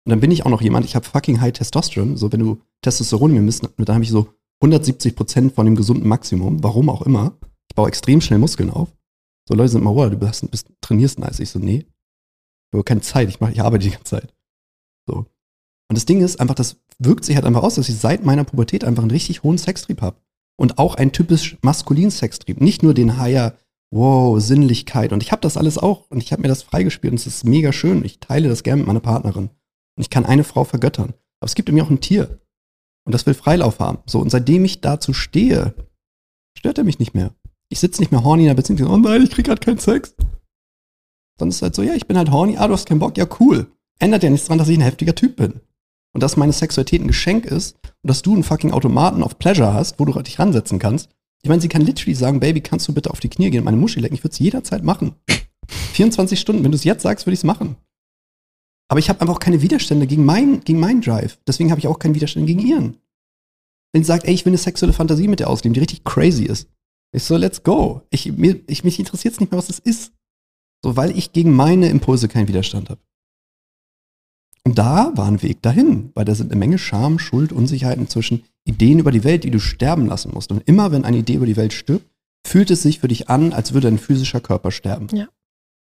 Und 0.06 0.10
dann 0.10 0.20
bin 0.20 0.30
ich 0.30 0.46
auch 0.46 0.50
noch 0.50 0.62
jemand, 0.62 0.86
ich 0.86 0.94
habe 0.94 1.04
fucking 1.04 1.40
high 1.40 1.52
Testosteron. 1.52 2.16
So, 2.16 2.30
wenn 2.30 2.38
du 2.38 2.60
Testosteron 2.80 3.32
mir 3.32 3.42
misst, 3.42 3.68
dann 3.76 3.94
habe 3.94 4.04
ich 4.04 4.10
so 4.10 4.28
170 4.60 5.16
Prozent 5.16 5.54
von 5.54 5.66
dem 5.66 5.74
gesunden 5.74 6.08
Maximum, 6.08 6.62
warum 6.62 6.88
auch 6.88 7.02
immer. 7.02 7.36
Ich 7.68 7.74
baue 7.74 7.88
extrem 7.88 8.20
schnell 8.20 8.38
Muskeln 8.38 8.70
auf. 8.70 8.88
So 9.48 9.56
Leute 9.56 9.70
sind 9.70 9.80
immer, 9.80 9.96
wow, 9.96 10.08
du 10.08 10.16
bist, 10.16 10.48
bist, 10.48 10.70
trainierst 10.80 11.18
nice. 11.18 11.40
Ich 11.40 11.50
so, 11.50 11.58
nee, 11.58 11.86
ich 11.88 12.72
habe 12.72 12.84
keine 12.84 13.00
Zeit, 13.00 13.28
ich, 13.28 13.40
mach, 13.40 13.50
ich 13.50 13.60
arbeite 13.60 13.82
die 13.82 13.90
ganze 13.90 14.04
Zeit. 14.04 14.32
So. 15.08 15.26
Und 15.88 15.96
das 15.96 16.06
Ding 16.06 16.22
ist 16.22 16.38
einfach, 16.38 16.54
das 16.54 16.76
wirkt 17.00 17.24
sich 17.24 17.34
halt 17.34 17.44
einfach 17.44 17.64
aus, 17.64 17.74
dass 17.74 17.88
ich 17.88 17.96
seit 17.96 18.24
meiner 18.24 18.44
Pubertät 18.44 18.84
einfach 18.84 19.02
einen 19.02 19.10
richtig 19.10 19.42
hohen 19.42 19.58
Sextrieb 19.58 20.02
habe. 20.02 20.18
Und 20.56 20.78
auch 20.78 20.94
einen 20.94 21.10
typisch 21.10 21.58
maskulinen 21.62 22.12
Sextrieb. 22.12 22.60
Nicht 22.60 22.84
nur 22.84 22.94
den 22.94 23.18
Higher, 23.18 23.56
wow, 23.90 24.40
Sinnlichkeit. 24.40 25.12
Und 25.12 25.24
ich 25.24 25.32
habe 25.32 25.42
das 25.42 25.56
alles 25.56 25.78
auch. 25.78 26.08
Und 26.10 26.22
ich 26.22 26.30
habe 26.30 26.42
mir 26.42 26.48
das 26.48 26.62
freigespielt 26.62 27.10
und 27.10 27.18
es 27.18 27.26
ist 27.26 27.44
mega 27.44 27.72
schön. 27.72 28.04
Ich 28.04 28.20
teile 28.20 28.48
das 28.48 28.62
gerne 28.62 28.78
mit 28.78 28.86
meiner 28.86 29.00
Partnerin. 29.00 29.50
Und 29.96 30.02
ich 30.02 30.10
kann 30.10 30.26
eine 30.26 30.44
Frau 30.44 30.64
vergöttern. 30.64 31.14
Aber 31.40 31.46
es 31.46 31.54
gibt 31.54 31.68
in 31.68 31.74
mir 31.74 31.84
auch 31.84 31.90
ein 31.90 32.00
Tier. 32.00 32.40
Und 33.04 33.12
das 33.12 33.26
will 33.26 33.34
Freilauf 33.34 33.78
haben. 33.78 33.98
So, 34.06 34.20
und 34.20 34.30
seitdem 34.30 34.64
ich 34.64 34.80
dazu 34.80 35.12
stehe, 35.12 35.74
stört 36.58 36.78
er 36.78 36.84
mich 36.84 36.98
nicht 36.98 37.14
mehr. 37.14 37.34
Ich 37.68 37.80
sitze 37.80 38.00
nicht 38.00 38.12
mehr 38.12 38.24
horny 38.24 38.42
in 38.42 38.48
der 38.48 38.54
Beziehung 38.54 38.90
oh 38.90 38.96
nein, 38.96 39.22
ich 39.22 39.30
krieg 39.30 39.46
gerade 39.46 39.60
keinen 39.60 39.78
Sex. 39.78 40.14
Sondern 41.38 41.50
es 41.50 41.56
ist 41.56 41.62
halt 41.62 41.74
so, 41.74 41.82
ja, 41.82 41.94
ich 41.94 42.06
bin 42.06 42.16
halt 42.16 42.30
horny, 42.30 42.56
ah, 42.56 42.66
du 42.66 42.74
hast 42.74 42.86
keinen 42.86 42.98
Bock, 42.98 43.16
ja, 43.16 43.26
cool. 43.40 43.66
Ändert 43.98 44.22
ja 44.22 44.30
nichts 44.30 44.46
daran, 44.46 44.58
dass 44.58 44.68
ich 44.68 44.78
ein 44.78 44.82
heftiger 44.82 45.14
Typ 45.14 45.36
bin. 45.36 45.60
Und 46.12 46.22
dass 46.22 46.36
meine 46.36 46.52
Sexualität 46.52 47.02
ein 47.02 47.08
Geschenk 47.08 47.44
ist 47.44 47.76
und 48.02 48.08
dass 48.08 48.22
du 48.22 48.34
einen 48.34 48.42
fucking 48.42 48.72
Automaten 48.72 49.22
auf 49.22 49.38
Pleasure 49.38 49.74
hast, 49.74 49.98
wo 50.00 50.04
du 50.04 50.20
dich 50.22 50.38
ransetzen 50.38 50.78
kannst. 50.78 51.10
Ich 51.42 51.48
meine, 51.48 51.60
sie 51.60 51.68
kann 51.68 51.82
literally 51.82 52.14
sagen, 52.14 52.40
Baby, 52.40 52.60
kannst 52.60 52.88
du 52.88 52.94
bitte 52.94 53.10
auf 53.10 53.20
die 53.20 53.28
Knie 53.28 53.50
gehen 53.50 53.60
und 53.60 53.66
meine 53.66 53.76
Muschi 53.76 54.00
lecken? 54.00 54.14
Ich 54.14 54.24
würde 54.24 54.32
es 54.32 54.38
jederzeit 54.38 54.82
machen. 54.82 55.14
24 55.68 56.40
Stunden, 56.40 56.64
wenn 56.64 56.72
du 56.72 56.76
es 56.76 56.84
jetzt 56.84 57.02
sagst, 57.02 57.26
würde 57.26 57.34
ich 57.34 57.40
es 57.40 57.44
machen. 57.44 57.76
Aber 58.88 59.00
ich 59.00 59.08
habe 59.08 59.20
einfach 59.20 59.34
auch 59.34 59.40
keine 59.40 59.62
Widerstände 59.62 60.06
gegen 60.06 60.24
meinen 60.24 60.60
gegen 60.60 60.78
mein 60.78 61.00
Drive. 61.00 61.38
Deswegen 61.46 61.70
habe 61.70 61.80
ich 61.80 61.88
auch 61.88 61.98
keine 61.98 62.14
Widerstände 62.14 62.46
gegen 62.46 62.66
ihren. 62.66 62.98
Wenn 63.92 64.02
sie 64.02 64.08
sagt, 64.08 64.26
ey, 64.26 64.34
ich 64.34 64.44
will 64.44 64.50
eine 64.50 64.58
sexuelle 64.58 64.92
Fantasie 64.92 65.28
mit 65.28 65.40
dir 65.40 65.48
ausleben, 65.48 65.74
die 65.74 65.80
richtig 65.80 66.04
crazy 66.04 66.44
ist. 66.44 66.68
Ich 67.12 67.24
so, 67.24 67.36
let's 67.36 67.62
go. 67.62 68.02
Ich, 68.10 68.32
mir, 68.32 68.60
ich, 68.66 68.84
mich 68.84 68.98
interessiert 68.98 69.34
es 69.34 69.40
nicht 69.40 69.50
mehr, 69.50 69.58
was 69.58 69.68
das 69.68 69.78
ist. 69.78 70.12
So, 70.84 70.96
weil 70.96 71.16
ich 71.16 71.32
gegen 71.32 71.52
meine 71.54 71.88
Impulse 71.88 72.28
keinen 72.28 72.48
Widerstand 72.48 72.90
habe. 72.90 73.00
Und 74.64 74.78
da 74.78 75.12
war 75.14 75.26
ein 75.26 75.42
Weg 75.42 75.62
dahin, 75.62 76.10
weil 76.14 76.24
da 76.24 76.34
sind 76.34 76.50
eine 76.50 76.58
Menge 76.58 76.78
Scham, 76.78 77.18
Schuld, 77.18 77.52
Unsicherheiten 77.52 78.08
zwischen 78.08 78.42
Ideen 78.64 78.98
über 78.98 79.12
die 79.12 79.24
Welt, 79.24 79.44
die 79.44 79.50
du 79.50 79.60
sterben 79.60 80.06
lassen 80.06 80.32
musst. 80.34 80.50
Und 80.50 80.68
immer 80.68 80.90
wenn 80.90 81.04
eine 81.04 81.18
Idee 81.18 81.34
über 81.34 81.46
die 81.46 81.56
Welt 81.56 81.72
stirbt, 81.72 82.10
fühlt 82.44 82.70
es 82.70 82.82
sich 82.82 82.98
für 82.98 83.08
dich 83.08 83.30
an, 83.30 83.52
als 83.52 83.72
würde 83.72 83.88
dein 83.88 83.98
physischer 83.98 84.40
Körper 84.40 84.70
sterben. 84.72 85.06
Ja. 85.16 85.28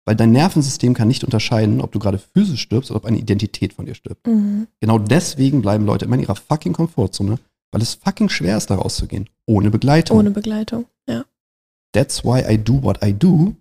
Weil 0.06 0.14
dein 0.16 0.30
Nervensystem 0.30 0.94
kann 0.94 1.08
nicht 1.08 1.24
unterscheiden, 1.24 1.80
ob 1.80 1.90
du 1.90 1.98
gerade 1.98 2.18
physisch 2.18 2.62
stirbst 2.62 2.90
oder 2.90 2.98
ob 2.98 3.06
eine 3.06 3.18
Identität 3.18 3.72
von 3.72 3.86
dir 3.86 3.94
stirbt. 3.94 4.26
Mhm. 4.26 4.68
Genau 4.80 4.98
deswegen 4.98 5.62
bleiben 5.62 5.84
Leute 5.84 6.04
immer 6.04 6.14
in 6.14 6.22
ihrer 6.22 6.36
fucking 6.36 6.72
Komfortzone, 6.72 7.38
weil 7.72 7.82
es 7.82 7.94
fucking 7.94 8.28
schwer 8.28 8.56
ist, 8.56 8.70
da 8.70 8.76
rauszugehen. 8.76 9.28
Ohne 9.46 9.70
Begleitung. 9.70 10.18
Ohne 10.18 10.30
Begleitung, 10.30 10.86
ja. 11.08 11.24
That's 11.92 12.24
why 12.24 12.44
I 12.48 12.56
do 12.56 12.82
what 12.82 13.04
I 13.04 13.12
do. 13.12 13.56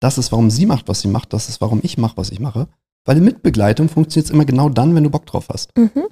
Das 0.00 0.18
ist, 0.18 0.32
warum 0.32 0.50
sie 0.50 0.66
macht, 0.66 0.88
was 0.88 1.02
sie 1.02 1.08
macht. 1.08 1.32
Das 1.32 1.48
ist, 1.48 1.60
warum 1.60 1.80
ich 1.82 1.98
mache, 1.98 2.16
was 2.16 2.30
ich 2.30 2.40
mache. 2.40 2.68
Weil 3.04 3.20
mit 3.20 3.42
Begleitung 3.42 3.88
funktioniert 3.88 4.26
es 4.26 4.30
immer 4.32 4.44
genau 4.44 4.68
dann, 4.68 4.94
wenn 4.94 5.04
du 5.04 5.10
Bock 5.10 5.26
drauf 5.26 5.48
hast. 5.50 5.76
Mhm. 5.76 6.08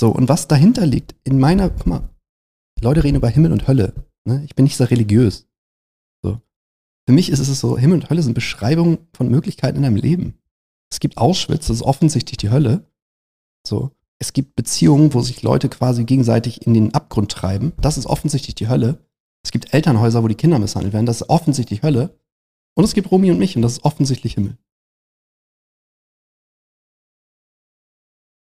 So, 0.00 0.10
und 0.10 0.28
was 0.28 0.48
dahinter 0.48 0.86
liegt, 0.86 1.14
in 1.24 1.38
meiner, 1.38 1.70
guck 1.70 1.86
mal, 1.86 2.08
Leute 2.80 3.04
reden 3.04 3.16
über 3.16 3.28
Himmel 3.28 3.52
und 3.52 3.68
Hölle. 3.68 3.94
Ne? 4.24 4.42
Ich 4.44 4.54
bin 4.54 4.64
nicht 4.64 4.76
so 4.76 4.84
religiös. 4.84 5.46
Für 7.06 7.12
mich 7.12 7.30
ist 7.30 7.40
es 7.40 7.58
so, 7.58 7.76
Himmel 7.76 8.00
und 8.00 8.10
Hölle 8.10 8.22
sind 8.22 8.34
Beschreibungen 8.34 8.98
von 9.12 9.28
Möglichkeiten 9.28 9.78
in 9.78 9.82
deinem 9.82 9.96
Leben. 9.96 10.38
Es 10.90 11.00
gibt 11.00 11.18
Auschwitz, 11.18 11.66
das 11.66 11.76
ist 11.76 11.82
offensichtlich 11.82 12.36
die 12.36 12.50
Hölle. 12.50 12.86
So. 13.66 13.90
Es 14.18 14.32
gibt 14.32 14.54
Beziehungen, 14.54 15.14
wo 15.14 15.20
sich 15.20 15.42
Leute 15.42 15.68
quasi 15.68 16.04
gegenseitig 16.04 16.64
in 16.64 16.74
den 16.74 16.94
Abgrund 16.94 17.32
treiben. 17.32 17.72
Das 17.80 17.98
ist 17.98 18.06
offensichtlich 18.06 18.54
die 18.54 18.68
Hölle. 18.68 19.04
Es 19.44 19.50
gibt 19.50 19.74
Elternhäuser, 19.74 20.22
wo 20.22 20.28
die 20.28 20.36
Kinder 20.36 20.60
misshandelt 20.60 20.92
werden. 20.92 21.06
Das 21.06 21.22
ist 21.22 21.28
offensichtlich 21.28 21.82
Hölle. 21.82 22.16
Und 22.74 22.84
es 22.84 22.94
gibt 22.94 23.10
Romy 23.10 23.32
und 23.32 23.38
mich 23.38 23.56
und 23.56 23.62
das 23.62 23.72
ist 23.72 23.84
offensichtlich 23.84 24.34
Himmel. 24.34 24.56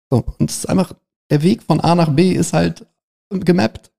So, 0.09 0.23
und 0.39 0.49
es 0.49 0.59
ist 0.59 0.69
einfach, 0.69 0.93
der 1.29 1.41
Weg 1.41 1.63
von 1.63 1.81
A 1.81 1.95
nach 1.95 2.13
B 2.15 2.31
ist 2.31 2.53
halt 2.53 2.85
gemappt. 3.29 3.91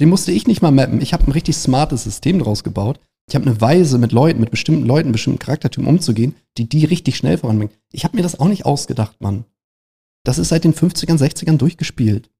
Den 0.00 0.08
musste 0.08 0.32
ich 0.32 0.46
nicht 0.46 0.60
mal 0.60 0.72
mappen. 0.72 1.00
Ich 1.00 1.12
habe 1.12 1.24
ein 1.24 1.32
richtig 1.32 1.56
smartes 1.56 2.04
System 2.04 2.40
draus 2.40 2.64
gebaut. 2.64 3.00
Ich 3.28 3.34
habe 3.34 3.46
eine 3.46 3.60
Weise, 3.60 3.98
mit 3.98 4.12
Leuten, 4.12 4.40
mit 4.40 4.50
bestimmten 4.50 4.84
Leuten, 4.84 5.12
bestimmten 5.12 5.38
Charaktertypen 5.38 5.88
umzugehen, 5.88 6.34
die 6.58 6.68
die 6.68 6.84
richtig 6.84 7.16
schnell 7.16 7.38
voranbringen. 7.38 7.74
Ich 7.90 8.04
habe 8.04 8.16
mir 8.16 8.22
das 8.22 8.38
auch 8.38 8.48
nicht 8.48 8.66
ausgedacht, 8.66 9.20
Mann. 9.20 9.44
Das 10.24 10.38
ist 10.38 10.48
seit 10.48 10.64
den 10.64 10.74
50ern, 10.74 11.18
60ern 11.18 11.56
durchgespielt. 11.56 12.30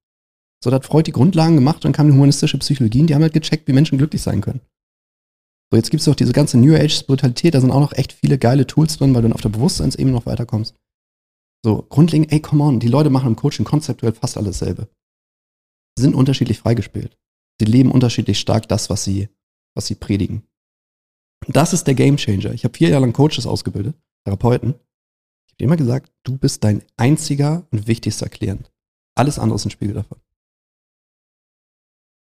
So, 0.62 0.70
da 0.70 0.76
hat 0.76 0.86
Freud 0.86 1.04
die 1.04 1.12
Grundlagen 1.12 1.56
gemacht, 1.56 1.84
dann 1.84 1.92
kam 1.92 2.06
die 2.06 2.14
humanistische 2.14 2.58
Psychologie 2.58 3.00
und 3.00 3.08
die 3.08 3.14
haben 3.14 3.22
halt 3.22 3.34
gecheckt, 3.34 3.68
wie 3.68 3.72
Menschen 3.72 3.98
glücklich 3.98 4.22
sein 4.22 4.40
können. 4.40 4.60
So, 5.70 5.76
jetzt 5.76 5.90
gibt 5.90 6.00
es 6.00 6.08
auch 6.08 6.14
diese 6.14 6.32
ganze 6.32 6.58
New 6.58 6.74
Age-Spiritualität, 6.74 7.54
da 7.54 7.60
sind 7.60 7.70
auch 7.70 7.80
noch 7.80 7.92
echt 7.92 8.12
viele 8.12 8.38
geile 8.38 8.66
Tools 8.66 8.96
drin, 8.96 9.14
weil 9.14 9.22
du 9.22 9.28
dann 9.28 9.34
auf 9.34 9.40
der 9.40 9.50
Bewusstseinsebene 9.50 10.12
noch 10.12 10.26
weiterkommst. 10.26 10.74
So, 11.64 11.82
grundlegend, 11.82 12.30
ey, 12.30 12.40
come 12.40 12.62
on, 12.62 12.80
die 12.80 12.88
Leute 12.88 13.10
machen 13.10 13.28
im 13.28 13.36
Coaching 13.36 13.64
konzeptuell 13.64 14.12
fast 14.12 14.36
alles 14.36 14.58
selbe. 14.58 14.88
Sie 15.96 16.02
sind 16.02 16.14
unterschiedlich 16.14 16.58
freigespielt. 16.58 17.16
Sie 17.58 17.66
leben 17.66 17.90
unterschiedlich 17.90 18.38
stark 18.38 18.68
das, 18.68 18.90
was 18.90 19.04
sie, 19.04 19.28
was 19.74 19.86
sie 19.86 19.94
predigen. 19.94 20.42
Das 21.48 21.72
ist 21.72 21.86
der 21.86 21.94
Game 21.94 22.16
Changer. 22.16 22.52
Ich 22.52 22.64
habe 22.64 22.76
vier 22.76 22.88
Jahre 22.88 23.02
lang 23.02 23.12
Coaches 23.12 23.46
ausgebildet, 23.46 23.96
Therapeuten. 24.24 24.74
Ich 25.46 25.52
habe 25.54 25.64
immer 25.64 25.76
gesagt, 25.76 26.12
du 26.22 26.36
bist 26.36 26.64
dein 26.64 26.82
einziger 26.96 27.66
und 27.70 27.86
wichtigster 27.86 28.28
Klient. 28.28 28.70
Alles 29.14 29.38
andere 29.38 29.56
ist 29.56 29.64
ein 29.64 29.70
Spiegel 29.70 29.94
davon. 29.94 30.18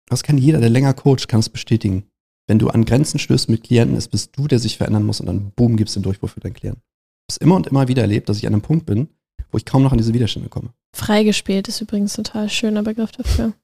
Das 0.08 0.22
kann 0.22 0.38
jeder, 0.38 0.60
der 0.60 0.70
länger 0.70 0.94
coacht, 0.94 1.28
kann 1.28 1.40
es 1.40 1.48
bestätigen. 1.48 2.04
Wenn 2.48 2.58
du 2.58 2.68
an 2.68 2.84
Grenzen 2.84 3.18
stößt 3.18 3.48
mit 3.48 3.62
Klienten, 3.64 3.96
ist 3.96 4.08
bist 4.08 4.36
du, 4.36 4.48
der 4.48 4.58
sich 4.58 4.76
verändern 4.76 5.06
muss 5.06 5.20
und 5.20 5.26
dann 5.26 5.52
boom, 5.52 5.76
gibst 5.76 5.94
den 5.96 6.02
Durchbruch 6.02 6.30
für 6.30 6.40
deinen 6.40 6.54
Klienten. 6.54 6.82
Ich 6.82 7.22
habe 7.22 7.28
es 7.30 7.36
immer 7.36 7.56
und 7.56 7.66
immer 7.68 7.88
wieder 7.88 8.02
erlebt, 8.02 8.28
dass 8.28 8.38
ich 8.38 8.46
an 8.46 8.52
einem 8.52 8.62
Punkt 8.62 8.84
bin, 8.84 9.08
wo 9.50 9.58
ich 9.58 9.64
kaum 9.64 9.82
noch 9.82 9.92
an 9.92 9.98
diese 9.98 10.12
Widerstände 10.12 10.48
komme. 10.48 10.74
Freigespielt 10.94 11.68
ist 11.68 11.80
übrigens 11.80 12.18
ein 12.18 12.24
total 12.24 12.50
schöner 12.50 12.82
Begriff 12.82 13.12
dafür. 13.12 13.54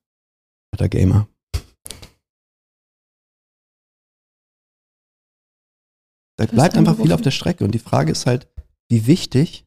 Der 0.78 0.88
Gamer. 0.88 1.26
Da 6.38 6.44
ist 6.44 6.52
bleibt 6.54 6.76
einfach 6.76 6.96
viel 6.96 7.12
auf 7.12 7.20
der 7.20 7.30
Strecke. 7.32 7.64
Und 7.64 7.72
die 7.72 7.78
Frage 7.78 8.12
ist 8.12 8.24
halt, 8.26 8.48
wie 8.88 9.06
wichtig, 9.06 9.66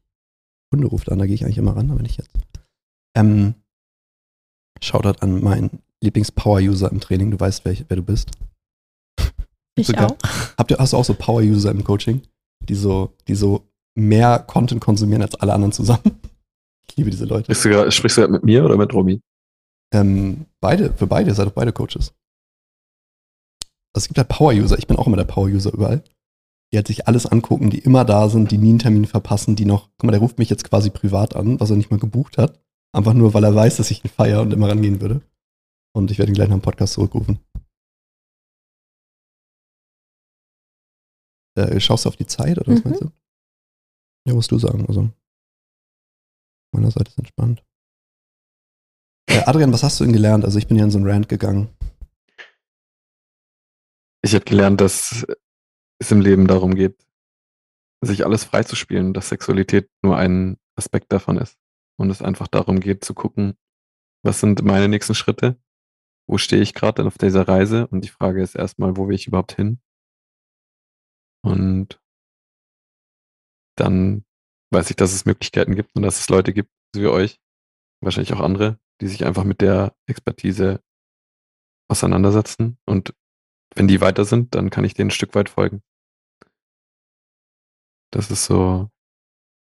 Hunde 0.72 0.88
ruft 0.88 1.10
an, 1.12 1.18
da 1.18 1.26
gehe 1.26 1.34
ich 1.34 1.44
eigentlich 1.44 1.58
immer 1.58 1.76
ran, 1.76 1.90
aber 1.90 2.02
nicht 2.02 2.18
jetzt. 2.18 2.30
Ähm, 3.16 3.54
Shoutout 4.82 5.20
an 5.20 5.40
meinen 5.42 5.82
Lieblings-Power-User 6.02 6.90
im 6.90 6.98
Training, 7.00 7.30
du 7.30 7.38
weißt, 7.38 7.64
wer, 7.64 7.76
wer 7.88 7.96
du 7.96 8.02
bist. 8.02 8.30
Ich 9.74 9.86
Sogar. 9.86 10.10
auch. 10.12 10.16
Habt 10.58 10.70
ihr, 10.70 10.76
hast 10.78 10.92
du 10.92 10.98
auch 10.98 11.04
so 11.04 11.14
Power-User 11.14 11.70
im 11.70 11.82
Coaching, 11.82 12.20
die 12.68 12.74
so, 12.74 13.14
die 13.26 13.34
so 13.34 13.66
mehr 13.94 14.38
Content 14.40 14.82
konsumieren 14.82 15.22
als 15.22 15.34
alle 15.36 15.52
anderen 15.54 15.72
zusammen? 15.72 16.02
Ich 16.90 16.96
liebe 16.96 17.10
diese 17.10 17.24
Leute. 17.24 17.44
Sprichst 17.44 17.64
du, 17.64 17.70
grad- 17.70 17.94
sprichst 17.94 18.18
du 18.18 18.20
grad 18.22 18.30
mit 18.32 18.44
mir 18.44 18.62
oder 18.66 18.76
mit 18.76 18.92
Romy? 18.92 19.22
Ähm, 19.94 20.44
beide, 20.60 20.92
für 20.92 21.06
beide, 21.06 21.32
seid 21.32 21.46
doch 21.46 21.52
beide 21.52 21.72
Coaches. 21.72 22.12
Also 23.94 24.04
es 24.04 24.08
gibt 24.08 24.18
halt 24.18 24.28
Power-User, 24.28 24.76
ich 24.78 24.86
bin 24.86 24.98
auch 24.98 25.06
immer 25.06 25.16
der 25.16 25.24
Power-User 25.24 25.72
überall. 25.72 26.02
Die 26.72 26.78
halt 26.78 26.86
sich 26.86 27.06
alles 27.06 27.26
angucken, 27.26 27.68
die 27.70 27.80
immer 27.80 28.04
da 28.04 28.28
sind, 28.30 28.50
die 28.50 28.56
nie 28.58 28.70
einen 28.70 28.78
Termin 28.78 29.04
verpassen, 29.04 29.56
die 29.56 29.66
noch, 29.66 29.90
guck 29.98 30.04
mal, 30.04 30.12
der 30.12 30.20
ruft 30.20 30.38
mich 30.38 30.48
jetzt 30.48 30.64
quasi 30.64 30.88
privat 30.90 31.36
an, 31.36 31.60
was 31.60 31.68
er 31.70 31.76
nicht 31.76 31.90
mal 31.90 32.00
gebucht 32.00 32.38
hat. 32.38 32.58
Einfach 32.94 33.12
nur, 33.12 33.34
weil 33.34 33.44
er 33.44 33.54
weiß, 33.54 33.76
dass 33.76 33.90
ich 33.90 34.02
ihn 34.04 34.10
feiere 34.10 34.40
und 34.40 34.52
immer 34.52 34.68
rangehen 34.70 35.00
würde. 35.00 35.20
Und 35.94 36.10
ich 36.10 36.18
werde 36.18 36.32
ihn 36.32 36.34
gleich 36.34 36.48
nach 36.48 36.56
dem 36.56 36.62
Podcast 36.62 36.94
zurückrufen. 36.94 37.38
Äh, 41.58 41.78
schaust 41.80 42.04
du 42.04 42.08
auf 42.08 42.16
die 42.16 42.26
Zeit 42.26 42.58
oder 42.58 42.72
was 42.72 42.82
Mhm. 42.82 42.90
meinst 42.90 43.02
du? 43.02 43.12
Ja, 44.26 44.34
musst 44.34 44.50
du 44.50 44.58
sagen. 44.58 44.86
Also, 44.86 45.10
meiner 46.74 46.90
Seite 46.90 47.10
ist 47.10 47.18
entspannt. 47.18 47.62
Äh, 49.28 49.42
Adrian, 49.44 49.72
was 49.72 49.82
hast 49.82 50.00
du 50.00 50.04
denn 50.04 50.12
gelernt? 50.14 50.44
Also 50.44 50.58
ich 50.58 50.66
bin 50.66 50.78
ja 50.78 50.84
in 50.84 50.90
so 50.90 50.98
einen 50.98 51.08
Rant 51.08 51.28
gegangen. 51.28 51.68
Ich 54.24 54.34
habe 54.34 54.44
gelernt, 54.44 54.80
dass 54.80 55.26
es 56.02 56.12
im 56.12 56.20
Leben 56.20 56.46
darum 56.46 56.74
geht, 56.74 57.06
sich 58.02 58.24
alles 58.24 58.44
freizuspielen, 58.44 59.14
dass 59.14 59.28
Sexualität 59.28 59.90
nur 60.02 60.16
ein 60.16 60.58
Aspekt 60.76 61.12
davon 61.12 61.38
ist. 61.38 61.58
Und 61.98 62.10
es 62.10 62.22
einfach 62.22 62.48
darum 62.48 62.80
geht 62.80 63.04
zu 63.04 63.14
gucken, 63.14 63.56
was 64.24 64.40
sind 64.40 64.62
meine 64.62 64.88
nächsten 64.88 65.14
Schritte? 65.14 65.60
Wo 66.28 66.38
stehe 66.38 66.62
ich 66.62 66.74
gerade 66.74 67.04
auf 67.04 67.18
dieser 67.18 67.46
Reise? 67.48 67.86
Und 67.88 68.04
die 68.04 68.08
Frage 68.08 68.42
ist 68.42 68.54
erstmal, 68.54 68.96
wo 68.96 69.08
will 69.08 69.14
ich 69.14 69.26
überhaupt 69.26 69.52
hin? 69.52 69.80
Und 71.44 72.00
dann 73.76 74.24
weiß 74.72 74.90
ich, 74.90 74.96
dass 74.96 75.12
es 75.12 75.24
Möglichkeiten 75.24 75.74
gibt 75.74 75.94
und 75.94 76.02
dass 76.02 76.20
es 76.20 76.28
Leute 76.28 76.52
gibt, 76.52 76.70
wie 76.94 77.06
euch, 77.06 77.40
wahrscheinlich 78.00 78.32
auch 78.32 78.40
andere, 78.40 78.78
die 79.00 79.08
sich 79.08 79.24
einfach 79.24 79.44
mit 79.44 79.60
der 79.60 79.94
Expertise 80.06 80.82
auseinandersetzen. 81.88 82.78
Und 82.86 83.14
wenn 83.74 83.88
die 83.88 84.00
weiter 84.00 84.24
sind, 84.24 84.54
dann 84.54 84.70
kann 84.70 84.84
ich 84.84 84.94
denen 84.94 85.08
ein 85.08 85.12
Stück 85.12 85.34
weit 85.34 85.48
folgen. 85.48 85.82
Das 88.12 88.30
ist 88.30 88.44
so. 88.44 88.88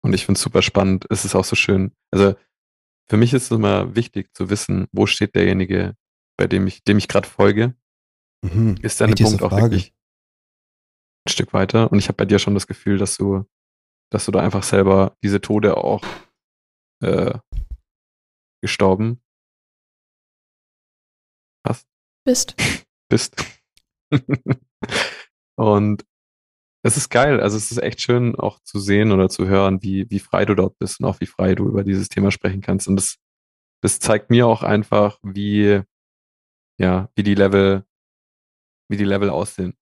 Und 0.03 0.13
ich 0.13 0.25
finde 0.25 0.37
es 0.37 0.43
super 0.43 0.61
spannend. 0.61 1.05
Es 1.09 1.25
ist 1.25 1.35
auch 1.35 1.43
so 1.43 1.55
schön. 1.55 1.91
Also 2.11 2.35
für 3.09 3.17
mich 3.17 3.33
ist 3.33 3.43
es 3.43 3.51
immer 3.51 3.95
wichtig 3.95 4.33
zu 4.33 4.49
wissen, 4.49 4.87
wo 4.91 5.05
steht 5.05 5.35
derjenige, 5.35 5.95
bei 6.37 6.47
dem 6.47 6.67
ich, 6.67 6.83
dem 6.83 6.97
ich 6.97 7.07
gerade 7.07 7.27
folge. 7.27 7.75
Mhm. 8.43 8.77
Ist 8.81 8.99
der 8.99 9.05
eine 9.05 9.13
Wichtigste 9.13 9.37
Punkt 9.37 9.53
auch 9.53 9.59
wirklich 9.59 9.93
ein 11.25 11.31
Stück 11.31 11.53
weiter? 11.53 11.91
Und 11.91 11.99
ich 11.99 12.07
habe 12.07 12.17
bei 12.17 12.25
dir 12.25 12.39
schon 12.39 12.53
das 12.53 12.67
Gefühl, 12.67 12.97
dass 12.97 13.17
du, 13.17 13.45
dass 14.11 14.25
du 14.25 14.31
da 14.31 14.39
einfach 14.41 14.63
selber 14.63 15.17
diese 15.23 15.41
Tode 15.41 15.77
auch 15.77 16.03
äh, 17.01 17.37
gestorben 18.61 19.21
hast, 21.65 21.87
Bist. 22.25 22.55
bist. 23.09 23.35
Und 25.55 26.05
es 26.83 26.97
ist 26.97 27.09
geil. 27.09 27.39
Also 27.39 27.57
es 27.57 27.71
ist 27.71 27.81
echt 27.81 28.01
schön 28.01 28.35
auch 28.35 28.59
zu 28.63 28.79
sehen 28.79 29.11
oder 29.11 29.29
zu 29.29 29.47
hören, 29.47 29.81
wie, 29.81 30.09
wie 30.09 30.19
frei 30.19 30.45
du 30.45 30.55
dort 30.55 30.77
bist 30.79 30.99
und 30.99 31.05
auch 31.05 31.19
wie 31.19 31.25
frei 31.25 31.55
du 31.55 31.67
über 31.67 31.83
dieses 31.83 32.09
Thema 32.09 32.31
sprechen 32.31 32.61
kannst. 32.61 32.87
Und 32.87 32.95
das, 32.95 33.17
das 33.81 33.99
zeigt 33.99 34.29
mir 34.29 34.47
auch 34.47 34.63
einfach, 34.63 35.19
wie, 35.23 35.81
ja, 36.79 37.09
wie 37.15 37.23
die 37.23 37.35
Level, 37.35 37.83
wie 38.89 38.97
die 38.97 39.05
Level 39.05 39.29
aussehen. 39.29 39.73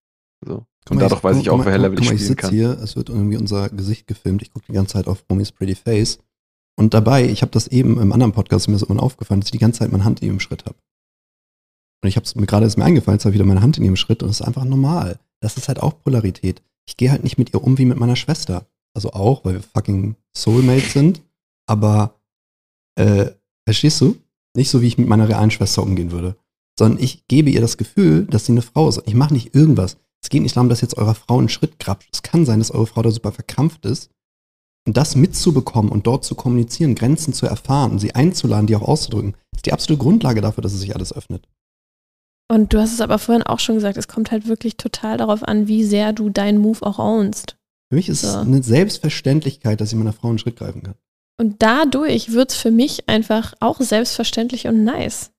So. 0.44 0.66
Und 0.88 0.96
mal, 0.96 1.02
dadurch 1.02 1.24
weiß 1.24 1.36
ich 1.38 1.50
auch, 1.50 1.64
welcher 1.64 1.78
Level 1.78 2.00
ich 2.00 2.06
mal, 2.06 2.14
ich 2.14 2.20
spielen 2.20 2.28
sitze 2.28 2.36
kann. 2.36 2.50
hier, 2.50 2.70
es 2.82 2.96
wird 2.96 3.08
irgendwie 3.08 3.36
unser 3.36 3.68
Gesicht 3.70 4.06
gefilmt. 4.06 4.42
Ich 4.42 4.52
gucke 4.52 4.66
die 4.66 4.72
ganze 4.72 4.94
Zeit 4.94 5.08
auf 5.08 5.24
Romis 5.28 5.52
Pretty 5.52 5.74
Face. 5.74 6.18
Und 6.78 6.94
dabei, 6.94 7.24
ich 7.24 7.42
habe 7.42 7.52
das 7.52 7.68
eben 7.68 7.98
im 8.00 8.12
anderen 8.12 8.32
Podcast, 8.32 8.68
mir 8.68 8.80
immer 8.88 9.02
aufgefallen, 9.02 9.40
dass 9.40 9.48
ich 9.48 9.52
die 9.52 9.58
ganze 9.58 9.80
Zeit 9.80 9.90
meine 9.90 10.04
Hand 10.04 10.20
in 10.20 10.28
ihrem 10.28 10.40
Schritt 10.40 10.66
habe. 10.66 10.76
Und 12.02 12.08
ich 12.08 12.16
habe 12.16 12.24
es 12.24 12.34
mir 12.34 12.46
gerade 12.46 12.66
ist 12.66 12.76
mir 12.76 12.84
eingefallen, 12.84 13.16
jetzt 13.16 13.24
habe 13.24 13.34
ich 13.34 13.38
wieder 13.38 13.48
meine 13.48 13.62
Hand 13.62 13.78
in 13.78 13.84
ihrem 13.84 13.96
Schritt 13.96 14.22
und 14.22 14.28
das 14.28 14.40
ist 14.40 14.46
einfach 14.46 14.64
normal. 14.64 15.18
Das 15.40 15.56
ist 15.56 15.68
halt 15.68 15.82
auch 15.82 15.98
Polarität. 16.02 16.62
Ich 16.88 16.96
gehe 16.96 17.10
halt 17.10 17.24
nicht 17.24 17.38
mit 17.38 17.52
ihr 17.52 17.62
um 17.62 17.78
wie 17.78 17.84
mit 17.84 17.98
meiner 17.98 18.16
Schwester. 18.16 18.66
Also 18.94 19.12
auch, 19.12 19.44
weil 19.44 19.54
wir 19.54 19.62
fucking 19.62 20.16
Soulmates 20.34 20.92
sind. 20.92 21.22
Aber, 21.68 22.20
äh, 22.98 23.32
verstehst 23.66 24.00
du? 24.00 24.16
Nicht 24.56 24.70
so, 24.70 24.80
wie 24.80 24.86
ich 24.86 24.98
mit 24.98 25.08
meiner 25.08 25.28
realen 25.28 25.50
Schwester 25.50 25.82
umgehen 25.82 26.12
würde. 26.12 26.36
Sondern 26.78 27.02
ich 27.02 27.26
gebe 27.28 27.50
ihr 27.50 27.60
das 27.60 27.76
Gefühl, 27.76 28.26
dass 28.26 28.46
sie 28.46 28.52
eine 28.52 28.62
Frau 28.62 28.88
ist. 28.88 29.02
Ich 29.06 29.14
mache 29.14 29.34
nicht 29.34 29.54
irgendwas. 29.54 29.98
Es 30.22 30.30
geht 30.30 30.42
nicht 30.42 30.56
darum, 30.56 30.68
dass 30.68 30.80
jetzt 30.80 30.96
eurer 30.96 31.14
Frau 31.14 31.38
einen 31.38 31.48
Schritt 31.48 31.78
grabt. 31.78 32.08
Es 32.12 32.22
kann 32.22 32.46
sein, 32.46 32.58
dass 32.58 32.70
eure 32.70 32.86
Frau 32.86 33.02
da 33.02 33.10
super 33.10 33.32
verkrampft 33.32 33.84
ist. 33.84 34.10
Und 34.86 34.96
das 34.96 35.16
mitzubekommen 35.16 35.90
und 35.90 36.06
dort 36.06 36.24
zu 36.24 36.36
kommunizieren, 36.36 36.94
Grenzen 36.94 37.32
zu 37.32 37.46
erfahren, 37.46 37.98
sie 37.98 38.14
einzuladen, 38.14 38.68
die 38.68 38.76
auch 38.76 38.86
auszudrücken, 38.86 39.34
ist 39.54 39.66
die 39.66 39.72
absolute 39.72 40.02
Grundlage 40.02 40.40
dafür, 40.40 40.62
dass 40.62 40.74
es 40.74 40.80
sich 40.80 40.94
alles 40.94 41.12
öffnet. 41.12 41.48
Und 42.48 42.72
du 42.72 42.78
hast 42.80 42.92
es 42.92 43.00
aber 43.00 43.18
vorhin 43.18 43.42
auch 43.42 43.58
schon 43.58 43.74
gesagt, 43.74 43.96
es 43.96 44.08
kommt 44.08 44.30
halt 44.30 44.46
wirklich 44.46 44.76
total 44.76 45.16
darauf 45.16 45.42
an, 45.42 45.66
wie 45.66 45.82
sehr 45.84 46.12
du 46.12 46.30
deinen 46.30 46.58
Move 46.58 46.82
auch 46.86 46.98
ownst. 46.98 47.56
Für 47.88 47.96
mich 47.96 48.08
ist 48.08 48.22
es 48.22 48.32
So. 48.32 48.38
eine 48.38 48.62
Selbstverständlichkeit, 48.62 49.80
dass 49.80 49.92
ich 49.92 49.98
meiner 49.98 50.12
Frau 50.12 50.28
einen 50.28 50.38
Schritt 50.38 50.56
greifen 50.56 50.82
kann. 50.82 50.94
Und 51.40 51.60
dadurch 51.62 52.32
wird 52.32 52.50
es 52.52 52.56
für 52.56 52.70
mich 52.70 53.08
einfach 53.08 53.54
auch 53.60 53.80
selbstverständlich 53.80 54.66
und 54.66 54.84
nice. 54.84 55.32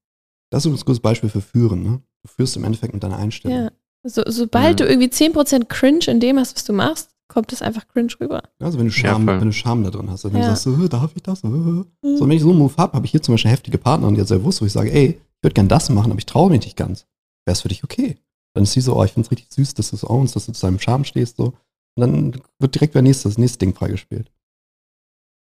Das 0.52 0.62
ist 0.62 0.66
übrigens 0.66 0.84
ein 0.84 0.86
gutes 0.86 1.00
Beispiel 1.02 1.30
für 1.30 1.42
Führen. 1.42 1.84
Ne? 1.84 2.02
Du 2.24 2.28
führst 2.30 2.56
im 2.56 2.64
Endeffekt 2.64 2.94
mit 2.94 3.04
deiner 3.04 3.18
Einstellung. 3.18 3.58
Ja. 3.58 3.72
So, 4.04 4.22
sobald 4.28 4.80
Ja. 4.80 4.86
du 4.86 4.92
irgendwie 4.92 5.10
10% 5.10 5.70
Cringe 5.70 6.06
in 6.08 6.20
dem 6.20 6.38
hast, 6.40 6.56
was 6.56 6.64
du 6.66 6.72
machst, 6.74 7.10
kommt 7.28 7.52
es 7.52 7.62
einfach 7.62 7.86
cringe 7.90 8.14
rüber. 8.22 8.44
Also 8.60 8.78
wenn 8.80 8.86
du 8.88 8.92
Ja, 8.94 8.98
Scham, 9.00 9.26
voll. 9.26 9.40
wenn 9.42 9.48
du 9.48 9.54
Scham 9.54 9.84
da 9.84 9.90
drin 9.90 10.10
hast, 10.10 10.24
wenn 10.24 10.34
Ja. 10.34 10.40
du 10.40 10.46
sagst, 10.46 10.64
so, 10.64 10.74
"Äh, 10.82 10.88
darf 10.88 11.12
ich 11.16 11.24
das? 11.24 11.44
Äh, 11.44 11.48
äh." 11.48 11.52
So, 11.52 11.86
und 12.02 12.22
wenn 12.22 12.32
ich 12.32 12.42
so 12.42 12.50
einen 12.52 12.60
Move 12.60 12.74
habe, 12.78 12.94
habe 12.94 13.06
ich 13.06 13.12
hier 13.12 13.22
zum 13.22 13.34
Beispiel 13.34 13.50
eine 13.50 13.54
heftige 13.58 13.78
Partnerin, 13.78 14.16
die 14.16 14.22
hat 14.22 14.28
sehr 14.30 14.38
bewusst, 14.38 14.62
wo 14.62 14.66
ich 14.66 14.72
sage, 14.72 14.92
ey, 14.94 15.20
ich 15.38 15.44
würde 15.44 15.54
gern 15.54 15.68
das 15.68 15.90
machen, 15.90 16.12
aber 16.12 16.20
ich 16.20 16.26
traue 16.26 16.50
mich 16.50 16.64
nicht 16.64 16.78
ganz. 16.78 17.06
Wäre 17.46 17.54
es 17.54 17.62
für 17.62 17.70
dich 17.70 17.84
okay? 17.84 18.18
Dann 18.54 18.64
ist 18.64 18.74
sie 18.74 18.82
so, 18.82 18.96
oh, 18.96 19.04
ich 19.04 19.12
finde 19.12 19.28
es 19.28 19.32
richtig 19.32 19.52
süß, 19.52 19.76
dass 19.76 19.92
du 19.92 19.96
es 19.96 20.10
ownst, 20.10 20.36
dass 20.36 20.48
du 20.48 20.52
zu 20.52 20.66
deinem 20.66 20.80
Charme 20.80 21.06
stehst, 21.06 21.38
so. 21.38 21.54
Und 21.96 22.02
dann 22.02 22.42
wird 22.60 22.76
direkt 22.76 22.96
der 22.96 23.02
nächste, 23.02 23.30
das 23.30 23.38
nächste 23.38 23.60
Ding 23.60 23.74
freigespielt. 23.74 24.32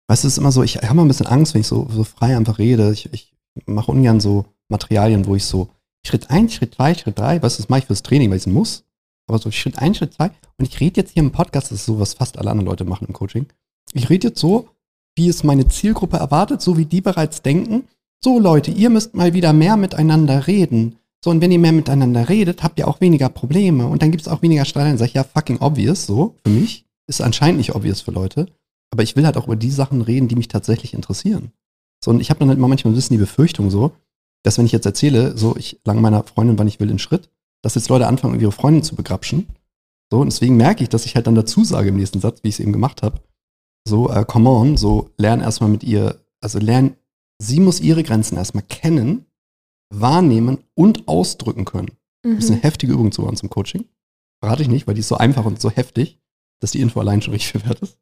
Weißt 0.08 0.24
du, 0.24 0.28
es 0.28 0.34
ist 0.34 0.38
immer 0.38 0.52
so, 0.52 0.62
ich 0.62 0.76
habe 0.76 0.94
mal 0.94 1.02
ein 1.02 1.08
bisschen 1.08 1.26
Angst, 1.26 1.54
wenn 1.54 1.60
ich 1.60 1.66
so, 1.66 1.86
so 1.90 2.04
frei 2.04 2.36
einfach 2.36 2.58
rede. 2.58 2.92
Ich, 2.92 3.12
ich 3.12 3.34
mache 3.66 3.90
ungern 3.90 4.20
so 4.20 4.46
Materialien, 4.68 5.26
wo 5.26 5.34
ich 5.34 5.44
so 5.44 5.68
Schritt 6.06 6.30
eins, 6.30 6.54
Schritt 6.54 6.76
zwei, 6.76 6.94
Schritt 6.94 7.18
drei, 7.18 7.42
weißt 7.42 7.58
du, 7.58 7.62
das 7.62 7.68
mache 7.68 7.80
ich 7.80 7.86
fürs 7.86 8.02
Training, 8.02 8.30
weil 8.30 8.38
ich 8.38 8.46
es 8.46 8.52
muss. 8.52 8.84
Aber 9.26 9.38
so 9.38 9.50
Schritt 9.50 9.78
eins, 9.78 9.98
Schritt 9.98 10.14
zwei. 10.14 10.30
Und 10.56 10.66
ich 10.66 10.80
rede 10.80 11.00
jetzt 11.00 11.12
hier 11.12 11.22
im 11.22 11.32
Podcast, 11.32 11.70
das 11.70 11.80
ist 11.80 11.86
so, 11.86 12.00
was 12.00 12.14
fast 12.14 12.38
alle 12.38 12.50
anderen 12.50 12.66
Leute 12.66 12.84
machen 12.84 13.06
im 13.06 13.12
Coaching. 13.12 13.46
Ich 13.92 14.08
rede 14.08 14.28
jetzt 14.28 14.40
so, 14.40 14.68
wie 15.16 15.28
es 15.28 15.44
meine 15.44 15.68
Zielgruppe 15.68 16.16
erwartet, 16.16 16.62
so 16.62 16.78
wie 16.78 16.86
die 16.86 17.00
bereits 17.00 17.42
denken. 17.42 17.88
So 18.24 18.40
Leute, 18.40 18.72
ihr 18.72 18.90
müsst 18.90 19.14
mal 19.14 19.32
wieder 19.32 19.52
mehr 19.52 19.76
miteinander 19.76 20.46
reden. 20.46 20.96
So, 21.24 21.30
und 21.30 21.40
wenn 21.40 21.52
ihr 21.52 21.58
mehr 21.58 21.72
miteinander 21.72 22.28
redet, 22.28 22.62
habt 22.62 22.78
ihr 22.78 22.88
auch 22.88 23.00
weniger 23.00 23.28
Probleme. 23.28 23.86
Und 23.86 24.02
dann 24.02 24.10
gibt 24.10 24.22
es 24.22 24.28
auch 24.28 24.42
weniger 24.42 24.64
Streit. 24.64 24.86
Dann 24.86 24.98
sag 24.98 25.06
ich, 25.06 25.14
ja, 25.14 25.24
fucking 25.24 25.58
obvious, 25.60 26.06
so, 26.06 26.36
für 26.44 26.50
mich. 26.50 26.84
Ist 27.06 27.20
anscheinend 27.20 27.58
nicht 27.58 27.74
obvious 27.74 28.00
für 28.00 28.10
Leute. 28.10 28.46
Aber 28.90 29.02
ich 29.02 29.16
will 29.16 29.24
halt 29.24 29.36
auch 29.36 29.46
über 29.46 29.56
die 29.56 29.70
Sachen 29.70 30.02
reden, 30.02 30.28
die 30.28 30.36
mich 30.36 30.48
tatsächlich 30.48 30.94
interessieren. 30.94 31.52
So, 32.04 32.10
und 32.10 32.20
ich 32.20 32.30
habe 32.30 32.40
dann 32.40 32.48
halt 32.48 32.58
immer 32.58 32.68
manchmal 32.68 32.92
ein 32.92 32.96
bisschen 32.96 33.14
die 33.16 33.20
Befürchtung 33.20 33.70
so, 33.70 33.92
dass 34.44 34.58
wenn 34.58 34.66
ich 34.66 34.72
jetzt 34.72 34.86
erzähle, 34.86 35.36
so, 35.36 35.56
ich 35.56 35.80
lang 35.84 36.00
meiner 36.00 36.22
Freundin, 36.24 36.58
wann 36.58 36.68
ich 36.68 36.80
will, 36.80 36.90
in 36.90 36.98
Schritt, 36.98 37.30
dass 37.62 37.74
jetzt 37.74 37.88
Leute 37.88 38.06
anfangen, 38.06 38.40
ihre 38.40 38.52
Freundin 38.52 38.82
zu 38.82 38.94
begrapschen. 38.94 39.48
So, 40.10 40.20
und 40.20 40.32
deswegen 40.32 40.56
merke 40.56 40.82
ich, 40.82 40.88
dass 40.88 41.06
ich 41.06 41.14
halt 41.14 41.26
dann 41.26 41.34
dazu 41.34 41.64
sage 41.64 41.88
im 41.88 41.96
nächsten 41.96 42.20
Satz, 42.20 42.42
wie 42.42 42.48
ich 42.48 42.56
es 42.56 42.60
eben 42.60 42.72
gemacht 42.72 43.02
habe, 43.02 43.20
so, 43.86 44.10
äh, 44.10 44.24
come 44.24 44.50
on, 44.50 44.76
so, 44.76 45.10
lern 45.18 45.40
erstmal 45.40 45.70
mit 45.70 45.82
ihr, 45.82 46.20
also 46.40 46.58
lern, 46.58 46.96
sie 47.40 47.60
muss 47.60 47.80
ihre 47.80 48.02
Grenzen 48.02 48.36
erstmal 48.36 48.64
kennen, 48.64 49.26
wahrnehmen 49.94 50.64
und 50.74 51.08
ausdrücken 51.08 51.64
können. 51.64 51.90
Das 52.22 52.44
ist 52.44 52.50
eine 52.50 52.58
Mhm. 52.58 52.62
heftige 52.62 52.92
Übung 52.92 53.12
zu 53.12 53.24
uns 53.24 53.42
im 53.42 53.50
Coaching. 53.50 53.86
Verrate 54.42 54.62
ich 54.62 54.68
nicht, 54.68 54.86
weil 54.86 54.94
die 54.94 55.00
ist 55.00 55.08
so 55.08 55.16
einfach 55.16 55.44
und 55.44 55.60
so 55.60 55.70
heftig, 55.70 56.18
dass 56.60 56.72
die 56.72 56.80
Info 56.80 57.00
allein 57.00 57.22
schon 57.22 57.32
richtig 57.32 57.52
viel 57.52 57.64
wert 57.64 57.80
ist. 57.80 57.98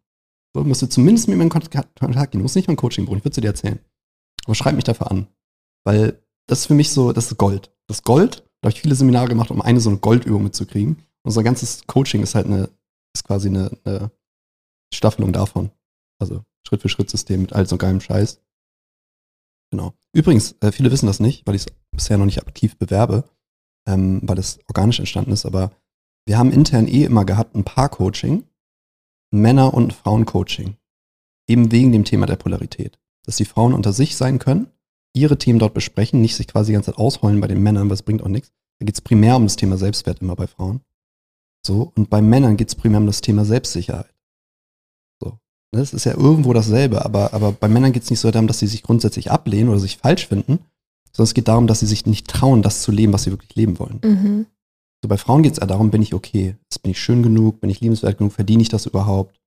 So, 0.55 0.65
musst 0.65 0.83
du 0.83 0.87
zumindest 0.89 1.29
mit 1.29 1.37
mir 1.37 1.45
in 1.45 1.51
Kontakt 1.51 1.73
gehen. 1.73 1.85
Du 2.33 2.39
musst 2.39 2.57
nicht 2.57 2.67
mal 2.67 2.73
ein 2.75 2.79
Coaching 2.79 3.05
brauchen, 3.05 3.19
ich 3.19 3.25
würde 3.25 3.35
sie 3.35 3.41
dir 3.43 3.49
erzählen. 3.49 3.79
Aber 4.47 4.55
schreib 4.55 4.75
mich 4.75 4.85
dafür 4.85 5.11
an. 5.11 5.27
Weil 5.85 6.23
das 6.49 6.61
ist 6.61 6.67
für 6.67 6.75
mich 6.75 6.91
so, 6.91 7.13
das 7.13 7.31
ist 7.31 7.37
Gold. 7.39 7.73
Das 7.89 8.03
Gold, 8.03 8.39
da 8.61 8.69
habe 8.69 8.75
ich 8.75 8.81
viele 8.81 8.95
Seminare 8.95 9.29
gemacht, 9.29 9.51
um 9.51 9.61
eine 9.61 9.81
so 9.81 9.91
eine 9.91 9.99
Goldübung 9.99 10.45
mitzukriegen. 10.45 11.03
Unser 11.25 11.43
ganzes 11.43 11.87
Coaching 11.87 12.23
ist 12.23 12.35
halt 12.35 12.47
eine, 12.47 12.71
ist 13.15 13.25
quasi 13.25 13.49
eine, 13.49 13.71
eine 13.85 14.11
Staffelung 14.95 15.33
davon. 15.33 15.71
Also 16.19 16.43
Schritt-für-Schritt-System 16.67 17.43
mit 17.43 17.53
all 17.53 17.67
so 17.69 17.77
geilem 17.77 18.01
Scheiß. 18.01 18.41
Genau. 19.71 19.95
Übrigens, 20.13 20.55
äh, 20.61 20.73
viele 20.73 20.91
wissen 20.91 21.07
das 21.07 21.21
nicht, 21.21 21.47
weil 21.47 21.55
ich 21.55 21.67
es 21.67 21.73
bisher 21.91 22.19
noch 22.19 22.25
nicht 22.25 22.41
aktiv 22.41 22.77
bewerbe, 22.77 23.25
ähm, 23.87 24.21
weil 24.23 24.39
es 24.39 24.59
organisch 24.69 24.99
entstanden 24.99 25.33
ist, 25.33 25.47
aber 25.47 25.73
wir 26.27 26.39
haben 26.39 26.53
intern 26.53 26.89
eh 26.89 27.05
immer 27.05 27.25
gehabt 27.25 27.55
ein 27.55 27.65
Paar-Coaching, 27.65 28.45
Männer- 29.33 29.75
und 29.75 29.93
Frauen-Coaching. 29.93 30.77
Eben 31.49 31.71
wegen 31.71 31.93
dem 31.93 32.05
Thema 32.05 32.27
der 32.27 32.37
Polarität. 32.37 32.99
Dass 33.25 33.37
die 33.37 33.45
Frauen 33.45 33.75
unter 33.75 33.93
sich 33.93 34.17
sein 34.17 34.39
können, 34.39 34.69
ihre 35.15 35.39
Themen 35.39 35.59
dort 35.59 35.75
besprechen, 35.75 36.21
nicht 36.21 36.37
sich 36.37 36.49
quasi 36.49 36.71
die 36.71 36.75
ganze 36.75 36.93
Zeit 36.93 36.99
ausheulen 36.99 37.41
bei 37.41 37.47
den 37.47 37.63
Männern, 37.63 37.91
was 37.91 38.03
bringt 38.03 38.23
auch 38.23 38.29
nichts. 38.29 38.53
Da 38.79 38.87
geht 38.87 38.97
es 38.97 39.01
primär 39.01 39.37
um 39.37 39.45
das 39.45 39.57
Thema 39.57 39.79
Selbstwert 39.79 40.21
immer 40.21 40.37
bei 40.37 40.47
Frauen. 40.47 40.81
So, 41.65 41.93
und 41.97 42.11
bei 42.11 42.21
Männern 42.21 42.57
geht 42.57 42.69
es 42.69 42.75
primär 42.75 43.01
um 43.01 43.07
das 43.07 43.21
Thema 43.21 43.45
Selbstsicherheit. 43.45 44.15
Das 45.73 45.93
ist 45.93 46.05
ja 46.05 46.15
irgendwo 46.15 46.53
dasselbe, 46.53 47.05
aber, 47.05 47.35
aber 47.35 47.53
bei 47.53 47.69
Männern 47.69 47.93
geht 47.93 48.05
es 48.05 48.11
nicht 48.11 48.21
so 48.21 48.31
darum, 48.31 48.47
dass 48.47 48.61
sie 48.61 48.67
sich 48.67 48.83
grundsätzlich 48.83 49.31
ablehnen 49.31 49.69
oder 49.69 49.79
sich 49.79 49.99
falsch 49.99 50.27
finden, 50.27 50.61
sondern 51.13 51.25
es 51.25 51.35
geht 51.35 51.49
darum, 51.49 51.67
dass 51.67 51.81
sie 51.81 51.87
sich 51.87 52.07
nicht 52.07 52.29
trauen, 52.29 52.63
das 52.63 52.83
zu 52.83 52.93
leben, 52.93 53.13
was 53.13 53.25
sie 53.25 53.31
wirklich 53.31 53.55
leben 53.57 53.79
wollen. 53.79 54.01
Mhm. 54.03 54.47
So 55.03 55.09
bei 55.09 55.19
Frauen 55.19 55.43
geht 55.43 55.53
es 55.53 55.59
eher 55.59 55.67
darum, 55.67 55.91
bin 55.91 56.03
ich 56.03 56.15
okay? 56.15 56.57
Bin 56.83 56.91
ich 56.91 57.01
schön 57.01 57.23
genug? 57.23 57.61
Bin 57.61 57.71
ich 57.71 57.81
liebenswert 57.81 58.19
genug? 58.19 58.33
Verdiene 58.33 58.63
ich 58.63 58.69
das 58.69 58.87
überhaupt? 58.87 59.41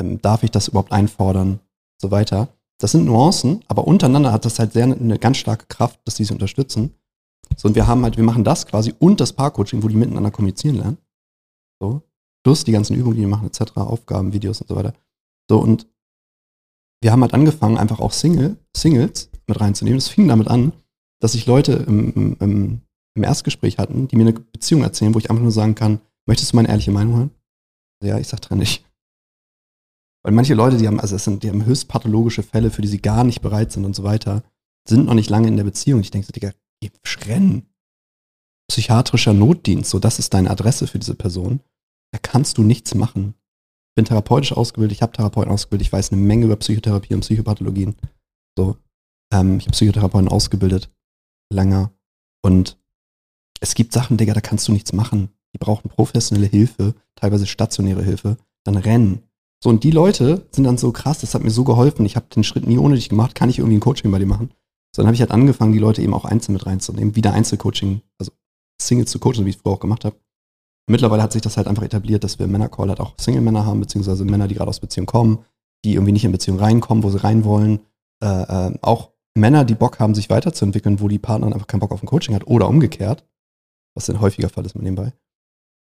Ähm, 0.00 0.20
darf 0.20 0.42
ich 0.42 0.50
das 0.50 0.68
überhaupt 0.68 0.92
einfordern? 0.92 1.60
So 2.00 2.10
weiter. 2.10 2.48
Das 2.78 2.92
sind 2.92 3.06
Nuancen, 3.06 3.64
aber 3.68 3.86
untereinander 3.86 4.32
hat 4.32 4.44
das 4.44 4.58
halt 4.58 4.72
sehr 4.72 4.84
eine 4.84 5.18
ganz 5.18 5.38
starke 5.38 5.66
Kraft, 5.66 5.98
dass 6.04 6.16
die 6.16 6.24
sich 6.24 6.32
unterstützen. 6.32 6.94
So, 7.56 7.68
und 7.68 7.74
wir 7.74 7.86
haben 7.86 8.02
halt, 8.02 8.16
wir 8.16 8.24
machen 8.24 8.44
das 8.44 8.66
quasi 8.66 8.94
und 8.98 9.20
das 9.20 9.32
Paar-Coaching, 9.32 9.82
wo 9.82 9.88
die 9.88 9.96
miteinander 9.96 10.30
kommunizieren 10.30 10.76
lernen. 10.76 10.98
So. 11.80 12.02
Plus 12.44 12.64
die 12.64 12.72
ganzen 12.72 12.94
Übungen, 12.94 13.16
die 13.16 13.22
die 13.22 13.26
machen, 13.26 13.46
etc., 13.46 13.76
Aufgaben, 13.76 14.32
Videos 14.32 14.60
und 14.60 14.68
so 14.68 14.76
weiter. 14.76 14.92
So, 15.48 15.58
und 15.58 15.86
wir 17.02 17.12
haben 17.12 17.22
halt 17.22 17.34
angefangen, 17.34 17.78
einfach 17.78 18.00
auch 18.00 18.12
Single, 18.12 18.56
Singles 18.76 19.30
mit 19.46 19.60
reinzunehmen. 19.60 19.98
Es 19.98 20.08
fing 20.08 20.28
damit 20.28 20.48
an, 20.48 20.72
dass 21.20 21.32
sich 21.32 21.46
Leute 21.46 21.72
im, 21.72 22.12
im, 22.14 22.36
im, 22.40 22.80
im 23.14 23.22
Erstgespräch 23.22 23.78
hatten, 23.78 24.08
die 24.08 24.16
mir 24.16 24.22
eine 24.22 24.32
Beziehung 24.32 24.82
erzählen, 24.82 25.14
wo 25.14 25.18
ich 25.18 25.30
einfach 25.30 25.42
nur 25.42 25.52
sagen 25.52 25.74
kann, 25.74 26.00
möchtest 26.26 26.52
du 26.52 26.56
meine 26.56 26.68
ehrliche 26.68 26.90
Meinung 26.90 27.16
hören? 27.16 27.30
Ja, 28.02 28.18
ich 28.18 28.28
sag 28.28 28.40
dran 28.40 28.58
nicht. 28.58 28.84
Weil 30.22 30.32
manche 30.32 30.54
Leute, 30.54 30.76
die 30.76 30.88
haben, 30.88 31.00
also 31.00 31.14
es 31.14 31.24
sind, 31.24 31.42
die 31.42 31.48
haben 31.48 31.64
höchst 31.64 31.88
pathologische 31.88 32.42
Fälle, 32.42 32.70
für 32.70 32.82
die 32.82 32.88
sie 32.88 33.00
gar 33.00 33.24
nicht 33.24 33.42
bereit 33.42 33.72
sind 33.72 33.84
und 33.84 33.94
so 33.94 34.02
weiter, 34.02 34.42
sind 34.88 35.06
noch 35.06 35.14
nicht 35.14 35.30
lange 35.30 35.48
in 35.48 35.56
der 35.56 35.64
Beziehung. 35.64 36.00
Ich 36.00 36.10
denke 36.10 36.26
so, 36.26 36.32
Digga, 36.32 36.52
geh 36.80 36.90
rennen. 37.26 37.66
Psychiatrischer 38.68 39.32
Notdienst, 39.32 39.90
so 39.90 40.00
das 40.00 40.18
ist 40.18 40.34
deine 40.34 40.50
Adresse 40.50 40.88
für 40.88 40.98
diese 40.98 41.14
Person. 41.14 41.60
Da 42.12 42.18
kannst 42.20 42.58
du 42.58 42.62
nichts 42.62 42.94
machen. 42.94 43.34
Bin 43.96 44.04
therapeutisch 44.04 44.52
ausgebildet, 44.52 44.96
ich 44.96 45.02
habe 45.02 45.12
Therapeuten 45.12 45.50
ausgebildet, 45.50 45.86
ich 45.86 45.92
weiß 45.92 46.12
eine 46.12 46.20
Menge 46.20 46.44
über 46.44 46.56
Psychotherapie 46.56 47.14
und 47.14 47.20
Psychopathologien. 47.20 47.96
So, 48.56 48.76
ähm, 49.32 49.58
ich 49.58 49.64
habe 49.64 49.72
Psychotherapeuten 49.72 50.28
ausgebildet, 50.28 50.90
länger. 51.52 51.90
Und 52.44 52.78
es 53.60 53.74
gibt 53.74 53.92
Sachen, 53.92 54.16
Digga, 54.16 54.34
da 54.34 54.40
kannst 54.40 54.68
du 54.68 54.72
nichts 54.72 54.92
machen. 54.92 55.30
Die 55.54 55.58
brauchen 55.58 55.88
professionelle 55.88 56.46
Hilfe, 56.46 56.94
teilweise 57.14 57.46
stationäre 57.46 58.02
Hilfe. 58.02 58.36
Dann 58.64 58.76
rennen. 58.76 59.22
So, 59.62 59.70
und 59.70 59.84
die 59.84 59.90
Leute 59.90 60.46
sind 60.50 60.64
dann 60.64 60.76
so 60.76 60.92
krass, 60.92 61.20
das 61.20 61.34
hat 61.34 61.42
mir 61.42 61.50
so 61.50 61.64
geholfen. 61.64 62.04
Ich 62.04 62.16
habe 62.16 62.26
den 62.34 62.44
Schritt 62.44 62.66
nie 62.66 62.78
ohne 62.78 62.96
dich 62.96 63.08
gemacht, 63.08 63.34
kann 63.34 63.48
ich 63.48 63.58
irgendwie 63.58 63.78
ein 63.78 63.80
Coaching 63.80 64.10
bei 64.10 64.18
dir 64.18 64.26
machen? 64.26 64.50
So, 64.94 65.02
dann 65.02 65.06
habe 65.06 65.14
ich 65.14 65.20
halt 65.20 65.30
angefangen, 65.30 65.72
die 65.72 65.78
Leute 65.78 66.02
eben 66.02 66.14
auch 66.14 66.24
einzeln 66.24 66.52
mit 66.52 66.66
reinzunehmen, 66.66 67.16
wieder 67.16 67.32
Einzelcoaching, 67.32 68.02
also 68.18 68.32
Singles 68.80 69.10
zu 69.10 69.18
coachen, 69.18 69.44
wie 69.46 69.50
ich 69.50 69.56
es 69.56 69.62
früher 69.62 69.72
auch 69.72 69.80
gemacht 69.80 70.04
habe. 70.04 70.16
Mittlerweile 70.88 71.22
hat 71.22 71.32
sich 71.32 71.42
das 71.42 71.56
halt 71.56 71.66
einfach 71.66 71.82
etabliert, 71.82 72.22
dass 72.22 72.38
wir 72.38 72.46
Männercall 72.46 72.88
halt 72.88 73.00
auch 73.00 73.14
Single-Männer 73.18 73.66
haben, 73.66 73.80
beziehungsweise 73.80 74.24
Männer, 74.24 74.46
die 74.46 74.54
gerade 74.54 74.68
aus 74.68 74.80
Beziehungen 74.80 75.06
kommen, 75.06 75.44
die 75.84 75.94
irgendwie 75.94 76.12
nicht 76.12 76.24
in 76.24 76.32
Beziehung 76.32 76.58
reinkommen, 76.58 77.02
wo 77.02 77.10
sie 77.10 77.22
rein 77.22 77.44
wollen. 77.44 77.80
Äh, 78.22 78.42
äh, 78.68 78.78
auch 78.82 79.10
Männer, 79.36 79.64
die 79.64 79.74
Bock 79.74 79.98
haben, 79.98 80.14
sich 80.14 80.30
weiterzuentwickeln, 80.30 81.00
wo 81.00 81.08
die 81.08 81.18
Partnerin 81.18 81.52
einfach 81.52 81.66
keinen 81.66 81.80
Bock 81.80 81.92
auf 81.92 82.02
ein 82.02 82.06
Coaching 82.06 82.34
hat 82.34 82.46
oder 82.46 82.68
umgekehrt, 82.68 83.24
was 83.94 84.08
ein 84.08 84.20
häufiger 84.20 84.48
Fall 84.48 84.64
ist 84.64 84.74
mit 84.74 84.84
nebenbei, 84.84 85.12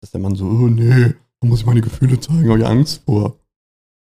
dass 0.01 0.11
der 0.11 0.21
Mann 0.21 0.35
so, 0.35 0.45
oh 0.45 0.67
nee, 0.67 1.13
da 1.41 1.47
muss 1.47 1.59
ich 1.59 1.65
meine 1.65 1.81
Gefühle 1.81 2.19
zeigen, 2.19 2.49
habe 2.49 2.59
ich 2.59 2.65
Angst 2.65 3.03
vor. 3.05 3.37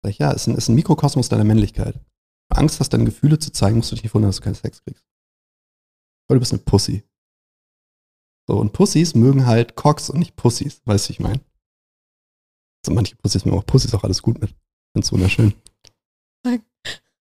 Sag 0.04 0.12
ich, 0.12 0.18
ja, 0.18 0.32
ist 0.32 0.48
ist 0.48 0.68
ein 0.68 0.76
Mikrokosmos 0.76 1.30
deiner 1.30 1.44
Männlichkeit. 1.44 1.94
Wenn 1.94 2.56
du 2.56 2.58
Angst 2.58 2.80
hast, 2.80 2.90
deine 2.90 3.06
Gefühle 3.06 3.38
zu 3.38 3.52
zeigen, 3.52 3.78
musst 3.78 3.92
du 3.92 3.96
dich 3.96 4.04
nicht 4.04 4.14
wundern, 4.14 4.30
dass 4.30 4.38
du 4.38 4.44
keinen 4.44 4.56
Sex 4.56 4.84
kriegst. 4.84 5.06
Weil 6.28 6.36
du 6.36 6.40
bist 6.40 6.52
eine 6.52 6.62
Pussy. 6.62 7.04
So, 8.52 8.60
und 8.60 8.74
Pussys 8.74 9.16
mögen 9.16 9.46
halt 9.46 9.78
Cocks 9.78 10.10
und 10.10 10.20
nicht 10.20 10.36
Pussys, 10.36 10.86
weißt 10.86 11.08
du, 11.08 11.14
ich 11.14 11.22
meine. 11.22 11.40
Also 12.84 12.94
manche 12.94 13.16
Pussys 13.16 13.46
mögen 13.46 13.58
auch 13.58 13.66
Pussys 13.66 13.94
auch 13.94 14.04
alles 14.04 14.22
gut 14.22 14.42
mit. 14.42 14.54
Find's 14.92 15.10
wunderschön. 15.14 15.54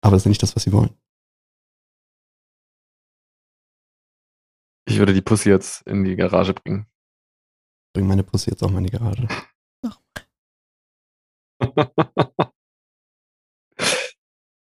Aber 0.02 0.16
das 0.16 0.22
ist 0.22 0.24
ja 0.24 0.28
nicht 0.30 0.42
das, 0.42 0.56
was 0.56 0.64
sie 0.64 0.72
wollen. 0.72 0.90
Ich 4.88 4.98
würde 4.98 5.14
die 5.14 5.22
Pussy 5.22 5.50
jetzt 5.50 5.86
in 5.86 6.02
die 6.02 6.16
Garage 6.16 6.52
bringen. 6.52 6.88
Bring 7.94 8.08
meine 8.08 8.24
Pussy 8.24 8.50
jetzt 8.50 8.64
auch 8.64 8.70
mal 8.72 8.78
in 8.78 8.86
die 8.86 8.90
Garage. 8.90 9.28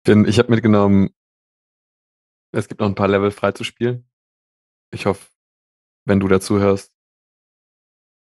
Bin, 0.04 0.26
ich 0.28 0.38
habe 0.38 0.52
mitgenommen, 0.52 1.16
es 2.54 2.68
gibt 2.68 2.80
noch 2.80 2.88
ein 2.88 2.94
paar 2.94 3.08
Level 3.08 3.32
frei 3.32 3.54
zu 3.54 3.64
spielen. 3.64 4.08
Ich 4.94 5.08
hoffe, 5.08 5.33
wenn 6.06 6.20
du 6.20 6.28
dazu 6.28 6.60
hörst, 6.60 6.94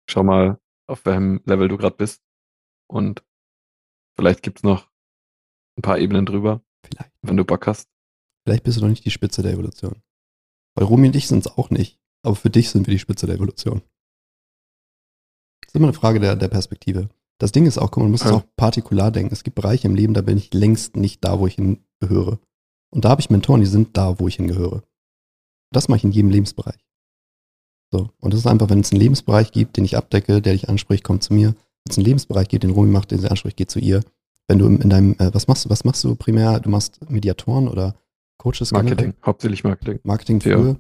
schau 0.08 0.22
mal, 0.22 0.60
auf 0.88 1.04
welchem 1.04 1.40
Level 1.44 1.68
du 1.68 1.76
gerade 1.76 1.96
bist. 1.96 2.22
Und 2.88 3.24
vielleicht 4.16 4.42
gibt 4.42 4.58
es 4.58 4.62
noch 4.64 4.90
ein 5.78 5.82
paar 5.82 5.98
Ebenen 5.98 6.26
drüber, 6.26 6.62
Vielleicht. 6.84 7.12
wenn 7.22 7.36
du 7.36 7.44
Bock 7.44 7.66
hast. 7.66 7.88
Vielleicht 8.44 8.64
bist 8.64 8.78
du 8.78 8.82
noch 8.82 8.88
nicht 8.88 9.04
die 9.04 9.10
Spitze 9.10 9.42
der 9.42 9.52
Evolution. 9.52 10.02
Weil 10.74 10.86
Romy 10.86 11.08
und 11.08 11.16
ich 11.16 11.28
sind 11.28 11.46
es 11.46 11.52
auch 11.58 11.70
nicht. 11.70 12.00
Aber 12.22 12.34
für 12.36 12.50
dich 12.50 12.70
sind 12.70 12.86
wir 12.86 12.92
die 12.92 12.98
Spitze 12.98 13.26
der 13.26 13.36
Evolution. 13.36 13.82
Das 15.62 15.68
ist 15.68 15.76
immer 15.76 15.86
eine 15.88 15.94
Frage 15.94 16.18
der, 16.20 16.36
der 16.36 16.48
Perspektive. 16.48 17.08
Das 17.38 17.52
Ding 17.52 17.64
ist 17.66 17.78
auch, 17.78 17.94
man 17.96 18.10
muss 18.10 18.22
es 18.22 18.30
Ja. 18.30 18.36
auch 18.36 18.44
partikular 18.56 19.10
denken. 19.10 19.32
Es 19.32 19.44
gibt 19.44 19.54
Bereiche 19.54 19.86
im 19.86 19.94
Leben, 19.94 20.12
da 20.14 20.20
bin 20.22 20.36
ich 20.36 20.52
längst 20.52 20.96
nicht 20.96 21.24
da, 21.24 21.38
wo 21.38 21.46
ich 21.46 21.54
hingehöre. 21.54 22.40
Und 22.92 23.04
da 23.04 23.10
habe 23.10 23.20
ich 23.20 23.30
Mentoren, 23.30 23.60
die 23.60 23.66
sind 23.66 23.96
da, 23.96 24.18
wo 24.18 24.26
ich 24.28 24.36
hingehöre. 24.36 24.82
Das 25.72 25.88
mache 25.88 25.98
ich 25.98 26.04
in 26.04 26.12
jedem 26.12 26.30
Lebensbereich. 26.30 26.84
So. 27.93 28.11
Und 28.20 28.32
das 28.32 28.41
ist 28.41 28.47
einfach, 28.47 28.70
wenn 28.70 28.80
es 28.80 28.93
einen 28.93 29.01
Lebensbereich 29.01 29.53
gibt, 29.53 29.76
den 29.76 29.84
ich 29.84 29.97
abdecke, 29.97 30.41
der 30.41 30.53
dich 30.53 30.68
anspricht, 30.68 31.05
komm 31.05 31.20
zu 31.20 31.34
mir. 31.34 31.49
Wenn 31.49 31.91
es 31.91 31.99
einen 31.99 32.07
Lebensbereich 32.07 32.49
gibt, 32.49 32.62
den 32.62 32.70
Romy 32.70 32.91
macht, 32.91 33.11
den 33.11 33.18
sie 33.18 33.30
anspricht, 33.30 33.57
geh 33.57 33.66
zu 33.66 33.78
ihr. 33.78 34.03
Wenn 34.49 34.59
du 34.59 34.66
in 34.66 34.91
deinem, 34.91 35.12
äh, 35.14 35.32
was 35.32 35.49
machst 35.49 35.64
du, 35.64 35.70
was 35.70 35.84
machst 35.84 36.05
du 36.05 36.14
primär? 36.14 36.61
Du 36.61 36.70
machst 36.70 37.01
Mediatoren 37.11 37.68
oder 37.68 37.95
Coaches 38.38 38.72
Marketing, 38.72 38.97
generell? 38.97 39.14
hauptsächlich 39.24 39.64
Marketing. 39.64 40.01
Marketing 40.03 40.41
für 40.41 40.78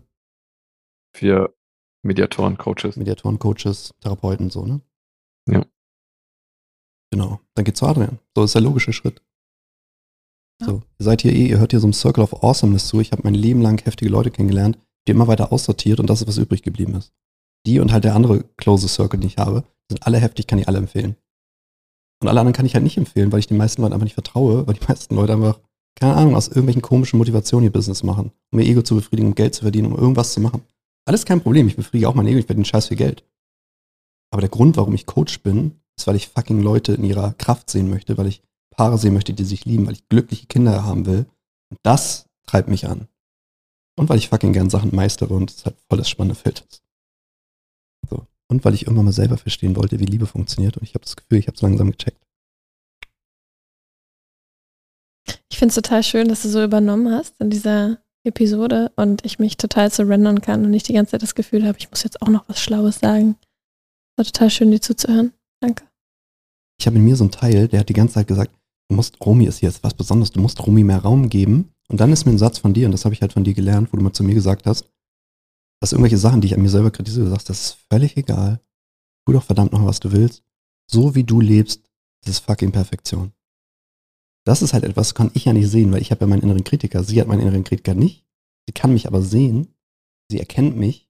Für 1.14 1.54
Mediatoren, 2.02 2.56
Coaches. 2.56 2.96
Mediatoren, 2.96 3.38
Coaches, 3.38 3.92
Therapeuten, 4.00 4.50
so, 4.50 4.64
ne? 4.64 4.80
Ja. 5.48 5.64
Genau. 7.12 7.40
Dann 7.54 7.64
geht's 7.64 7.80
zu 7.80 7.86
Adrian. 7.86 8.18
So 8.34 8.44
ist 8.44 8.54
der 8.54 8.62
logische 8.62 8.92
Schritt. 8.92 9.22
Ja. 10.60 10.66
So, 10.66 10.82
ihr 10.98 11.04
seid 11.04 11.22
hier 11.22 11.32
eh, 11.32 11.46
ihr 11.48 11.58
hört 11.58 11.72
hier 11.72 11.80
so 11.80 11.86
einem 11.86 11.92
Circle 11.92 12.22
of 12.22 12.42
Awesomeness 12.42 12.88
zu. 12.88 13.00
Ich 13.00 13.12
habe 13.12 13.22
mein 13.24 13.34
Leben 13.34 13.60
lang 13.60 13.82
heftige 13.82 14.10
Leute 14.10 14.30
kennengelernt, 14.30 14.78
die 15.06 15.12
immer 15.12 15.28
weiter 15.28 15.52
aussortiert 15.52 16.00
und 16.00 16.08
das 16.08 16.20
ist, 16.20 16.28
was 16.28 16.38
übrig 16.38 16.62
geblieben 16.62 16.94
ist. 16.94 17.12
Die 17.66 17.80
und 17.80 17.92
halt 17.92 18.04
der 18.04 18.14
andere 18.14 18.44
close 18.56 18.88
Circle, 18.88 19.20
den 19.20 19.28
ich 19.28 19.38
habe, 19.38 19.64
sind 19.90 20.06
alle 20.06 20.18
heftig, 20.18 20.46
kann 20.46 20.58
ich 20.58 20.68
alle 20.68 20.78
empfehlen. 20.78 21.16
Und 22.22 22.28
alle 22.28 22.40
anderen 22.40 22.54
kann 22.54 22.66
ich 22.66 22.74
halt 22.74 22.84
nicht 22.84 22.96
empfehlen, 22.96 23.32
weil 23.32 23.40
ich 23.40 23.46
den 23.46 23.56
meisten 23.56 23.82
Leuten 23.82 23.94
einfach 23.94 24.04
nicht 24.04 24.14
vertraue, 24.14 24.66
weil 24.66 24.74
die 24.74 24.86
meisten 24.88 25.14
Leute 25.14 25.32
einfach, 25.34 25.60
keine 25.98 26.14
Ahnung, 26.14 26.36
aus 26.36 26.48
irgendwelchen 26.48 26.82
komischen 26.82 27.18
Motivationen 27.18 27.64
ihr 27.64 27.72
Business 27.72 28.02
machen, 28.02 28.32
um 28.52 28.60
ihr 28.60 28.66
Ego 28.66 28.82
zu 28.82 28.94
befriedigen, 28.94 29.28
um 29.28 29.34
Geld 29.34 29.54
zu 29.54 29.62
verdienen, 29.62 29.92
um 29.92 29.98
irgendwas 29.98 30.32
zu 30.32 30.40
machen. 30.40 30.62
Alles 31.06 31.24
kein 31.24 31.40
Problem, 31.40 31.66
ich 31.66 31.76
befriedige 31.76 32.08
auch 32.08 32.14
mein 32.14 32.26
Ego, 32.26 32.38
ich 32.38 32.46
verdiene 32.46 32.64
scheiß 32.64 32.88
viel 32.88 32.96
Geld. 32.96 33.24
Aber 34.30 34.40
der 34.40 34.50
Grund, 34.50 34.76
warum 34.76 34.94
ich 34.94 35.06
Coach 35.06 35.42
bin, 35.42 35.80
ist, 35.96 36.06
weil 36.06 36.16
ich 36.16 36.28
fucking 36.28 36.60
Leute 36.60 36.92
in 36.92 37.04
ihrer 37.04 37.32
Kraft 37.34 37.70
sehen 37.70 37.90
möchte, 37.90 38.16
weil 38.16 38.26
ich 38.26 38.42
Paare 38.70 38.98
sehen 38.98 39.14
möchte, 39.14 39.34
die 39.34 39.44
sich 39.44 39.64
lieben, 39.64 39.86
weil 39.86 39.94
ich 39.94 40.08
glückliche 40.08 40.46
Kinder 40.46 40.84
haben 40.84 41.06
will. 41.06 41.26
Und 41.70 41.78
das 41.82 42.26
treibt 42.46 42.68
mich 42.68 42.86
an. 42.86 43.08
Und 44.00 44.08
weil 44.08 44.16
ich 44.16 44.30
fucking 44.30 44.54
gern 44.54 44.70
Sachen 44.70 44.96
meistere 44.96 45.34
und 45.34 45.50
es 45.50 45.66
halt 45.66 45.76
voll 45.86 45.98
das 45.98 46.08
spannende 46.08 46.34
Feld 46.34 46.64
ist. 46.66 46.82
So. 48.08 48.26
Und 48.48 48.64
weil 48.64 48.72
ich 48.72 48.84
irgendwann 48.84 49.04
mal 49.04 49.12
selber 49.12 49.36
verstehen 49.36 49.76
wollte, 49.76 50.00
wie 50.00 50.06
Liebe 50.06 50.26
funktioniert. 50.26 50.78
Und 50.78 50.84
ich 50.84 50.94
habe 50.94 51.04
das 51.04 51.16
Gefühl, 51.16 51.36
ich 51.36 51.48
habe 51.48 51.56
es 51.56 51.60
langsam 51.60 51.90
gecheckt. 51.90 52.26
Ich 55.50 55.58
finde 55.58 55.68
es 55.68 55.74
total 55.74 56.02
schön, 56.02 56.28
dass 56.28 56.40
du 56.40 56.48
so 56.48 56.64
übernommen 56.64 57.12
hast 57.12 57.38
in 57.42 57.50
dieser 57.50 57.98
Episode 58.24 58.90
und 58.96 59.22
ich 59.26 59.38
mich 59.38 59.58
total 59.58 59.92
surrendern 59.92 60.40
kann 60.40 60.64
und 60.64 60.70
nicht 60.70 60.88
die 60.88 60.94
ganze 60.94 61.10
Zeit 61.10 61.22
das 61.22 61.34
Gefühl 61.34 61.66
habe, 61.66 61.76
ich 61.76 61.90
muss 61.90 62.02
jetzt 62.02 62.22
auch 62.22 62.28
noch 62.28 62.48
was 62.48 62.58
Schlaues 62.58 63.00
sagen. 63.00 63.36
War 64.16 64.24
total 64.24 64.48
schön, 64.48 64.70
dir 64.70 64.80
zuzuhören. 64.80 65.34
Danke. 65.60 65.84
Ich 66.80 66.86
habe 66.86 66.96
in 66.96 67.04
mir 67.04 67.16
so 67.16 67.24
einen 67.24 67.32
Teil, 67.32 67.68
der 67.68 67.80
hat 67.80 67.90
die 67.90 67.92
ganze 67.92 68.14
Zeit 68.14 68.28
gesagt, 68.28 68.56
du 68.88 68.96
musst, 68.96 69.20
Romy 69.20 69.44
ist 69.44 69.60
jetzt 69.60 69.82
was 69.82 69.92
Besonderes, 69.92 70.32
du 70.32 70.40
musst 70.40 70.66
Romy 70.66 70.84
mehr 70.84 71.00
Raum 71.00 71.28
geben. 71.28 71.74
Und 71.90 71.98
dann 72.00 72.12
ist 72.12 72.24
mir 72.24 72.30
ein 72.32 72.38
Satz 72.38 72.58
von 72.58 72.72
dir, 72.72 72.86
und 72.86 72.92
das 72.92 73.04
habe 73.04 73.14
ich 73.14 73.20
halt 73.20 73.32
von 73.32 73.42
dir 73.42 73.52
gelernt, 73.52 73.92
wo 73.92 73.96
du 73.96 74.02
mal 74.02 74.12
zu 74.12 74.22
mir 74.22 74.34
gesagt 74.34 74.64
hast, 74.66 74.88
dass 75.80 75.92
irgendwelche 75.92 76.18
Sachen, 76.18 76.40
die 76.40 76.46
ich 76.46 76.54
an 76.54 76.62
mir 76.62 76.68
selber 76.68 76.90
kritisiere, 76.92 77.24
du 77.24 77.30
sagst, 77.30 77.48
das 77.48 77.60
ist 77.60 77.78
völlig 77.90 78.16
egal. 78.16 78.60
Tu 79.26 79.32
doch 79.32 79.42
verdammt 79.42 79.72
noch, 79.72 79.84
was 79.84 79.98
du 79.98 80.12
willst. 80.12 80.44
So 80.88 81.14
wie 81.16 81.24
du 81.24 81.40
lebst, 81.40 81.82
das 82.22 82.34
ist 82.36 82.44
fucking 82.44 82.70
Perfektion. 82.70 83.32
Das 84.46 84.62
ist 84.62 84.72
halt 84.72 84.84
etwas, 84.84 85.08
das 85.08 85.14
kann 85.14 85.30
ich 85.34 85.46
ja 85.46 85.52
nicht 85.52 85.68
sehen, 85.68 85.90
weil 85.92 86.00
ich 86.00 86.10
habe 86.12 86.20
ja 86.22 86.26
meinen 86.28 86.42
inneren 86.42 86.64
Kritiker. 86.64 87.02
Sie 87.02 87.20
hat 87.20 87.26
meinen 87.26 87.40
inneren 87.40 87.64
Kritiker 87.64 87.94
nicht. 87.94 88.24
Sie 88.68 88.72
kann 88.72 88.92
mich 88.92 89.06
aber 89.08 89.22
sehen. 89.22 89.74
Sie 90.30 90.38
erkennt 90.38 90.76
mich. 90.76 91.08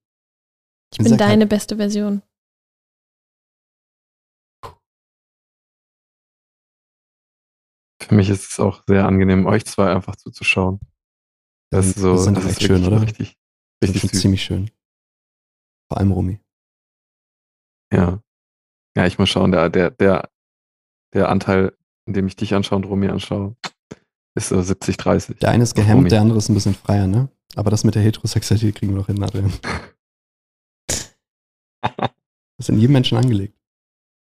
Ich 0.92 0.98
bin 0.98 1.10
halt- 1.10 1.20
deine 1.20 1.46
beste 1.46 1.76
Version. 1.76 2.22
Für 8.10 8.16
mich 8.16 8.28
ist 8.28 8.50
es 8.50 8.58
auch 8.58 8.82
sehr 8.88 9.06
angenehm, 9.06 9.46
euch 9.46 9.64
zwei 9.66 9.94
einfach 9.94 10.16
zuzuschauen. 10.16 10.80
Das 11.70 11.86
ist 11.86 11.98
so, 12.00 12.14
das 12.14 12.24
sind 12.24 12.36
das 12.36 12.44
ist 12.44 12.60
schön, 12.60 12.84
oder? 12.84 13.02
Richtig, 13.02 13.38
Das 13.78 13.90
ist 13.90 13.94
richtig 13.94 14.00
schon 14.00 14.10
süß. 14.10 14.20
ziemlich 14.20 14.42
schön. 14.42 14.70
Vor 15.88 15.98
allem 15.98 16.10
Romy. 16.10 16.40
Ja. 17.92 18.20
Ja, 18.96 19.06
ich 19.06 19.20
muss 19.20 19.28
schauen, 19.28 19.52
der, 19.52 19.70
der, 19.70 19.92
der, 19.92 20.28
der 21.14 21.28
Anteil, 21.28 21.72
in 22.06 22.14
dem 22.14 22.26
ich 22.26 22.34
dich 22.34 22.52
anschaue 22.52 22.78
und 22.78 22.84
Romy 22.86 23.06
anschaue, 23.06 23.54
ist 24.34 24.48
so 24.48 24.60
70, 24.60 24.96
30. 24.96 25.38
Der 25.38 25.50
eine 25.50 25.62
ist 25.62 25.76
Romy. 25.76 25.86
gehemmt, 25.86 26.10
der 26.10 26.20
andere 26.20 26.38
ist 26.38 26.48
ein 26.48 26.54
bisschen 26.54 26.74
freier, 26.74 27.06
ne? 27.06 27.28
Aber 27.54 27.70
das 27.70 27.84
mit 27.84 27.94
der 27.94 28.02
Heterosexualität 28.02 28.74
kriegen 28.74 28.92
wir 28.92 28.98
noch 28.98 29.06
hin, 29.06 29.22
Adrian. 29.22 29.52
Das 32.58 32.68
ist 32.68 32.74
in 32.74 32.78
jedem 32.80 32.92
Menschen 32.92 33.16
angelegt. 33.16 33.56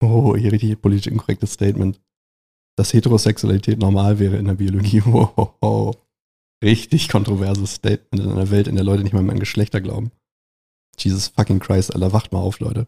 Oh, 0.03 0.37
hier 0.37 0.53
richtig 0.53 0.83
politisch 0.83 1.07
inkorrektes 1.07 1.55
Statement. 1.55 2.03
Dass 2.81 2.95
Heterosexualität 2.95 3.79
normal 3.79 4.19
wäre 4.19 4.39
in 4.39 4.47
der 4.47 4.55
Biologie. 4.55 5.03
Oh. 5.61 5.93
Richtig 6.65 7.11
kontroverses 7.11 7.75
Statement 7.75 8.25
in 8.25 8.33
einer 8.33 8.51
Welt, 8.51 8.69
in 8.69 8.75
der 8.75 8.85
Leute 8.85 9.03
nicht 9.03 9.13
mal 9.13 9.23
mehr 9.23 9.35
an 9.35 9.39
Geschlechter 9.39 9.83
glauben. 9.83 10.13
Jesus 10.99 11.29
fucking 11.29 11.59
Christ, 11.59 11.95
Alter, 11.95 12.15
wacht 12.15 12.33
mal 12.33 12.39
auf, 12.39 12.59
Leute. 12.59 12.87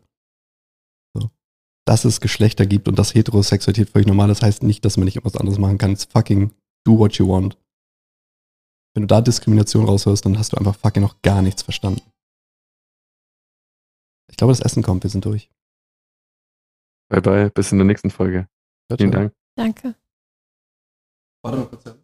So. 1.13 1.31
Dass 1.87 2.07
es 2.07 2.23
Geschlechter 2.23 2.65
gibt 2.65 2.89
und 2.89 2.99
dass 2.99 3.15
Heterosexualität 3.15 3.91
völlig 3.91 4.09
normal 4.09 4.31
ist, 4.31 4.41
heißt 4.41 4.63
nicht, 4.63 4.83
dass 4.87 4.97
man 4.97 5.05
nicht 5.05 5.17
irgendwas 5.17 5.39
anderes 5.39 5.59
machen 5.59 5.77
kann. 5.77 5.93
It's 5.93 6.07
fucking 6.07 6.53
do 6.87 6.99
what 6.99 7.17
you 7.17 7.29
want. 7.29 7.59
Wenn 8.95 9.03
du 9.03 9.09
da 9.09 9.21
Diskrimination 9.21 9.85
raushörst, 9.85 10.25
dann 10.25 10.39
hast 10.39 10.55
du 10.55 10.57
einfach 10.57 10.77
fucking 10.77 11.03
noch 11.03 11.21
gar 11.21 11.43
nichts 11.43 11.61
verstanden. 11.63 12.01
Ich 14.31 14.39
glaube, 14.39 14.55
das 14.55 14.61
Essen 14.61 14.83
kommt, 14.83 15.03
wir 15.03 15.11
sind 15.11 15.27
durch. 15.27 15.51
Bye 17.11 17.21
bye, 17.21 17.51
bis 17.51 17.73
in 17.73 17.79
der 17.79 17.87
nächsten 17.87 18.09
Folge. 18.09 18.49
Ciao, 18.89 18.97
Vielen 18.97 19.13
ciao. 19.13 19.23
Dank. 19.25 19.42
Danke. 19.57 19.95
Warte 21.43 21.59
mal 21.59 21.67
kurz. 21.69 22.02